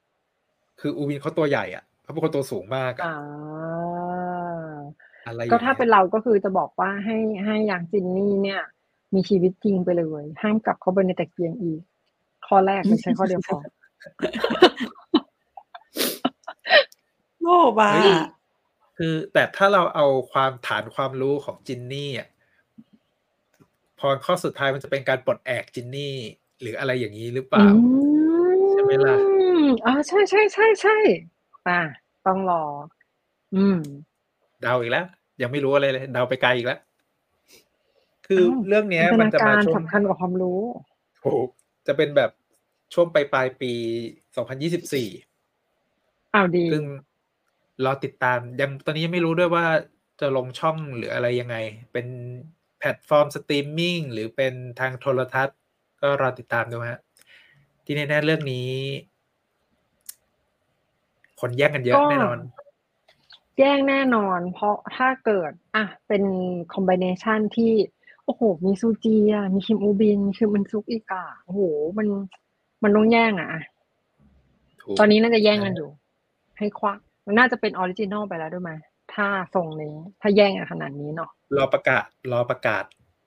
[0.80, 3.18] คืออูบินเขาตัวใหญ่อะเขาเป็นคนตัวสูงมากอะอ่า
[5.26, 8.62] ออะไรอย่ก็งถ้างี้ยเป็นเราก็คือจะบอกว่าให้ให้ยางจินนี่เนี่ย
[9.14, 11.82] มีชีวิตจริงไปเลย ห้ามกลับเข้าไปในตะเกียงอีก
[12.48, 13.58] ข้อแรกเลยใช้ข้อเดียวพอ
[17.42, 18.14] โลภอะเฮ้ย
[18.98, 22.28] คือแต่ถ้าเราเอาความฐานความรู้ของจินนี่อะ
[24.00, 26.16] พอข้อสุดท้ายมันจะเป็นการปลดแอกจินนี่
[26.62, 27.68] หรืออะไรอย่างนี้หรือเปล่า
[28.72, 29.16] ใช่ไหมล่ะ
[29.86, 30.98] อ่าใช่ใช่ใช่ใช่
[31.68, 31.80] อะ
[32.26, 32.64] ต้องรอ
[33.56, 33.78] อืม
[34.62, 35.06] เดาอีกแล้ว
[35.42, 36.80] ยังไม่รู้อะไรเลย เดาไปไกลอีกแล้ว
[38.28, 40.60] คืออ้าวเรื่องเนี้ยมันจะมาช่วง จินตนาการสำคัญกว่าความรู้
[41.24, 41.48] ถูก
[41.88, 42.32] จะเป็นแบบ
[42.94, 43.74] ช่วงปลายปลายๆปี
[44.60, 46.84] 2024อ้าวดีซึ่ง
[47.86, 49.66] รอติดตามยังตอนนี้ยังไม่รู้ด้วยว่า
[50.20, 51.58] จะลงช่องหรืออะไรยังไง
[51.94, 52.08] เป็น
[52.80, 55.58] แพลตฟอร์มสตรีมมิ่งหรือเป็นทางโทรทัศน์
[56.02, 57.00] ก็รอติดตามดูฮะ
[57.86, 58.70] ที่แน่ๆเรื่องนี้
[61.40, 62.40] คนแย่งกันเยอะก็แน่นอน
[63.60, 66.24] แย่งแน่นอน เพราะถ้าเกิด อะ เป็น
[66.74, 67.72] combination ที่
[68.26, 71.62] โอ้โห มีซูจีอะ มีคิมอูบินมีคิมมันซุกอีกอะ โอ้โห
[71.98, 72.08] มัน
[72.84, 73.50] มันต้องแย่งอะ
[74.82, 75.90] ถูกตอนนี้น่าจะแย่งกันอยู่
[76.58, 77.00] ให้ควัก
[77.32, 78.72] มันน่าจะเป็น original ไปแล้วด้วยไหม
[79.14, 82.84] ถ้าทรงนี้ ถ้าแย่งกันขนาดนี้เนาะรอประกาศ รอประกาศ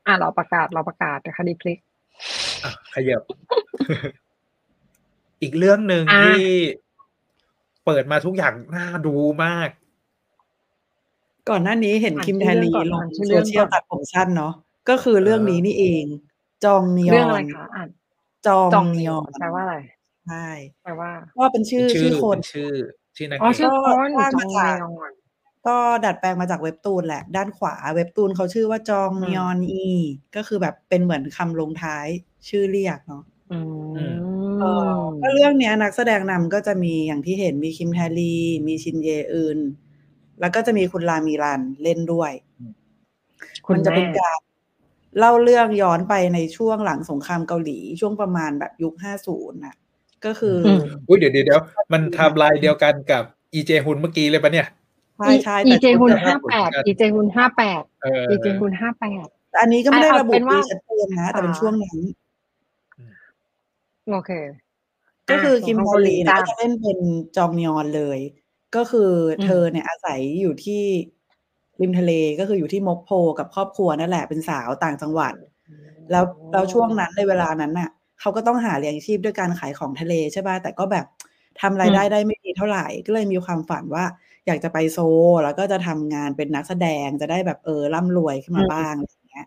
[0.07, 1.79] อะเราประกาศเราประกาศแต่คดีพลิก
[2.65, 3.23] อะขยับ
[5.43, 6.43] อีกเรื่องหนึ่งอะที่
[7.85, 9.69] เปิดมาทุกอย่างน่าดูมาก
[11.51, 14.55] ก่อนหน้านี้เห็นอ่านคิมชื่แทอเรื่ลีองก่อนลงอ่านชื่อโซเรื่องเชียลก่อนตัดผมสั้นเนาะ
[14.89, 16.05] ก็คือเรื่องนี้นี่เอง
[16.65, 17.89] จองนียเรื่องออะไรนคะอ่าน
[18.47, 19.77] จองจองนีนียยออนนแปลว่าอะไร
[20.29, 20.49] ใช่
[20.85, 22.75] แปลว่าก็เป็นชื่อเป็นชื่อคนเป็นชื่อ
[23.17, 25.13] ชื่อนางอ๋อเอกชื่อคนก็จมาองจากนียอน
[25.67, 29.89] ก็ดัดแปลงมาจากเว็บตูนแหละ ด้านขวาเว็บตูนเขาชื่อว่าจองอืมนียอนอี
[30.37, 32.07] ก็คือแบบเป็นเหมือนคำลงท้าย
[32.49, 33.61] ชื่อเรียกเนาะอื
[34.61, 38.37] เออมก็เรื่องเนี้ยนักแสดงนำก็จะมีอย่างที่เห็นมีคิมแทลี
[38.67, 39.59] มีชินเยอึน
[40.41, 42.33] แล้วก็จะมีคุณรามีรันเล่นด้วย
[43.67, 44.39] คุณมันจะเป็นแม่การ
[45.19, 49.75] เล่าเรื่องย้อนไปในช่วงหลังสงครามเกาหลีช่วงประมาณแบบยุคห้าศูนย์น่ะ
[50.27, 51.61] ก็คือออืมอุ้ยเดี๋ยวเดี๋ยวเดี๋ยว
[51.93, 53.23] มันไทม์ไลน์เดียวกันกับ
[53.55, 54.67] อีเจฮุนเมื่อกี้เลยปะเนี่ย
[55.19, 61.99] ใช่ใช่อีแต่เจฮุนจะห้าแปดเหมือนกันอีเจฮุนห้าแปดเอออีเจฮุนห้าแปดแต่อันนี้ก็ไม่ได้เอาระบุเป็นว่าปีชัดเจนนะแต่เป็นช่วงนั้น
[64.13, 64.31] โอเค
[65.31, 66.99] ก็คือคิมขแทงเกาหลีเนี่ยจ้าก็จะเล่นเป็น
[67.37, 68.19] จองยอนเลย
[68.77, 70.83] ก็คืออมเธอเนี่ยอาศัยอยู่ที่
[71.81, 75.33] ริมทะเลก็คืออยู่ที่มกโพกับครอบครัวนั่นแหละเป็นสาวต่างจังหวัด
[76.11, 77.91] แล้วแล้วช่วงนั้นในเวลานั้นน่ะ
[78.21, 81.07] เขาก็ต้องหาเลี้ยงชีพด้วยการขายของทะเลใช่ป่ะแต่ก็แบบ
[81.61, 84.05] ทำรายได้ได้ไม่ดีเท่าไหร่ ก็เลยมีความฝันว่า
[84.47, 89.47] อยากจะไปโซลแล้วก็จะทำงานเป็นนักแสดงจะได้แบบเออร่ำรวยขึ้นมาบ้างอะไรอย่างเงี้ย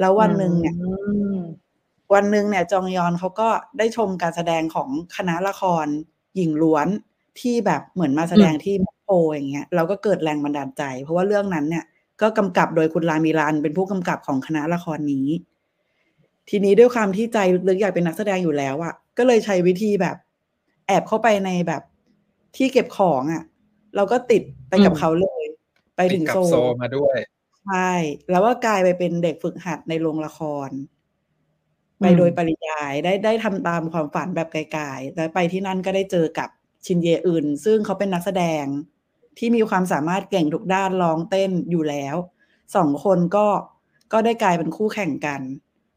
[0.00, 0.90] แล้ววันหนึ่งเนี่ยอื
[1.34, 1.36] ม
[2.14, 3.48] วันหนึ่งเนี่ย จองยอนเขาก็
[3.78, 5.86] ได้ชมการแสดงของคณะละคร
[6.36, 6.88] หญิงล้วน
[7.40, 11.84] ที่แบบเหมือนมาแสดงที่มอโปอย่างเงี้ยเราก็เกิดแรงบันดาลใจ เพราะว่าเรื่องนั้นเนี่ย
[12.20, 15.28] ก็กำกับโดยคุณรามีรันเป็นผู้กำกับของคณะละครนี้
[16.50, 17.38] ทีนี้ด้วยความที่ใจ
[17.68, 20.16] ลึกๆอยากเป็นนักแสดงอยู่แล้วอะ่ะก็เลยใช้วิธีแบบ
[20.86, 21.82] แอบเข้าไปในแบบ
[22.56, 23.42] ที่เก็บของอะ่ะ
[23.96, 25.44] เราก็ติดไปกับอืมเขาเลย
[25.96, 27.16] ไปถึงกับโซโซลมาด้วย
[27.66, 27.92] ใช่
[28.30, 30.70] แล้วก็กลายไปเป็นเด็กฝึกหัดในโรงละคร
[32.00, 36.48] ไปอืมโดยปริยายได้ได้ทำตามความฝันแบบไกลๆแล้วไปที่นั่นก็ได้เจอกับ
[36.86, 38.64] ชินเยอื่น ซึ่งเขาเป็นนักแสดง
[39.38, 42.16] ที่มีความสามารถเก่งทุกด้านร้องเต้นอยู่แล้ว
[42.76, 43.46] สองคนก็
[44.12, 45.40] ก็ได้กลายเป็นคู่แข่งกัน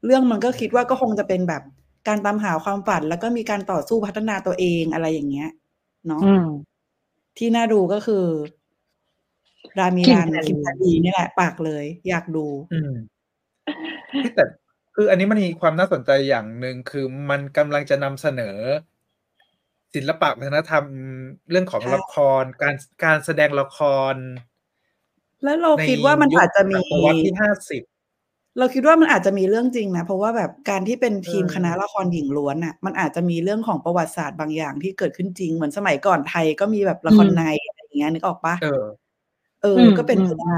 [0.06, 1.64] เรื่องมันก็คิดว่าก็คงจะเป็นแบบ
[2.08, 5.50] การตามหาความฝัน แล้วก็มีการต่อสู้พัฒนาตัวเองอะไรอย่างเงี้ย
[6.08, 6.48] เนาะอืม
[7.38, 8.26] ที่น่าดูก็คือ
[9.80, 12.94] รามีรันคิคิมมแทแทลีลีนี่แหละ ปากเลย อยากดูอืม
[14.24, 14.46] ที่แต่
[14.96, 18.58] คืออันนี้มันมีความน่าสนใจอย่างหนึ่งคือมันกำลังจะนำเสนอ
[19.96, 20.84] ศิลปะวัฒนธรรม
[21.50, 23.80] เรื่องของใช่ละคร การการแสดงละค
[24.14, 24.16] ร
[25.44, 27.84] แล้วเราในคิดว่ามันยุคอาจจะมีศตวรรษที่ห้าสิบ
[28.58, 38.84] เราคิดว่ามันอาจจะมีเรื่องจริงนะ เพราะว่าแบบการที่เป็นทีมเออคณะละครหญิงล้วนอะ มันอาจจะมีเรื่องของประวัติศาสตร์บางอย่างที่เกิดขึ้นจริง เหมือนสมัยก่อนไทยก็มีแบบละครอืมในอะไรอย่างเงี้ยนึกออกปะเออ
[39.62, 40.58] เอออืมก็เป็นไปอืมได้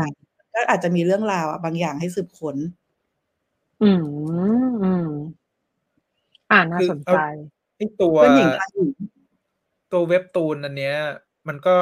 [0.54, 2.58] ก็อาจจะมีเรื่องราวอะบางอย่างให้สืบค้น
[3.82, 4.02] อืม
[4.84, 5.08] อืม
[6.52, 7.18] อ่าน่าคือสนเอาใจ
[7.78, 8.92] ไอตัวเพื่อนหญิงทางหญิง
[9.92, 10.96] ตัวเว็บตูนอันเนี้ย
[11.48, 11.78] มันก็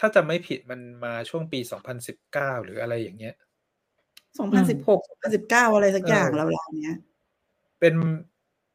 [0.00, 3.34] ถ้าจะไม่ผิดมันมาช่วงปีสองพันสิบเก้าหรืออะไรอย่างเงี้ย
[4.38, 6.96] สองพันสิบหกสองพันสิบเก้าอะไรสักอย่างเออราวๆเนี้ย
[7.80, 7.94] เป็น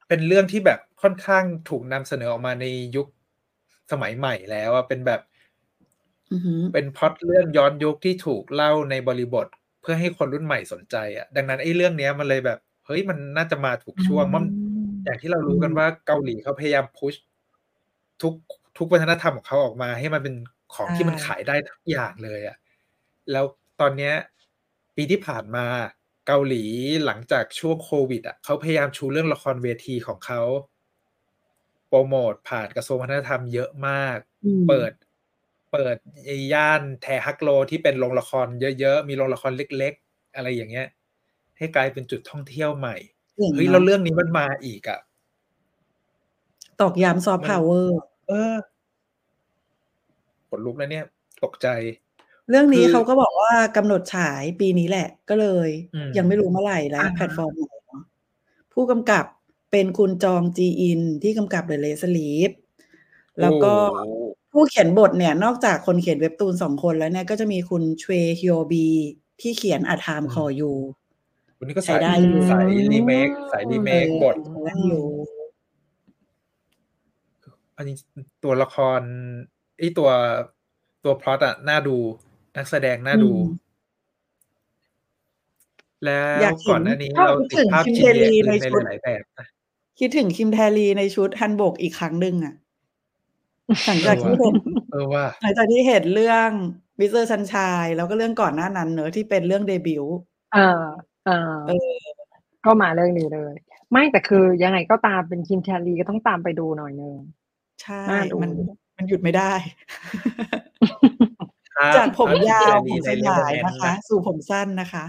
[0.08, 2.66] เป็นเรื่องที่แบบค่อนข้างถูกนำเสนอออกมาใน
[2.96, 3.08] ยุค
[3.92, 5.22] สมัยใหม่แล้วอะเป็นแบบ
[6.32, 9.48] อือหือเป็นพล็อตเรื่องย้อนยุคที่ถูกเล่าในบริบท
[9.82, 14.46] เพื่อให้คนรุ่นใหม่สนใจอะ ดังนั้นไอ้เรื่องเนี้ยมันเลยแบบ เฮ้ยมันน่าจะมาถูกช่วงมัน
[15.04, 17.14] อย่างที่เรารู้กันว่าเกาหลีเขาพยายามพุช
[18.22, 18.34] ทุก
[18.78, 20.36] ทุกวัฒนธรรมของเขาออกมา ให้มันเป็น
[20.76, 22.58] ของที่มันขายได้ทุกอย่างเลยอะ
[23.32, 23.46] แล้ว
[23.82, 24.14] ตอนเนี้ย
[24.98, 25.66] ปีที่ผ่านมา
[26.28, 26.64] เกาหลี
[27.06, 30.42] หลังจากช่วงโควิดอะเขาพยายามชูเรื่องละครเวทีของเขา
[31.88, 34.92] โปรโมทผ่านกระทรวงวัฒนธรรมเยอะมากอืมเปิด
[35.72, 35.96] เปิด
[36.26, 38.48] ไอ้ย่านแทฮักโลที่เป็นโรงละคร
[38.80, 40.88] เยอะๆ มีโรงละครเล็ก ๆ อะไรอย่างเงี้ย
[41.58, 42.96] ให้กลายเป็นจุดท่องเที่ยวใหม่
[43.38, 45.00] เก่งเฮ้ยเนอะแล้วเรื่องนี้มันมาอีกอะ
[46.82, 48.56] ตอกย้ำ soft power เออ
[50.50, 51.06] ขนลุกแล้วเนี่ย
[51.44, 51.68] ตกใจ
[52.50, 58.04] เรื่องนี้คือเขาก็บอกว่ากำหนดฉายปีนี้แหละ ก็เลยอืมยังไม่รู้เมื่อไหร่และอ่าแพลตฟอร์มไหนเนาะ
[58.74, 59.26] ผู้กำกับ
[59.72, 62.52] เป็นคุณจองจีอินที่กำกับเดอะเลสลีฟ
[63.42, 64.12] แล้วก็โอ้โห
[64.52, 68.88] ผู้เขียนบทเนี่ย นอกจากคนเขียนเว็บตูนสองคนแล้วเนี่ย ก็จะมีคุณชเวฮยโอบี
[69.42, 70.72] ที่เขียนอาทามคอยู
[71.60, 72.64] วันนี้ก็ใช้สายได้อยู่สาย
[72.94, 74.36] รีเมคสายรีเมคบท
[74.68, 75.04] นั่นอยู่
[77.78, 77.96] อันนี้
[78.44, 79.02] ตัวละคร
[79.78, 80.10] ไอ้ตัว
[81.04, 81.98] ตัวพล็อตอะน่าดู
[82.58, 83.68] นักแสดงน่าดูอืม
[86.06, 89.48] แล้วอยากเห็นก่อนหน้านี้ภาพเราติดภาพคิมชิเทนลีเยในอื่นในชุดหลายๆแบบนะ
[90.00, 92.56] คิดถึงคิมแทรีในชุดฮันบกอีกครั้งหนึ่งอะ
[93.86, 94.54] หลังจากที่เห็น
[94.92, 96.50] เออว่าหลังจากที่เห็นเรื่อง
[97.00, 100.16] วิเซอร์ชันชายแล้วก็เรื่องก่อนหน้านั้นเนอะที่เป็นเรื่องเดบิวต์
[100.54, 100.84] เออ
[101.26, 101.98] เออเออ
[102.66, 103.54] ก็มาเรื่องนี้เลย
[103.92, 107.16] ไม่แต่คือยังไงก็ตามเป็นคิมแทรีก็ต้องตามไปดูหน่อยนึง
[107.82, 108.52] ใช่น่าดูมัน
[108.98, 109.52] มันหยุดไม่ได้
[110.90, 111.37] ครับ
[111.98, 115.06] จากผมยาวครับผมสในเรื่องยายแอนนะคะ สู่ผมสั้นนะคะ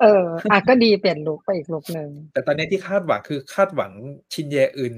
[0.00, 3.92] เอออะก็ดีเปลี่ยนลุคไปอีกลุคหนึ่งแต่ตอนนี้ที่คาดหวังคือคาดหวัง
[4.32, 4.96] ชินเยอึน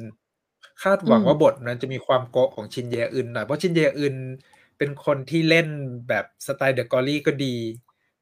[0.82, 4.16] คาดหวังอืมว่าบทนั้นจะมีความโกะของชินเยอึนหน่อยเพราะชินเยอึน
[4.78, 5.68] เป็นคนที่เล่น
[6.08, 7.54] แบบสไตล์เดอะกอรี่ก็ดี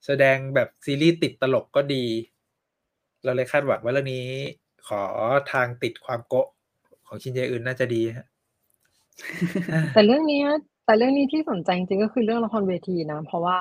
[0.06, 2.05] แสดงแบบซีรีส์ติดตลกก็ดี
[3.24, 4.26] เราเลยคาดหวังว่าเรื่องนี้
[4.89, 5.02] ขอ
[5.52, 6.48] ทางติดความโกะ
[7.06, 8.26] ของชินเยอึนน่าจะดีฮะ
[9.94, 10.48] แต่เรื่องเนี้ย
[10.85, 13.56] แต่เรื่องนี้ที่สนใจจริง ๆ ก็คือเรื่องละครเวทีนะ เพราะว่า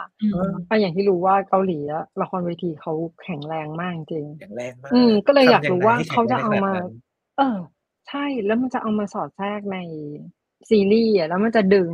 [0.70, 2.94] ก็อย่างที่รู้ว่าเกาหลีอะละครเวทีเขา
[3.24, 6.90] แข็งแรงมากจริงอย่างแรงมากอืมก็เลยอยากทำงรู้ไงว่าให้แข็งเขาจะแรงเอามาขนดนั้น
[7.38, 7.58] เออ
[8.08, 9.78] ใช่ แล้วมันจะเอามาสอดแทรกใน
[10.70, 11.90] ซีรีส์อะแล้วมันจะดึง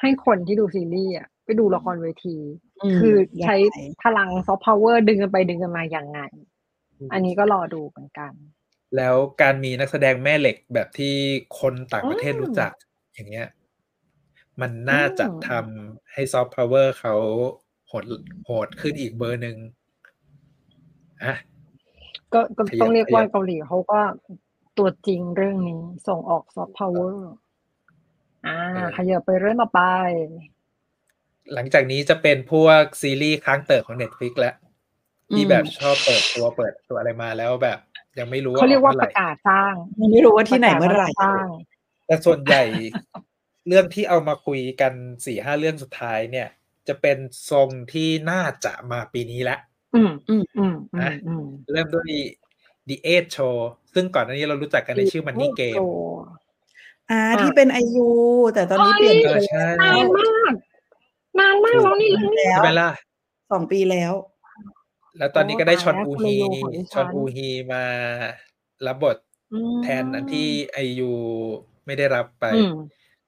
[0.00, 2.36] ให้คนที่ดูซีรีส์อะไปดูละครเวที
[2.90, 6.20] มคือใช้ยังไง พลังซอฟต์พาวเวอร์ดึงกันไปดึงกันมาอย่างไง
[7.12, 8.32] อันนี้ก็รอดูเหมือนกัน
[8.96, 11.14] แล้วการมีนักแสดงแม่เหล็กแบบที่
[11.60, 12.70] คนต่างประเทศอืมรู้จัก
[13.14, 13.46] อย่างเงี้ย
[14.60, 17.14] มันน่าจะอืมทำให้ซอฟต์พาวเวอร์เขา
[17.88, 18.04] โหด
[18.44, 19.56] โหดขึ้นอีกเบอร์หนึ่ง
[21.24, 21.34] อะ
[22.32, 24.00] ก็ก็ขยับต้องเรียกว่าขยับเกาหลีเขาก็
[24.78, 27.30] ตัวจริงเรื่องนี้ส่งออกซอฟต์พาวเวอร์
[28.46, 29.82] อ่าเออขยับไปเรื่องต่อไป
[31.54, 34.54] หลังจากนี้จะเป็นพวกซีรีส์ค้างเติบของ Netflix แล้ว
[35.32, 37.78] ที่อืมแบบชอบเปิดตัวเปิดตัวอะไรมาแล้วแบบ
[38.18, 41.46] ยังไม่รู้เขาเรียกว่าออปมื่อระไหกาศสร้างยังไม่รู้ว่าที่ไหนเมื่อไหร่ประกาศว่าจะสร้าง
[42.06, 42.62] แต่ส่วนใหญ่
[43.68, 44.92] เรื่องที่เอามาคุยกัน
[45.26, 46.48] สี่ห้าเรื่องสุดท้ายเนี่ย
[46.88, 47.18] จะเป็น
[47.50, 49.56] ทรงที่น่าจะมาปีนี้ละ
[49.94, 52.10] อืมอืมอืมอือะมอืมเริ่มด้วย
[52.88, 53.56] The Eight Show
[53.94, 55.86] ซึ่งก่อนหน้านี้เรารู้จักกันในชื่อมันนี่เกมโอ้
[57.10, 58.08] อ่าอะที่เป็นไอยู
[58.54, 60.52] แต่ตอนนี้เปลี่ยนเอไปอใช่นานมาก
[61.38, 62.08] นานมากแล้วนี่
[62.38, 62.90] แล้ใช่วไหมล่ะ
[63.50, 64.12] สองปีแล้ว
[65.18, 67.84] แล้วตอนนี้ก็ได้โอ้ชอนตายแล้วอูคนละฮีโยของดิฉันชอนอูฮีมา
[68.86, 69.16] รับบท
[69.52, 71.10] อืมแทนอันที่ไอยู
[71.86, 72.74] ไม่ได้รับไปอืม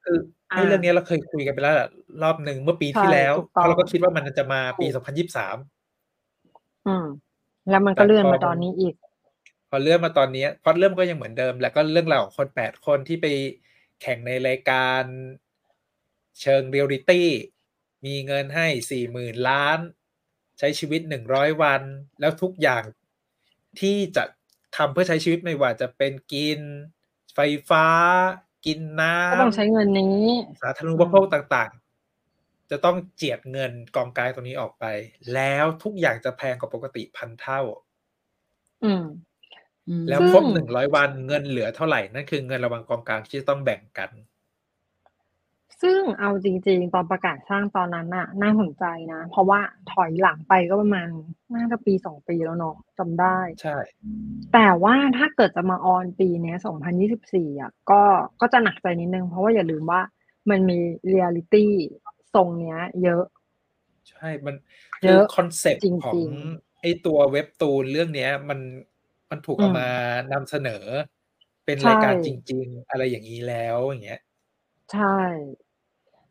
[0.04, 0.18] คือ
[0.48, 1.88] ไอ้อ่าเรื่องนี้เราเคยคุยกันไปแล้วแหละ
[2.22, 5.56] รอบหนึ่งเมื่อปีใช่ที่แล้วถูกเพต้องราะเราก็คิดว่ามันจะมาปีถูกสองพันยิบสาม
[6.86, 7.06] อืม
[7.70, 8.94] แล้วมันก็แต่เลื่อนพอมาตอนนี้อีก
[9.70, 13.26] พอเรื่องมาตอนนี้พอเรื่องก็ยังเหมือนเดิม แล้วก็เรื่องราวของคนแปดคนที่ไป
[14.02, 15.02] แข่งในรายการ
[16.40, 17.28] เชิงเรียลลิตี้
[18.06, 19.78] มีเงินให้สี่หมื่นล้าน
[20.58, 21.82] ใช้ชีวิตหนึ่งร้อยวัน
[22.20, 22.82] แล้วทุกอย่าง
[23.80, 24.24] ที่จะ
[24.76, 26.60] ทำเพื่อใช้ชีวิตไม่ว่าจะเป็นกิน
[27.34, 27.38] ไฟ
[27.70, 27.86] ฟ้า
[28.64, 34.84] กินน้ก็ต้องใช้เงินนี้ำสาธารณูปโภคต่างๆ จะต้องเจียดเงินกองกลางตรงนี้ออกไป
[35.34, 37.60] แล้วทุกอย่างจะแพงกว่าปกติพันเท่า
[38.84, 39.04] อืม
[40.08, 44.10] แล้วซึ่งครบหนึ่งร้อยวันเงินเหลือเท่าไหร่ นั่นคือเงินระหว่างกองกลางที่จะต้องแบ่งกัน
[45.82, 49.60] ซึ่งเอาจริงๆ ตอนประกาศสร้างตอนนั้นน่ะ น่าสนใจนะ เพราะว่า
[49.92, 51.08] ถอยหลังไปก็ประมาณ
[51.54, 53.76] น่าจะปีสองปีแล้วเนาะจำได้ ใช่
[54.52, 58.02] แต่ว่าถ้าเกิดจะมา on ปีเนี้ย2024อะก็
[58.40, 60.00] ก็จะหนักใจนิดนึง เพราะว่าอย่าลืมว่า
[60.50, 60.78] มันมี
[61.08, 61.72] เรียลิตี้
[62.34, 63.24] ทรงเนี้ย เยอะ
[64.10, 64.54] ใช่ มัน
[65.04, 66.20] เยคืออะ concept จริงๆของ
[66.80, 68.60] ไอตัวเว็บตูนเรื่องเนี้ย มัน
[69.30, 69.88] มันถูกอืเอามมา
[70.32, 70.84] นำเสนอ
[71.64, 74.20] เป็นใช่รายการจริง ๆ อะไรอย่างนี้แล้วอย่างเงี้ย
[74.88, 75.63] ใช่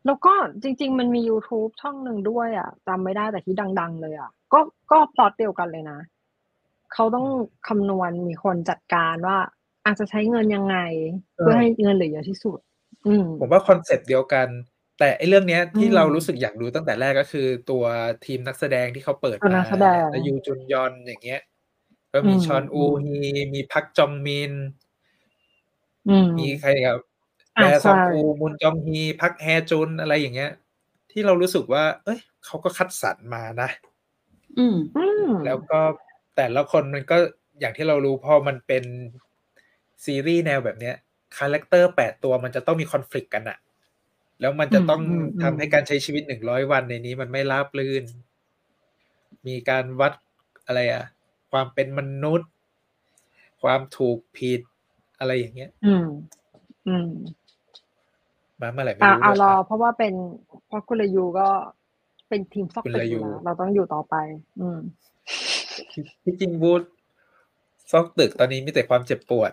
[0.06, 0.32] แล้วก็
[0.62, 4.60] จริง ๆ มันมี YouTube ช่องหนึ่งด้วยอะจำไม่ได้แต่ที่ดัง ๆ เลยอะก็
[4.90, 5.98] ก็พล็อตเดียวกันเลยนะ
[6.92, 7.26] เขาต้อง
[7.68, 9.38] คำนวณมีคนจัดการว่า
[9.86, 10.76] อาจจะใช้เงินยังไง
[11.36, 12.58] เพื่อให้เงินเหลือเยอะที่สุด
[13.06, 14.48] อืมผมว่าคอนเซปต์เดียวกัน
[14.98, 17.84] แต่ไอ้เรื่องเนี้ยที่อืมเรารู้สึกอยากดูตั้งแต่แรกก็คือ ตัว
[18.26, 21.40] ทีมนักแสดงที่เขาเปิดตัวมานักแสดงแต่ยูจุนยอนอย่างเงี้ย
[22.12, 23.18] ก็มีอืมชอนอือูมฮี
[23.54, 24.52] มีพักจองมิน
[26.08, 27.00] อืมมีใครครับ
[27.56, 30.50] อะแบซองใช่อูมุนจองฮีพักแฮจุนอะไรอย่างเงี้ย
[31.10, 33.68] ที่เรารู้สึกว่า เอ้ยเขาก็คัดสรรมานะ
[34.58, 35.78] อืมอืมแล้วก็
[36.36, 37.16] แต่ละคนมันก็
[37.60, 38.84] อย่างที่เรารู้พอมันเป็น
[40.04, 40.94] ซีรีส์แนวแบบเนี้ย
[41.36, 43.58] character แปดตัวมันจะต้องมี conflict กันอะ
[44.40, 48.04] แล้วมันจะต้องอืมอืมทำให้การใช้ชีวิตหนึ่งร้อยวันในนี้มันไม่ราบรื่น
[49.46, 50.12] มีการวัด
[50.66, 51.04] อะไรอะ
[51.52, 52.48] ความเป็นมนุษย์
[53.62, 54.60] ความถูกผิด
[55.18, 56.06] อะไรอย่างเงี้ย อืม
[56.86, 57.08] อืม
[58.64, 60.14] มาเมื่อไหร่ไม่อ่ารู้อ่าด้วยรอครับเพราะว่าเป็น
[60.66, 61.48] เพราะคุณลายูก็
[62.28, 64.14] เป็นทีมซอกคุณตึกลาอยูยู่แล้วเราต้องอยู่ต่อไป
[64.60, 64.78] อืม
[66.24, 66.82] ที่จริงบูธ
[67.90, 69.52] ซอกตึกตอนนี้มีแต่ความเจ็บปวด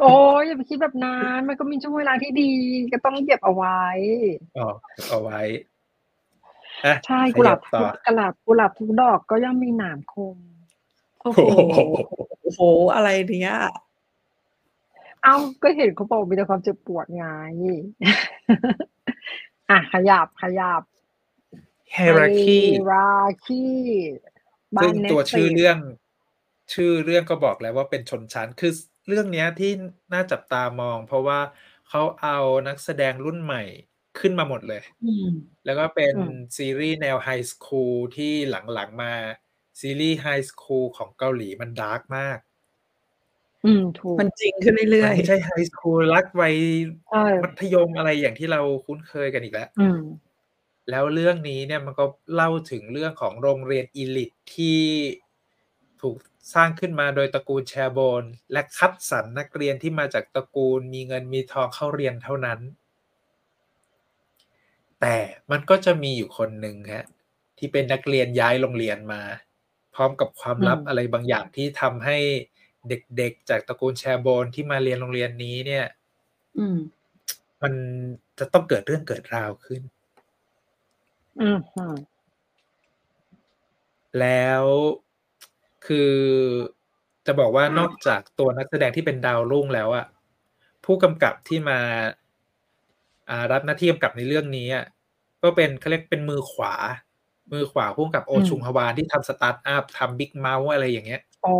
[0.00, 2.52] โอ้ยอย่าไปคิดแบบนั้นมันก็มีช่วงเวลาที่ดี
[2.92, 3.80] ก็ต้องเก็บเอาไว้
[4.58, 4.68] อ๋อ
[5.08, 5.40] เอาไว้
[6.84, 10.36] อะใช่ขกุหลายับบต่อกุหลาบกุหลาบทุกดอกก็ย่อมมีหนามคม
[11.22, 11.80] โอ้โหโอ้โห
[12.42, 12.62] โอ้โห
[12.94, 13.08] อะไร
[13.42, 13.58] เนี้ย
[15.26, 17.24] เอ้าก็เห็นเขาบอกมีแต่ความเจ็บปวดไง
[19.70, 20.82] อะขยับขยับ
[21.96, 23.10] hierarchy รา
[23.44, 23.64] คี
[24.76, 25.78] บ้าซึ่นงเน็ตตัวชื่อฟลิกเรื่อง
[26.72, 28.72] ชื่อเรื่องก็บอกแล้วว่าเป็นชนชั้น คือ
[29.08, 29.72] เรื่องเนี้ยที่
[30.12, 31.40] น่าจับตามอง เพราะว่า
[31.88, 32.38] เขาเอา
[32.68, 33.62] นักแสดงรุ่นใหม่
[34.18, 35.28] ขึ้นมาหมดเลยอืม
[35.64, 39.14] แล้วก็เป็นอืมซีรีส์แนว high school ที่หลังๆมา
[39.80, 42.38] ซีรีส์ high school ของเกาหลีมัน dark มาก
[43.66, 46.54] อืมถูกมันจริงขึ้นเรื่มัอนยไม่ใช่ไฮสคูลรักวัย
[47.10, 50.00] ใช่มัธยมอะไรอย่างที่เราคุ้นเคยกันอีกแล้วอืม
[50.90, 54.80] แล้วเรื่องนี้เนี่ยมันก็เล่าถึงเรื่องของโรงเรียน elite ที่
[56.02, 56.16] ถูก
[56.54, 62.60] สร้างขึ้นมาโดยตระกูลแชร์โบน และคัดสรรนักเรียนที่มาจากตระกูลมีเงินมีทองเข้าเรียนเท่านั้น
[65.00, 65.16] แต่
[65.50, 67.06] มันก็จะมีอยู่คนหนึ่งฮะ
[67.58, 69.22] ที่เป็นนักเรียนย้ายโรงเรียนมา
[69.94, 72.18] พร้อมกับความลับอืมอะไรบางอย่างที่ทำให้
[72.88, 75.86] เด็กๆ จากตระกูลแชร์โบนที่มาเรียนโรงเรียนนี้เนี่ย
[76.58, 76.78] อืม
[77.62, 77.72] มัน
[78.38, 79.82] จะต้องเกิดเรื่องเกิดราวขึ้น
[81.40, 81.96] อืมอืม
[84.20, 84.64] แล้ว
[85.86, 86.14] คือ
[87.26, 90.06] จะบอกว่านอกจากตัวนักแสดงที่เป็นดาวรุ่งแล้วอะ
[90.84, 91.80] ผู้กำกับที่มา
[93.30, 94.84] อ่ารับหน้าที่กำกับในเรื่องนี้อะ
[95.42, 96.74] ก็เป็นเขาเรียกเป็นมือขวา
[97.52, 101.56] มือขวาผู้กำกับโอชุงฮวานที่ทำสตาร์ทอัพทำบิ๊กเมาส์อะไรอย่างเงี้ยโอ้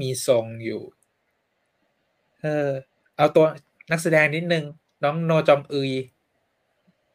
[0.00, 0.82] มีทรงอยู่
[2.42, 2.70] เออ
[3.16, 3.46] เอาตัว
[3.90, 4.64] นักแสดงนิดนึง
[5.02, 5.92] น้องโนจอมอึย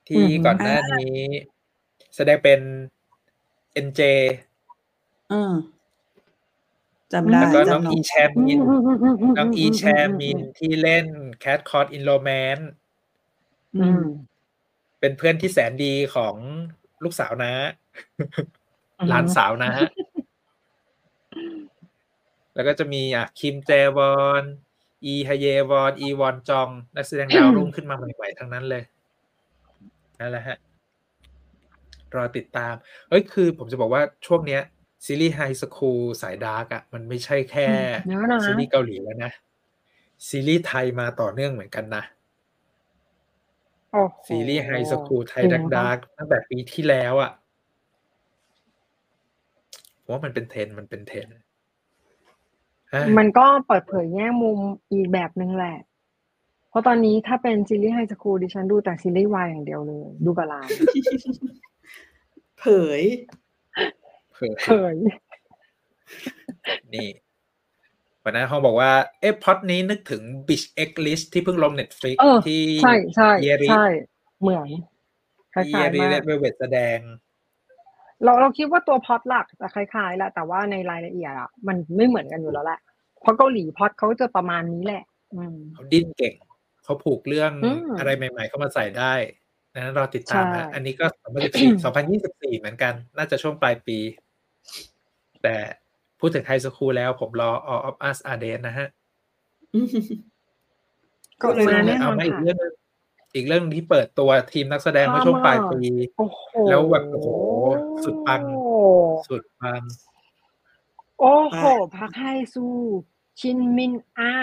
[0.08, 1.20] ที่ก่อนหน้านี้
[2.16, 2.60] แสดงเป็น
[3.74, 4.02] เอ็นเจ
[5.32, 5.54] อืม
[7.14, 8.60] จำได้แล้วก็น้องจำน้องอีแชมมิน
[9.38, 11.06] น้องอีแชมมินที่เล่น
[11.44, 12.66] Cat Caught in Romance
[13.76, 14.04] อืม
[15.00, 16.36] เป็นเพื่อนที่แสนดีของ
[17.04, 17.54] ลูกสาวนะ
[19.00, 19.72] อืมหลานสาวนะ
[22.58, 24.44] แล้วก็จะมีอะคิมแจวอน
[25.06, 28.84] อีฮเยวอน อีวอนจอง นักแสดงดาวรุ่งขึ้นมาใหม่ๆทั้งนั้นเลย
[30.20, 30.58] นั่นแหละฮะ
[32.16, 32.74] รอติดตาม
[33.10, 34.62] เอ้ยคือผมจะบอกว่าช่วงเนี้ย
[35.06, 37.68] ซีรีส์ high school สาย dark อะ มันไม่ใช่แค่
[38.10, 39.32] เยอะนะซีรีส์เกาหลีแล้วนะ
[40.28, 42.04] ซีรีส์ไทยมาต่อเนื่องเหมือนกันนะ
[43.92, 47.32] โอ้โหซีรีส์ high school ไทยจริงปะ ดังกว่า darkตั้งแต่ปีที่แล้วอะ
[50.04, 51.44] ผมว่ามันเป็นเทรนด์มันเป็นเทรนด์อะ
[53.18, 54.58] มันก็เปิดเผยแง่มุม
[54.92, 55.78] อีกแบบหนึ่งแหละ
[56.70, 60.70] เพราะตอนนี้ถ้าเป็นซีรีส์ high school ดิฉันดูแต่ซีรีส์วายอย่างเดียวเลย ดูกับหลาน
[62.60, 62.66] เผ
[63.00, 63.02] ย
[64.34, 64.96] เผื่อเผย
[66.94, 67.10] นี่
[68.24, 73.86] วันนั้นเขาบอกว่า เอ๊ะพล็อดนี้นึกถึง Bitch X Rich ที่เพิ่งลง Netflix เออที่ใช่ใช่เยริใช่
[74.42, 74.68] เหมือน
[75.54, 76.98] คล้าที่เยยริๆมาเลกดเวลเวตแสดง
[78.24, 82.80] เราเราคิดว่าตัวพล็อตหลักจะคล้ายๆแหละแต่ว่าในรายละเอียดอะมันไม่เหมือนกันอยู่แล้วแหละ
[83.22, 85.04] เพราะเกาหลีพล็อตเขาจะประมาณนี้แหละ
[85.34, 86.34] อืมเขาดิ้นเก่ง
[86.84, 89.14] เขาผูกเรื่องอืมอะไรใหม่ ๆ เข้ามาใส่ได้
[89.74, 91.06] ดังนั้นรอติดตามใช่ฮะอันนี้ก็
[91.46, 93.98] 2014 2024เหมือนกัน น่าจะช่วงปลายปี
[95.44, 95.56] แต่
[96.20, 98.88] พูดถึง high school แล้วผมรอ All of Us Are Dead นะฮะ
[101.42, 102.74] ก็ก็เลยมาแน่นเอาอนมาอีกค่ะเรื่องหนึง
[103.36, 105.82] อีกเรื่องหนึ่งที่เปิดตัวทีมนักแสดงเมื่อช่วงปลายปี
[106.18, 107.30] โอ้โหแล้วแบบโอ้โห
[108.04, 108.42] สุดปัง
[109.30, 109.82] สุดปัง
[111.20, 111.64] โอ้โห
[111.98, 112.74] พักให้สู้
[113.40, 114.34] ชินมินอา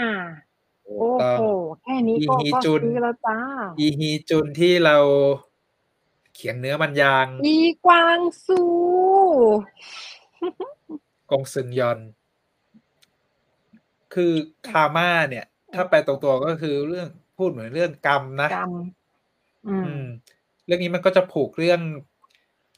[0.85, 1.45] โอ้ต้องโห
[1.83, 3.39] แค่นี้ก็อีฮีก็จุนซื้อแล้วจ้า
[3.79, 4.97] อีฮีจุนที่เรา
[6.35, 8.61] เขียนเนื้อมันยาง อีกวางซู
[11.31, 11.99] กงซึงยอน
[14.15, 14.33] คือ
[14.69, 18.73] karma เนี่ย ถ้าแปลตรงตัวก็คือเรื่อง พูดเหมือนเรื่องกรรมนะกรรม
[19.69, 20.05] อืมอืม
[20.67, 21.81] เรื่องนี้มันก็จะผูกเรื่อง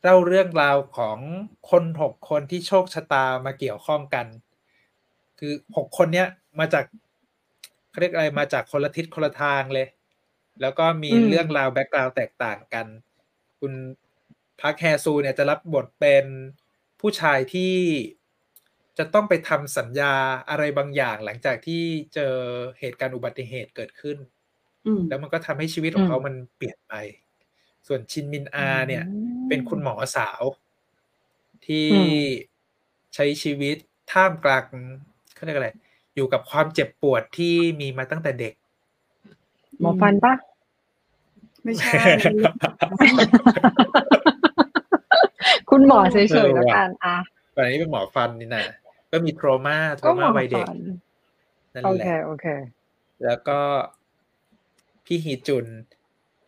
[0.03, 1.19] เล่าเรื่องราวของ
[1.71, 4.27] คนหกคนที่โชคชะตามาเกี่ยวข้องกัน
[5.39, 6.29] คือหกคนเนี้ย
[6.59, 6.85] มาจาก
[7.91, 9.89] เขาเรียกอะไรมาจากคนละทิศคนละทางเลย
[10.61, 12.87] แล้วก็มีอืมเรื่องราว background แตกต่างกัน
[13.61, 13.73] คุณ
[14.61, 16.27] พักแฮซูเนี่ยจะรับบทเป็น
[17.01, 17.75] ผู้ชายที่
[18.99, 20.15] จะต้องไปทำสัญญา
[20.51, 21.83] อะไรบางอย่างหลังจากที่
[22.15, 22.35] เจอ
[22.81, 24.36] เหตุการณ์อุบัติเหตุเกิดขึ้นอืม
[25.09, 26.95] แล้วมันก็ทำให้ชีวิตของเขาอืมมันเปลี่ยนไป
[27.87, 30.43] ส่วนชินมินอาเนี่ยอืมเป็นคุณหมอสาว
[31.67, 32.11] ที่อืม
[33.15, 33.77] ใช้ชีวิต
[34.13, 34.65] ท่ามกลาง
[35.35, 35.71] เขาเรียกอะไร
[36.15, 38.55] อยู่กับความเจ็บปวดที่มีมาตั้งแต่เด็ก
[39.81, 40.35] หมอฟันปะ
[41.65, 41.93] ไม่ใช่
[45.71, 47.17] คุณหมอเฉยเออๆแล้วว่ะกันอะ
[47.55, 48.65] ตอนนี้เป็นหมอฟันนี่นะ
[49.13, 50.77] ก็มีโทรมาโทรก็หมมาอวัยเด็กฟัน
[51.75, 52.47] นั่นโอแหเคละโอเค
[53.25, 53.61] แล้วก็
[55.07, 55.67] พี่ฮีจุน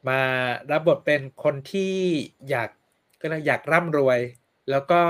[0.09, 0.21] มา
[0.71, 1.95] รับบทเป็นคนที่
[2.51, 2.69] อยาก
[3.21, 4.19] ก็เลยอยากร่ำรวย
[4.71, 5.01] แล้วก็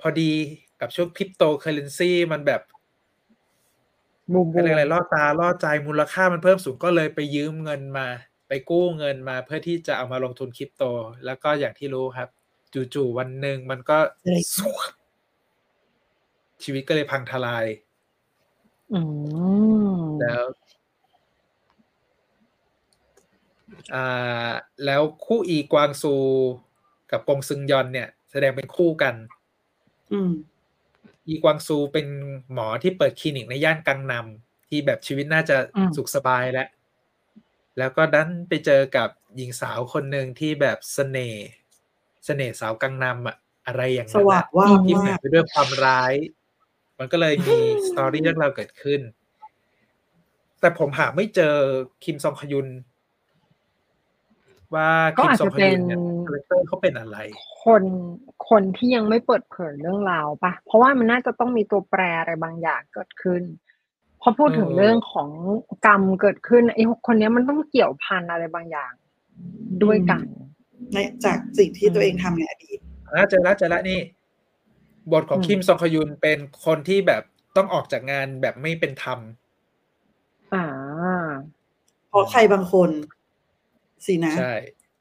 [0.00, 0.32] พอดี
[0.80, 2.60] กับช่วงคริปโตเคอเรนซีมันแบบ
[4.32, 8.06] บูมบูอะไรมอะไรล่อตาล่อใจมูลค่ามันเพิ่มสูงก็เลยไปยืมเงินมา
[8.48, 10.84] ไปกู้เงินมาเพื่อที่จะเอามาลงทุนคริปโต
[11.26, 12.28] แล้วก็อย่างที่รู้ครับ
[12.94, 14.90] จู่ๆวันหนึ่งมันก็อะไรสวบ
[16.62, 17.66] ชีวิตก็เลยพังทลาย
[18.92, 19.00] อื
[19.98, 20.44] มแล้ว
[23.94, 24.50] อ่า
[24.84, 26.14] แล้วคู่อีกวางซู
[27.10, 29.14] กับกงซึงยอนเนี่ย แสดงเป็นคู่กัน
[30.12, 30.32] อืม
[31.28, 32.06] อีกวางซูเป็น
[32.52, 35.56] หมอที่เปิดคลินิกในย่านกังนำที่แบบชีวิตน่าจะ
[35.96, 36.68] สุขสบายแล้ว
[37.78, 41.46] แล้วก็ดันไปเจอกับหญิงสาวคนหนึ่งที่แบบเสน่ห์
[42.26, 43.36] เสน่ห์สาวกังนำอะ
[43.66, 46.14] อะไรอย่างสนั้นว่างอะว่าบที่แฝมางกไปด้วยความร้าย
[46.98, 47.56] มันก็เลยมี
[47.88, 49.00] สตอรี่เรื่องราวเกิดขึ้น
[50.60, 51.54] แต่ผมหาไม่เจอ
[52.04, 52.66] คิมซองคยุน
[54.74, 57.18] ว่าก็คิมอาจซองจะคเป็ยุนนเนี่ยคาแรคเตอร์เขาเป็นอะไร
[57.64, 57.82] คน
[58.48, 63.42] คนที่ยังไม่เปิดเผยเรื่องราวปะเพราะว่ามันน่าจะต้องมีตัวแปรอะไรบางอย่างเกิดขึ้น
[64.22, 65.28] พอพูดถึงเออเรื่องของ
[65.86, 68.92] กรรมเกิดขึ้นไอ้หกคนเนี้ยมันต้องเกี่ยวพันอะไรบางอย่าง
[69.84, 70.24] ด้วยกัน
[70.92, 72.78] ในจากสิ่งที่ตัวเองทำในอดีต
[73.14, 74.00] อะเจอแล้วเจอแล้วนี่
[75.12, 77.22] บทของอืมคิมซองคยุนเป็นคนที่แบบ
[77.56, 79.18] ต้องออกจากงานแบบไม่เป็นธรรม
[80.54, 80.64] อ่า
[82.08, 82.90] เพราะใครบางคน
[84.06, 84.54] สินะ ใช่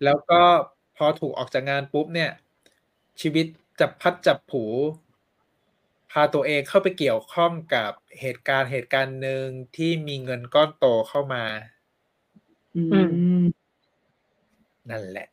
[0.04, 0.42] แล้วก็
[0.98, 2.32] พอถูกออกจากงานปุ๊บเนี่ย
[3.22, 3.46] ชีวิต
[3.80, 4.64] จับพัดจับผู
[6.12, 9.46] พาตัวเองเข้าไปเกี่ยวข้องกับเหตุการณ์เหตุการณ์หนึ่ง
[9.76, 11.44] ที่มีเงินก้อนโตเข้ามา
[12.76, 13.00] อือื
[13.42, 13.46] ม
[14.90, 15.28] นั่นแหละ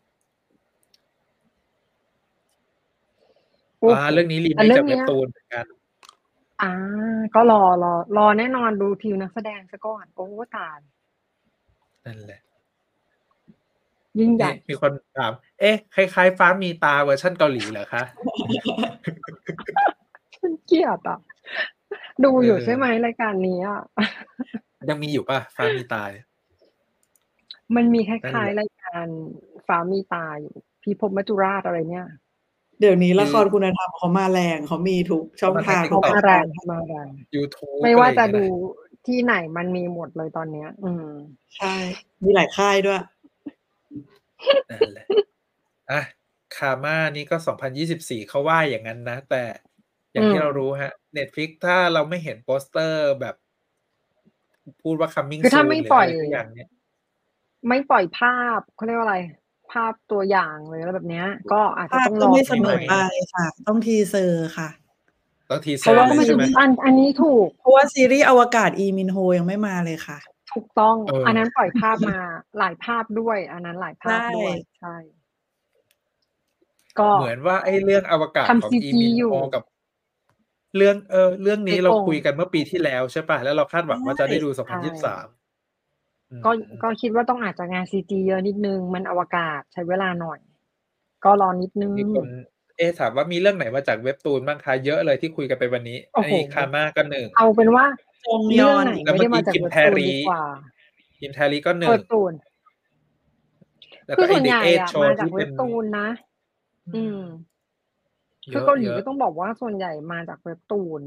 [3.78, 5.66] โอ้โหอ่าเรื่องนี้รีแต่เมคเรื่จาอกงเว็เนี้บยตูนเหมือนกัน
[6.62, 6.72] อ่า
[7.34, 10.26] ก็รอรอรอแน่นอนดูทิวนักแสดงซะก่อนโอ้
[10.56, 10.78] ตาย
[12.06, 12.40] นั่นแหละ
[14.20, 18.02] ยิ่งใหญ่นี่มีคนถาม เอ๊ะ คล้าย ๆ ฟ้ามีตาเวอร์ชันเกาหลีเหรอคะ
[20.36, 21.18] ฉันเกลียดอะ
[22.24, 23.80] ดูอยู่เออใช่ไหมรายการนี้อะ
[24.88, 26.04] ยังมีอยู่ป่ะ ฟ้ามีตา
[27.76, 29.06] มันมีคนั่ล้ายนแหละๆรายการ
[29.66, 32.06] ฟ้ามีตาอยู่ พีพบมัจจุราชอะไรเนี่ย
[32.80, 38.48] เดี๋ยวนี้ละครคุณธรรมเขามาแรงเขามีทุกช่องทางเขามาแรงเขามาแรง YouTube ไม่ว่าจะอรอย่งดูเงี้
[38.80, 41.08] ยที่ไหนมันมีหมดเลยตอนเนี้ย อืม
[41.56, 41.74] ใช่
[42.22, 43.00] มีหลายค่ายด้วย
[44.70, 45.06] นั่นแหละ
[45.90, 46.02] อะ
[46.56, 49.42] คาม่านี่ก็สองพันยี่สิบสี่เขาว่าอย่างนั้นนะ แต่
[50.12, 53.34] อย่างที่อืมเรารู้ฮะ Netflix ถ้าเราไม่เห็นโปสเตอร์แบบ
[54.82, 56.68] พูดว่า coming คือถ้า soon ไม่หรือปล่อยอะไรสักอย่างเนี่ย
[57.68, 59.18] ไม่ปล่อยภาพเขาเรียกว่าอะไร
[59.72, 62.94] ภาพตัวอย่างเลยแล้วแบบเนี้ย ก็อาจจะภาพต้องรก็อไม่เสหมน่ออยไป
[63.34, 64.68] ค่ะ ต้องทีเซอร์ค่ะ
[65.50, 70.18] ต้องทีเซเพอราะร์ว่าเลยมันใช่ไหมอันอันนี้ถูก เพราะว่าซีรีส์อวกาศอีมินโฮยังไม่มาเลยค่ะ
[70.52, 72.18] ถูกต้อง เอออัอันนั้นปล่อยภาพมา
[72.58, 74.96] หลายภาพด้วย อันนั้นหลายภาพด้วยใช่ใช่
[76.98, 79.62] ก็เหมือนว่าไอ้เรื่องอวกาศทำของ CG อีมินอยู่โกับ
[80.76, 85.26] เรื่องเออเรื่องนี้ไอ้เราโอ่งคุยกันเมื่อปีที่แล้วใช่ป่ะ แล้วเราคาดหวังว่าจะได้ดูใช่สองพันยี่สิบสาม
[86.44, 86.50] ก็
[86.82, 90.40] ก็คิดว่าต้องอาจจะงานซีจีเยอะนิดนึง มันอวกาศใช้เวลาหน่อย
[91.24, 92.26] ก็รอนิดนึง มีคน
[92.78, 98.13] เอะถามว่ามีเรื่องไหนมาจากเว็บตูนบ้างคะเยอะเลยที่คุยกันไปวันนี้ โอ้อันโหนี้คาม่าก็หนึ่งเอาเป็นว่าจงย
[98.56, 100.44] เรื่อองนไหนแล้วไม่เมื่อได้กี้มาจากคิมเว็บแพตูรนรีดีกว่า
[101.18, 102.32] ทีมแทรี่ก็หนึ่เปิงดตูน
[104.06, 106.08] แล้วคืก็อไอส่วนเด็ใหกญ่เอชอะโชมาว์จากที่เว็เป็บนตูนนะ
[106.94, 107.20] อืม
[108.50, 111.02] เยคืออะเกาหลีเยอะก็ต้องบอกว่าส่วนใหญ่มาจากเว็บตูน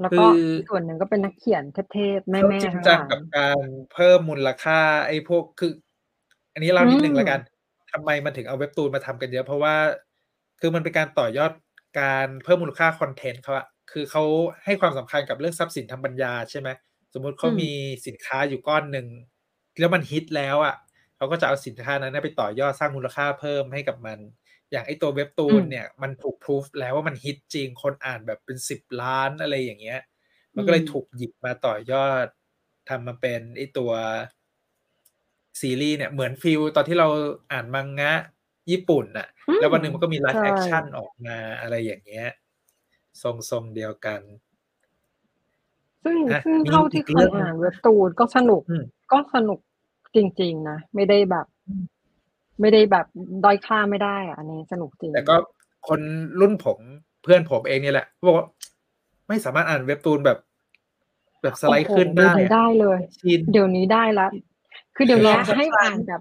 [0.00, 0.38] แล้วคืก็อ
[0.68, 1.62] ส่วนหนึ่งก็เป็นนักเขียน
[1.92, 3.58] เทพๆแม่เขาแม่จริงทั้งจัหงลายกับการ
[3.92, 5.72] เพิ่มมูลค่า ไอ้พวกคือ
[6.52, 7.40] อันนี้เล่านิดนึงอืมแล้วกัน
[7.92, 9.74] ทำไมมันถึงเอาเว็บตูนมาทำกันเยอะ เพราะว่า
[10.60, 11.52] คือมันเป็นการต่อยอด
[12.00, 14.24] การเพิ่มมูลค่าคอนเทนต์เขาอะ คือเขา
[14.64, 16.68] ให้ความสำคัญกับเรื่องทรัพย์สินทางปัญญาใช่ไหม
[17.12, 17.70] สมมติเขาอืมมี
[18.06, 19.06] สินค้าอยู่ก้อนหนึ่ง
[19.78, 20.76] แล้วมันฮิตแล้วอะ
[21.16, 24.18] เขาก็จะเอาสินค้านั้นนะไปต่อยอดสร้างมูลค่าเพิ่มให้กับมัน
[24.70, 30.00] อย่างไอตัวเว็บตูนเนี่ยมันถูกพิสูจแล้วว่ามันฮิตจริงคนอ่านแบบเป็นสิบล้านอะไรอย่างเงี้ย
[30.54, 32.26] มันก็เลยอืมถูกหยิบมาต่อยอด
[32.88, 33.92] ทำมาเป็นไอตัว
[35.60, 37.08] ซีรีส์เนี่ยเหมือน feel ตอนที่เรา
[37.52, 38.12] อ่านมังงะ
[38.70, 42.26] ญี่ปุ่นน่ะอืมแล้ววันหนึ่งมันก็มีไลฟ์ใช่ action ออกมาอะไรอย่างเงี้ย
[43.22, 44.20] ทรงทรงๆเดียวกัน
[46.04, 49.58] ซึ่งอะซึ่งมีเท่าที่อีกเคเรื่ยองหนึ่งอ่านเว็บตูนก็สนุกอืมก็สนุก
[50.16, 51.46] จริง ๆ นะ ไม่ได้แบบ
[52.60, 53.06] ไม่ได้แบบ
[53.44, 55.36] ด้อยค่าไม่ได้อะอันนี้สนุกจริง แต่ก็
[55.88, 56.00] คน
[56.40, 56.78] รุ่นผม
[57.22, 58.46] เพื่อนผมเองเนี่ยแหละบอกว่า
[59.28, 60.38] ไม่สามารถอ่านเว็บตูนแบบ
[61.42, 64.26] แบบสไลด์โอ้โหขึ้นเดี๋ยวได้นี้ได้เลยชินเดี๋ยวนี้ได้ละ
[64.96, 66.20] คือเดี๋ยวนี้ลองสักให้ครั้งอ่านแบบ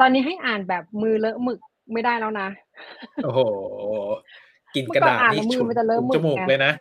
[0.00, 1.58] ตอนนี้ให้อ่านแบบมือเลอะหมึก
[1.92, 2.48] ไม่ได้แล้วนะ
[3.24, 3.40] โอ้โห
[4.74, 6.72] กลิ่นกระดาษนี่เมื่อก่อนอ่านแล้วมือฉุนมันจะเลอะถึงหมึกจมูกไงเลยนะ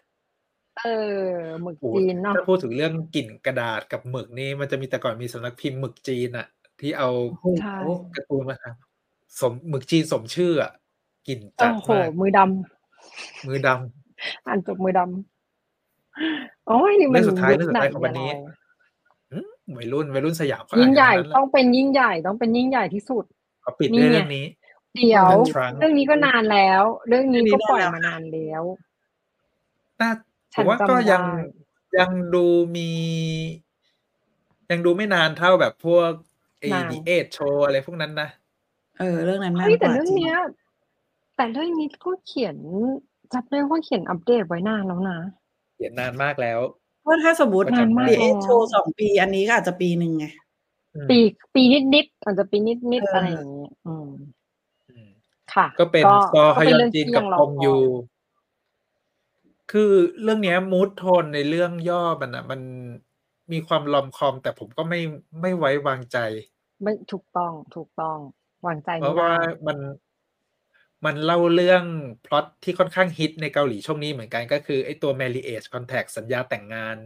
[0.84, 1.22] เออ
[1.64, 6.48] หมึกโอ้โหจีนเนาะถ้าพูดถึงเรื่องกลิ่นกระดาษกับหมึกนี่มันจะมีแต่ก่อนมีสำนักพิมพ์หมึกจีนอะ
[6.80, 7.10] ที่เอา
[7.62, 7.76] ใช่
[8.16, 10.72] การ์ตูนมาทำสมหมึกจีนสมชื่ออะ
[11.28, 18.38] กลิ่นจัโอ้ดโหมากมือดำมือดำอ่านจบมือดำโอ้ยนี่มันเรื่องสุดท้ายยุคเรื่องสุดไหนท้ายของวันนี้เยเรา
[19.32, 19.48] อืม
[19.78, 23.26] วัยรุ่นวัยรุ่นสยามเขายิ่อ่างนใหญ่กันทั้งนั้นแหต้ละองเป็นยิ่งใหญ่ต้องเป็นยิ่งใหญ่ที่สุด
[23.62, 24.46] เขาปิดนี่ด้วยไงเรื่องนี้
[24.96, 28.64] เดี๋ยว Golden Trunk เรื่องนี้ก็นานแล้ว เรื่องนี้เรื่องนี้ก็ปล่อยนานแล้วมานานแล้ว
[30.02, 30.12] น่า
[30.54, 31.44] ผฉัมนว่าจำก็ยังได้
[32.00, 32.46] ยังดู
[32.76, 32.92] มี
[34.72, 36.12] ยังดูไม่นานเท่าแบบพวก
[36.60, 38.30] ไอ้นานดีเอทโชอะไรพวกนั้นนะ
[39.00, 40.40] เออ เรื่องนั้นนานเฮ้ยกแต่ว่าเรื่องจริงเนี้ย
[41.36, 42.56] แต่เรื่องนี้ก็เขียน
[43.34, 45.20] จำได้ว่าเขียนอัปเดตไว้นานแล้วนะ
[45.76, 46.60] เขียนนานมากแล้ว
[47.04, 50.26] เพราะถ้าสมมตินานมากดีเอแล้วโชว์สองปี อันนี้ก็อาจจะปีหนึ่งไง
[50.96, 51.20] อืมปี
[51.56, 54.41] ปีนิดนิดๆอาจจะปีนิดนิดเออออะไรอย่างเงี้ยอืมอืม
[55.56, 57.82] ค่ะ ก็เป็นซอฮก็ยเป็นอนเรื่องจินที่กัยับงรกองยูคอย
[59.72, 59.92] คือ
[60.24, 62.62] เรื่องเนี้ยมูดโทนในเรื่องย่อมันอะ มัน
[63.52, 65.00] มีความลอมคอม แต่ผมก็ไม่
[65.42, 66.18] ไม่ไว้วางใจ
[66.84, 68.18] ไม่ถูกต้องถูกต้อง
[68.66, 69.32] วางใจเพไม่ราะได้ว่า
[69.68, 69.78] มัน
[71.06, 71.84] มันเล่าเรื่อง
[72.26, 76.98] พล็อตที่ค่อนข้างฮิตในเกาหลีช่วงนี้เหมือนกันก็คือไอ้ตัว marriage contract สัญญาแต่งงาน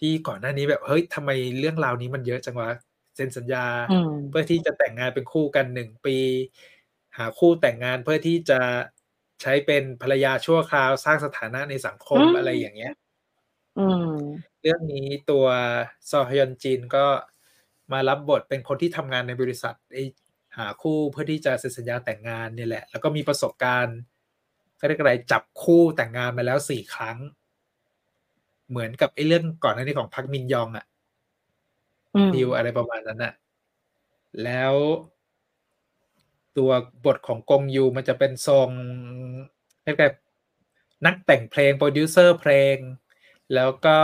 [0.00, 2.70] ที่ก่อนหน้านี้แบบเฮ้ยทำไมเรื่องราวนี้มันเยอะจังวะ
[3.16, 6.16] เซ็นสัญญาอืมเพื่อที่จะแต่งงานเป็นคู่กันหนึ่งปี
[7.18, 8.60] หาคู่แต่งงานเพื่อที่จะ
[9.42, 12.92] ใช้เป็นภรรยาชั่วคราวสร้างสถานะในสังคมอืมอะไรอย่างเงี้ย
[13.78, 14.12] อืม
[14.62, 15.46] เรื่องนี้ตัว
[16.10, 17.06] ซอฮยอนจินก็
[17.92, 20.04] มารับบทเป็นคนที่ทำงานในบริษัทไอ้
[20.56, 23.98] หาคู่เพื่อที่จะเซ็นสัญญาแต่งงานเนี่ยแหละ แล้วก็มีประสบการณ์
[24.76, 27.18] เขาเรียกอะไรจับคู่แต่งงานมาแล้วสี่ครั้ง
[28.70, 30.84] เหมือนกับไอ้เรื่องก่อนหน้านี้ของพักมินยองอะ
[32.14, 33.32] อืมดิวอะไรประมาณนั้นอะ
[34.44, 34.74] แล้ว
[36.56, 36.70] ตัว
[37.04, 38.68] บทของกงยูมันจะเป็นทรง
[39.84, 40.14] เรียกแบบ
[41.06, 42.76] นักแต่งเพลงโปรดิวเซอร์เพลง
[43.54, 43.98] แล้วก็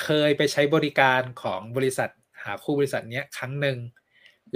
[0.00, 2.10] เคยไปใช้บริการของบริษัท
[2.42, 3.78] หาคู่บริษัทเนี้ยครั้งหนึ่ง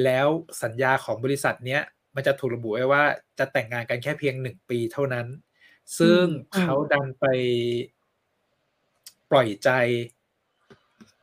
[0.04, 0.26] แล้ว
[0.62, 1.82] สัญญาของบริษัทเนี้ย
[2.14, 3.04] มันจะถูกระบุไว้ว่า
[3.38, 5.26] จะแต่งงานกันแค่เพียงหนึ่งปีเท่านั้น
[5.98, 6.24] ซึ่ง
[6.54, 7.24] อืมเขาดันไป
[9.30, 9.70] ปล่อยใจ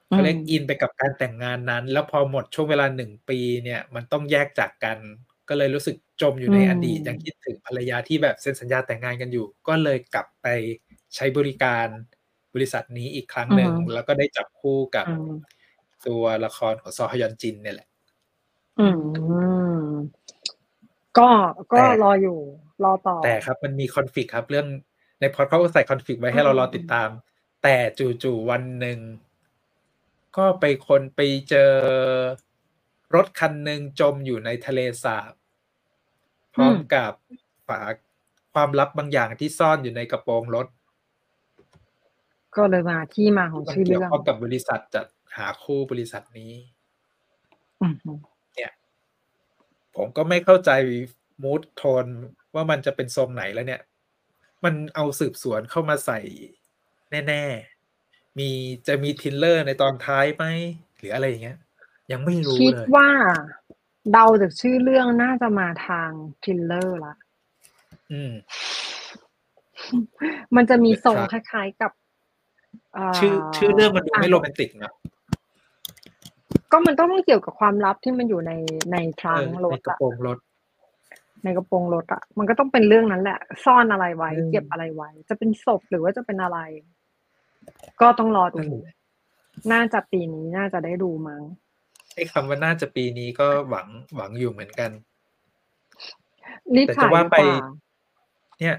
[0.07, 4.97] เขาเรียกอินไปกับการแต่งงานนั้น แล้วพอหมดช่วงเวลาหนึ่งปีเนี่ย มันต้องแยกจากกัน
[5.49, 10.47] ก็เลยรู้สึกจมอยู่ในอืมอดีตยังคิดถึงภรรยาที่แบบเซ็นสัญญาแต่งงานกันอยู่ ก็เลยกลับไป
[11.15, 11.87] ใช้บริการ
[12.53, 15.31] บริษัทนี้อีกครั้งหนึ่งอือฮึแล้วก็ได้จับคู่กับอืม
[16.07, 17.87] ตัวละครของซอฮยอนจินเนี่ยแหละ
[18.79, 18.87] อื
[19.77, 19.85] ม
[21.17, 21.29] ก็
[21.71, 22.39] ก็แต่รออยู่
[22.83, 24.67] รอต่อ แต่ครับมันมีคอนฟ lict ครับ เรื่อง
[25.19, 27.09] ในพอดเขาก็ใส่คอนฟ lict ไว้ให้เรารอติดตาม
[27.63, 27.75] แต่
[28.23, 28.99] จู่ๆวันหนึ่ง
[30.37, 31.71] ก็ไปคนไปเจอ
[33.15, 35.33] รถคันหนึ่งจมอยู่ในทะเลสาบ
[36.53, 37.13] พร้อมอืมกับ
[37.67, 37.81] ฝา
[38.53, 40.67] ความลับบางอย่างที่ซ่อนอยู่ในกระโปรงรถ
[42.55, 45.05] ก็เลยมาที่มาของมันชื่อเกี่ยวเรื่องข้องกับบริษัทจัด
[45.37, 46.53] หาคู่บริษัทนี้
[47.81, 47.95] อืม
[49.95, 50.71] ผมก็ไม่เข้าใจ
[51.43, 52.05] มูดโทน
[52.55, 53.81] ว่ามันจะเป็นทรงไหนแล้วเนี่ย
[54.63, 56.19] มันเอาสืบสวนเข้ามาใส่
[57.27, 57.43] แน่
[57.91, 58.49] ๆ มี
[58.87, 60.45] จะมี thriller ในตอนท้ายไหม
[60.97, 61.57] หรืออะไรอย่างเงี้ย
[62.13, 63.09] ยังไม่รู้คิดเลยว่า
[64.11, 66.09] เดาจากชื่อเรื่องน่าจะมาทาง
[66.43, 67.15] thriller ละ
[68.11, 68.31] อืม
[70.55, 71.91] มันจะมีทรงครับคล้ายๆกับ
[73.15, 74.91] เชื่อ ชื่อเรื่องมันดูไม่โรแมนติกนะ
[76.71, 78.51] ก็มันต้องเกี่ยวกับความลับที่มันอยู่ใน
[78.91, 80.37] ใน trunk เออรในถกระอะโปรงรถ
[81.43, 86.59] ในกระโปรงรถอะมันก็ต้องเป็นเรื่องนั้นแหละ ซ่อนอะไรไว้อืมเก็บอะไรไว้ จะเป็นศพหรือว่าจะเป็นอะไร
[88.01, 88.95] ก็ต้องรอดูนั่นแหละ
[89.71, 91.41] น่าจะปีนี้น่าจะได้ดูมั้ง
[92.13, 94.91] ไอ้คำว่าน่าจะปีนี้ก็หวังหวังอยู่เหมือนกัน
[96.75, 97.55] รีบแต่ถ่าจะยว่าดีไปกว่า
[98.59, 98.77] เนี่ย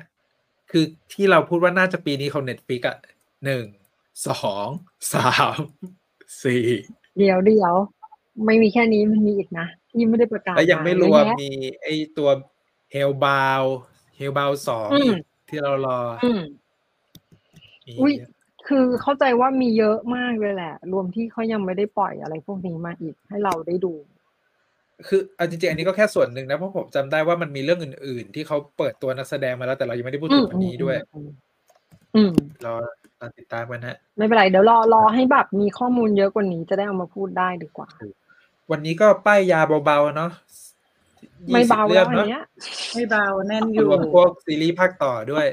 [0.71, 2.97] คือที่เราพูดว่าน่าจะปีนี้ของเน็ตฟิกอะ
[3.45, 3.65] หนึ่ง
[4.27, 4.69] สอง
[5.15, 5.59] สาม
[6.43, 6.65] สี่
[7.19, 7.75] เดี๋ยวเดี๋ยว
[8.45, 11.51] ไม่มีแค่นี้มันมีอีกนะที่ไม่ได้ประกาศแล้วยังไม่รเยวมแยะมี
[11.83, 11.87] ไอ
[12.17, 12.29] ตัว
[12.93, 13.63] เฮลบาว
[14.17, 15.13] เฮลบาวสองอืม
[15.49, 16.41] ที่เรารออืม
[17.87, 18.34] มีอุ๊ยเยอะ
[18.67, 23.95] คือเข้าใจว่ามีเยอะมากเลยแหละ รวมที่เขายังไม่ได้ปล่อยอะไรพวกนี้มาอีกให้เราได้ดู
[25.09, 31.31] คือเอาจริงๆอันนี้ก็แค่ส่วนหนึ่งนะเพราะผมจำได้ว่ามันมีเรื่องอื่น ๆ ที่เขาเปิดตัวนักแสดงมาแล้วแต่เรายังไม่ได้พูดถึงวันนี้ด้วยอืม
[32.17, 32.33] อืม
[32.65, 32.75] รอ
[33.21, 37.89] รอติดตามกันฮะ ไม่เป็นไรเดี๋ยวรอรอให้แบบมีข้อมูลเยอะกว่านี้จะได้เอามาพูดได้ดีกว่า
[38.71, 40.31] วันนี้ก็ป้ายยาเบาๆเนาะ
[41.53, 42.45] ไม่20เบาเรื่แล้องวอันเนาะเนี้ย
[42.95, 45.47] ไม่เบาแน่นอรยู่วมพวกซีรีส์ภาคต่อด้วย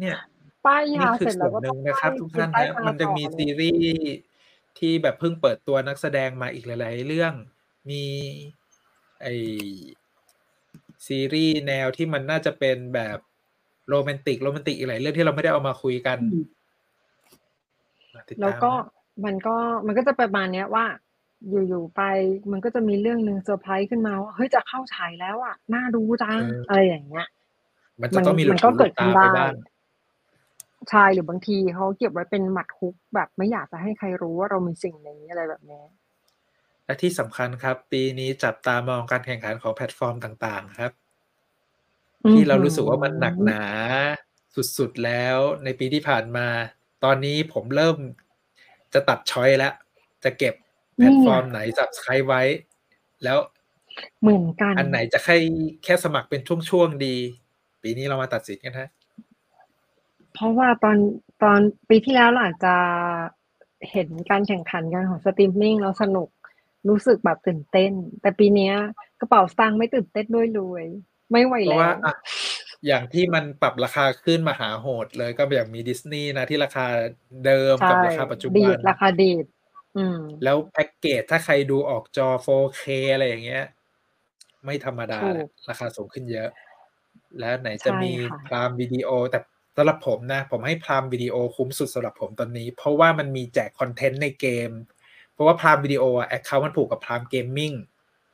[0.00, 0.16] เนี่ย
[0.66, 4.12] ป้ายนี่ยาคืเสอร็จส่แล้ววนก็หต้นึ่องงนะครับไปทุกท่านป้ายนะตามันจะมีต่อเลยซีรีส์
[4.78, 7.32] ที่แบบเพิ่งเปิดตัวนักแสดงมาอีกหลาย ๆ เรื่อง
[7.90, 8.04] มี
[9.22, 9.26] ไอ
[11.06, 13.18] ซีรีส์แนวที่มันน่าจะเป็นแบบ
[13.88, 16.18] โรแมนติกโรแมนติกอีกหลายเรื่องที่เราไม่ได้เอามาคุยกัน
[18.28, 18.72] ติดตามนะแล้วก็
[19.24, 19.56] มันก็
[19.86, 20.84] มันก็จะประมาณเนี้ยว่า
[21.68, 22.02] อยู่ๆไป
[22.52, 27.26] มันก็จะมีเรื่องหนึ่งเซอร์ไพรส์ขึ้นมาว่าเฮ้ยจะเข้าฉายแล้วอะน่าดูจังอะไรอย่างเงี้ย
[28.00, 29.52] มันจะต้องมีหลุมัดนก็หูหเกิลุดดขึ้ตานไปได้บ้าง
[30.90, 35.82] ใช่หรือบางทีเขาเก็บไว้เป็นหมัดฮุกแบบไม่อยากจะให้ใครรู้ว่าเรามีสิ่งนี้อะไรแบบนี้
[36.84, 40.92] และที่สำคัญครับ ปีนี้จับตามองการแข่งขันของแพลตฟอร์มต่าง ๆ ครับ
[42.32, 43.62] ที่เรารู้สึกว่ามันหนักหนา
[44.78, 46.46] สุดๆแล้วในปีที่ผ่านมา
[47.04, 47.96] ตอนนี้ผมเริ่ม
[48.94, 49.72] จะตัด choice แล้ว
[50.24, 50.54] จะเก็บ
[50.96, 52.42] แพลตฟอร์มไหน subscribe ไว้
[53.24, 53.38] แล้ว
[54.22, 55.36] เหมือนกัน อันไหนจะแค่
[55.84, 56.40] แค่สมัครเป็น
[56.70, 57.16] ช่วงๆดี
[57.82, 58.88] ปีนี้เรามาตัดสินกันฮะ
[60.36, 60.98] เพราะว่าตอน
[61.42, 61.58] ตอน
[61.88, 62.74] ปีที่แล้วเราอาจจะ
[63.90, 66.28] เห็นการแข่งขันกันของสตรีมมิ่งแล้วสนุก
[66.88, 68.74] รู้สึกแบบตื่นเต้น แต่ปีเนี้ย
[69.20, 70.84] กระเป๋าสตางค์ไม่ตื่นเต้นด้วยเลย
[71.30, 72.14] ไม่ไหวเพราะแล้ว่าวอะ
[72.86, 76.86] อย่างที่มันปรับราคาขึ้นมาหาโหดเลยก็อย่างมีดิสนีย์นะที่ราคา
[77.46, 79.44] เดิมใช่กับราคาปัจจุดีบันดราคาดีด
[79.96, 82.82] อืมแล้วแพ็กเกจถ้าใครดูออกจอ 4K
[83.12, 83.64] อะไรอย่างเงี้ย
[84.64, 86.48] ไม่ธรรมดาถูกนะราคาสูงขึ้นเยอะ
[87.38, 89.38] แล้วไหนจะใช่มีค่ะพรามวิดีโอแต่
[89.76, 94.70] สำหรับผมนะ ผมให้พรามวิดีโอคุ้มสุดสำหรับผมตอนนี้ เพราะว่ามันมีแจกคอนเทนต์ในเกม
[95.32, 97.72] เพราะว่าพรามวิดีโออะแอคเคาท์มันผูกกับพรามเกมมิ่ง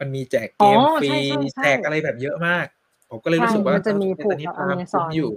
[0.00, 2.66] มันมีแจกเกมอ๋อฟรีใช่ใช่ใช่แจกอะไรแบบเยอะมาก
[3.10, 5.32] ผมก็เลยรู้สึกว่าใช่มันจะมีเออผูกตอนนี้กับพราม Amazon คุ้มอยู่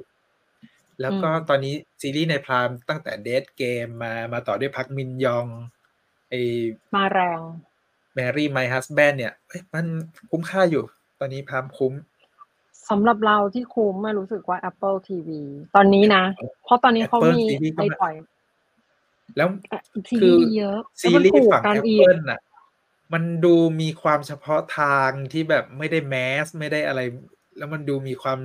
[1.01, 5.47] แล้วก็อืมตอนนี้ซีรีส์ในพรามตั้งแต่เดทเกมมามาต่อด้วยพักมินยอง
[6.29, 6.33] ไอ
[6.95, 7.39] มาแรง
[8.15, 9.85] แมรี่ไมฮัสแบนเนี่ยเอ้ยมัน
[10.31, 10.83] คุ้มค่าอยู่
[11.19, 11.93] ตอนนี้พามคุ้ม
[12.89, 15.29] สำหรับเราที่คุ้มมารู้สึกว่า Apple TV
[15.75, 16.23] ตอนนี้นะ
[16.65, 18.15] เพราะตอนนี้เขา Apple มี TV ก็ไอมาปล่อย
[19.37, 19.47] แล้ว
[20.09, 22.39] ซีคืรีอส์เยอะแล้วซีมันรีผูส์กฝั่งกันแอปอีเปิกลน่ะ
[23.13, 27.01] มันดูมีความเฉพาะทางที่แบบไม่ได้แมสไม่ได้อะไร
[27.57, 28.39] แล้วมันดูมีความ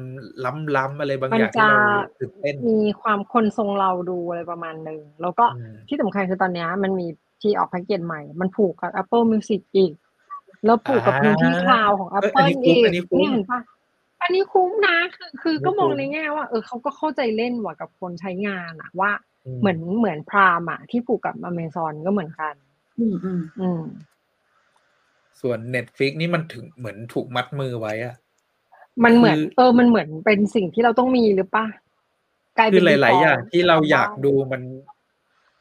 [0.77, 1.79] ล้ำๆอะไรบางมันอย่างที่จะเรา
[2.21, 7.07] ตื่นเต้นมีความคนทรงเราดูอะไรประมาณหนึ่งแล้วก็อืมที่สำคัญคือตอนเนี้ยมันมี
[7.41, 9.93] ที่ออกแพ็กเกจใหม่ มันผูกกับ Apple Music อีก
[10.65, 13.61] แล้วผูกกับพื้นที่คลาวของเอ้ย Apple อันนี้คุ้อีมกอันนี้คุ้มเนี่ยเห็นปะ
[14.23, 19.11] อันนี้คุ้มนะคือคืออันนี้ก็มองคุ้มในแง่ว่า เออเขาก็เข้าใจเล่นว่ะกับคนใช้งานอะว่า
[19.47, 22.55] อืเหมือนเหมือนพรามอะที่ผูกกับ Amazon ก็เหมือนกัน
[22.99, 23.83] อืมอืมอืม
[25.41, 28.15] ส่วน Netflix นี่มันถึงเหมือนถูกมัดมือไว้อะ
[29.05, 31.67] มันเหมือนคือเออ มันเหมือนเป็นสิ่งที่เราต้องมีหรือปะ
[32.59, 34.63] กลายคืเป็อนหลาย ๆ อย่าง default ที่เราอยากบ้นดูมัน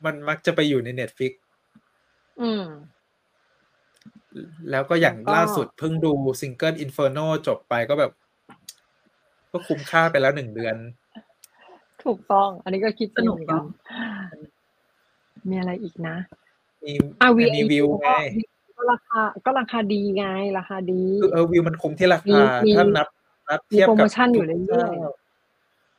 [0.05, 1.33] มันมักจะไปอยู่ใน Netflix
[2.41, 2.65] อืม
[4.71, 6.11] แล้วก็อย่างก็ล่าสุดเพิ่งดู
[6.41, 8.11] ซิงเกิล Inferno จบไปก็แบบ
[9.51, 10.75] ก็คุ้มค่าไปแล้วหนึ่งเดือน
[12.03, 13.63] ถูกต้อง อันนี้ก็คิดสนุกเหมือกัเนาะ
[15.49, 16.15] มีอะไรอีกนะ
[16.83, 18.09] มีอะมี VIU วิวไง
[18.77, 20.25] ก็ราคาก็ราคาดีไง
[20.57, 23.07] ราคาดีคือเออวิวมันคุ้มที่รามีคามีถ้านับ
[23.49, 25.13] นับมีเทียบโปรกัโมบชั่นอยู่ทุกเรื่อยเจ้า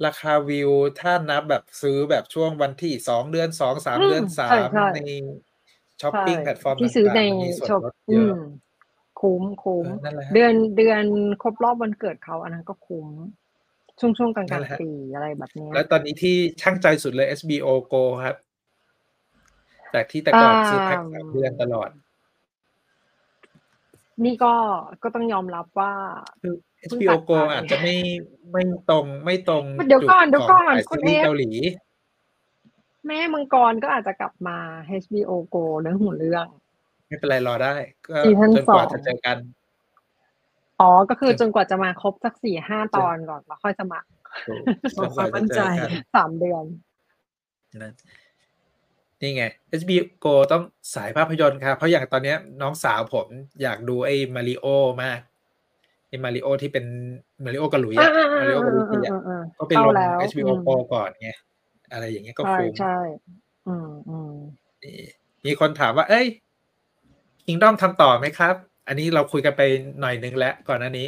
[0.07, 0.71] ราคาวิว
[1.01, 4.99] ถ้านับแบบซื้อแบบช่วงวันที่สองเดือนสองสามอืมเดือนสาใช่มใช่ใน
[6.01, 8.37] ช้อปปิ้งใช่แพลตฟอร์มที่ซื้อในต่างๆมันมีส่วนช็อปลดอืเยอะม
[9.21, 11.05] คุ้มคุ้มเออนั่นแหละฮะเดือนเดือน
[11.43, 13.09] ครบรอบวันเกิดเขาอันนั้นก็คุ้ม
[14.01, 18.37] ช่วงช่วงกลางนั่กลานงแหละฮะปีอะไรแบบเนี้ยแล้วตอนนี้ที่ช่างใจสุดเลย SBO Go ครับ
[19.95, 21.91] จากที่แต่ก่อนซื้อแพ็คสามเดือนตลอด
[24.25, 24.55] นี่ก็
[25.03, 25.93] ก็ต้องยอมรับว่า
[26.43, 26.55] คือ
[26.89, 27.97] เพิ่ง HBO ตัด Go ไปอาจจะไม่
[28.53, 31.51] ไม่ตรงไม่ตรงเดี๋ยวก่อนจุเดี๋ยวก่อนขงคุณสายซีรีส์เอฟเกาหลี
[33.07, 34.59] แม่มังกรก็อาจจะกลับมา
[35.03, 36.47] HBO Go เรื่องหูเรื่อง
[37.07, 37.75] ไม่เป็นไรรอได้
[38.07, 39.37] ก็ซีซั่นจนกว่าสองจะเจอกัน
[40.81, 44.09] อ๋อ ก็คือจนกว่าจะมาครบสักสี่ห้าตอนก่อนแล้วค่อยสมัคร
[44.97, 46.65] ขอความมั่นใจจนกว่าจะเจอกันสามเดือน
[47.83, 47.93] นะ
[49.21, 49.45] นี่ไง
[49.81, 50.63] HBO Go ต้อง
[50.95, 53.27] สายภาพยนตร์ครับ เพราะอย่างตอนเนี้ยน้องสาวผม
[53.63, 54.67] อยากดูไอ้มาริโอ
[55.03, 55.21] มาก
[56.09, 56.85] ไอ้มาริโอที่เป็น
[57.45, 59.13] มาริโอกับหลุยอะมาริโอกับลุยอะ
[59.59, 61.31] ก็ไปลงเข้าแล้ว HBO อืม Go ก่อนไง
[61.93, 62.99] อะไรอย่างเงี้ยก็ใช่คุ้มใช่
[63.69, 64.33] อือืมอืม
[64.83, 64.97] นี่
[65.47, 66.27] มีคนถามว่า เอ้ย
[67.47, 68.55] Kingdom ทำต่อไหมครับ
[68.91, 69.63] อันนี้เราคุยกันไป
[70.01, 71.07] หน่อยนึงแล้วก่อนหน้านี้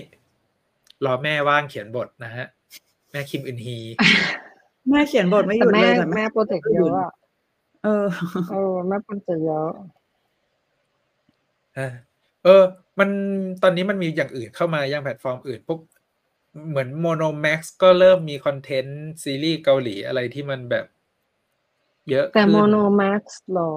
[1.05, 2.47] รอแม่ว่างเขียนบทนะฮะ
[3.13, 3.79] แม่คิมอึนฮี
[4.89, 7.13] แม่เขียนบทไม่หแต่ยุดแม่เลยแต่แม่โปรเจกต์เยอะอะ
[7.85, 8.07] เออ
[8.53, 9.71] เออแม่โปรเจกต์เยอะ
[11.75, 11.93] เออ
[12.45, 12.63] เออ
[12.99, 13.09] มัน
[13.63, 15.81] ตอนนี้มันมีอย่างอื่นเข้ามายังแพลตฟอร์มอื่นพวก
[16.69, 20.87] เหมือน MonoMax ก็เริ่มมีคอนเทนต์ ซีรีส์เกาหลีอะไรที่มันแบบ
[22.11, 23.75] เยอะแต่ขึ้น MonoMax หรอ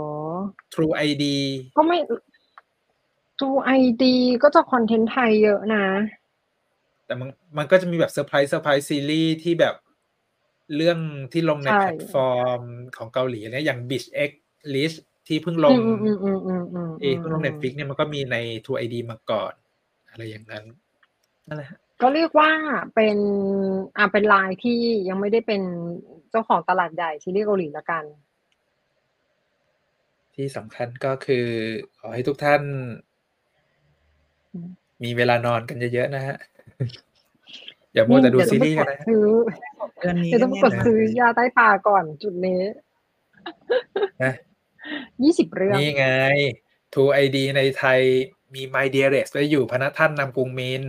[0.74, 1.26] True ID
[1.78, 1.98] ก็ไม่
[3.40, 3.72] ดูไอ
[4.04, 5.86] ดีก็จะคอนเทนต์ไทยเยอะนะ
[7.06, 9.76] แต่มันมันก็จะมีแบบ surprise surprise ซีรีส์ที่แบบ
[10.76, 11.00] เรื่อง
[11.34, 12.62] ที่ลงในใช่แพลตฟอร์ม
[12.98, 14.32] ของเกาหลีเนี่ยอย่าง Bitch X
[14.74, 14.98] Rich
[15.28, 19.54] ที่เพิ่งลงอืมอืมอืมอืมอืมเอเพิ่งลง Netflix เนี่ยมันก็มีใน True ID มาก่อน
[20.10, 20.64] อะไรอย่างนั้น
[21.48, 22.50] นั่นแหละฮะก็เรียกว่า
[22.96, 23.18] เป็น
[23.98, 24.80] อ่าเป็นลายที่
[25.10, 25.62] ยังไม่ได้เป็น
[26.32, 28.04] เจ้าของตลาดใหญ่ซีรีส์เกาหลีละกัน
[30.36, 31.46] ที่สำคัญก็คือ
[32.00, 33.15] ขอให้ทุกท่านอื
[34.64, 34.66] ม
[35.04, 36.36] มีเวลานอนกันเยอะๆนะฮะ
[37.94, 39.28] อย่ามัวแต่ดูเยวซีต้องรีส์ไปกันกดนะซื้อ
[40.00, 42.62] เดือนนี้เดี๋ยวต้องไปกดซื้อยาใต้ตาก่อนจุดนี้
[44.24, 44.34] นะ
[45.24, 46.08] ยี่สิบเรื่อง นี่ไง
[46.94, 48.00] True ID ในไทย
[48.54, 50.84] มี My Dearest ไว้อยู่พนักท่านนำกรุงมิน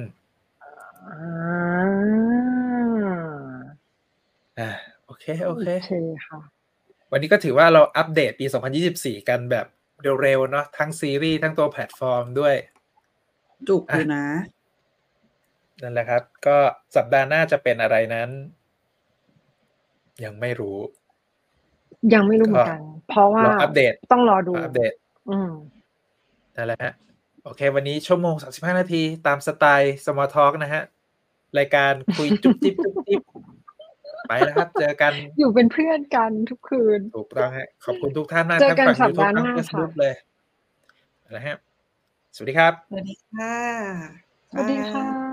[1.10, 2.26] อ่า
[4.59, 4.70] อ่า
[5.05, 5.90] โอเคโอเค โอเค
[6.26, 6.40] ค่ะ
[7.12, 8.47] วันนี้ก็ถือว่าเราอัปเดตปี
[8.86, 9.66] 2024 กันแบบ
[10.22, 12.55] เร็วๆเนาะทั้งซีรีส์ทั้งตัวแพลตฟอร์มด้วย
[13.68, 14.26] จุกอยู่นะ
[15.82, 16.56] นั่นแหละครับ ก็
[16.96, 18.28] สัปดาห์หน้าจะเป็นอะไรนั้น
[20.24, 20.78] ยังไม่รู้
[22.14, 24.92] ยังไม่รู้เหมือนกัน เพราะว่าเราอัปเดตต้องรอดูเราอัปเดต
[25.30, 25.52] อืม
[26.56, 26.92] นั่นแหละฮะ
[27.44, 30.82] โอเค วันนี้ชั่วโมง35นาทีตามสไตล์ Small Talk นะฮะ
[31.58, 33.22] รายการคุยจุ๊บจิ๊บจุ๊บจิ๊บ
[34.28, 40.14] ไปแล้วครับ เจอกัน อยู่เป็นเพื่อนกันทุกคืน ถูกต้องฮะ ขอบคุณทุกท่านมากเจอทั้งกันฝั่งสัยูปทูบดาห์ทั้งหน้าเฟซบุ๊กค่ะเลย
[41.36, 41.56] นะฮะ
[42.38, 43.54] สวัสดีครับ สวัสดีค่ะ
[44.50, 45.26] สวัสดีค่ะ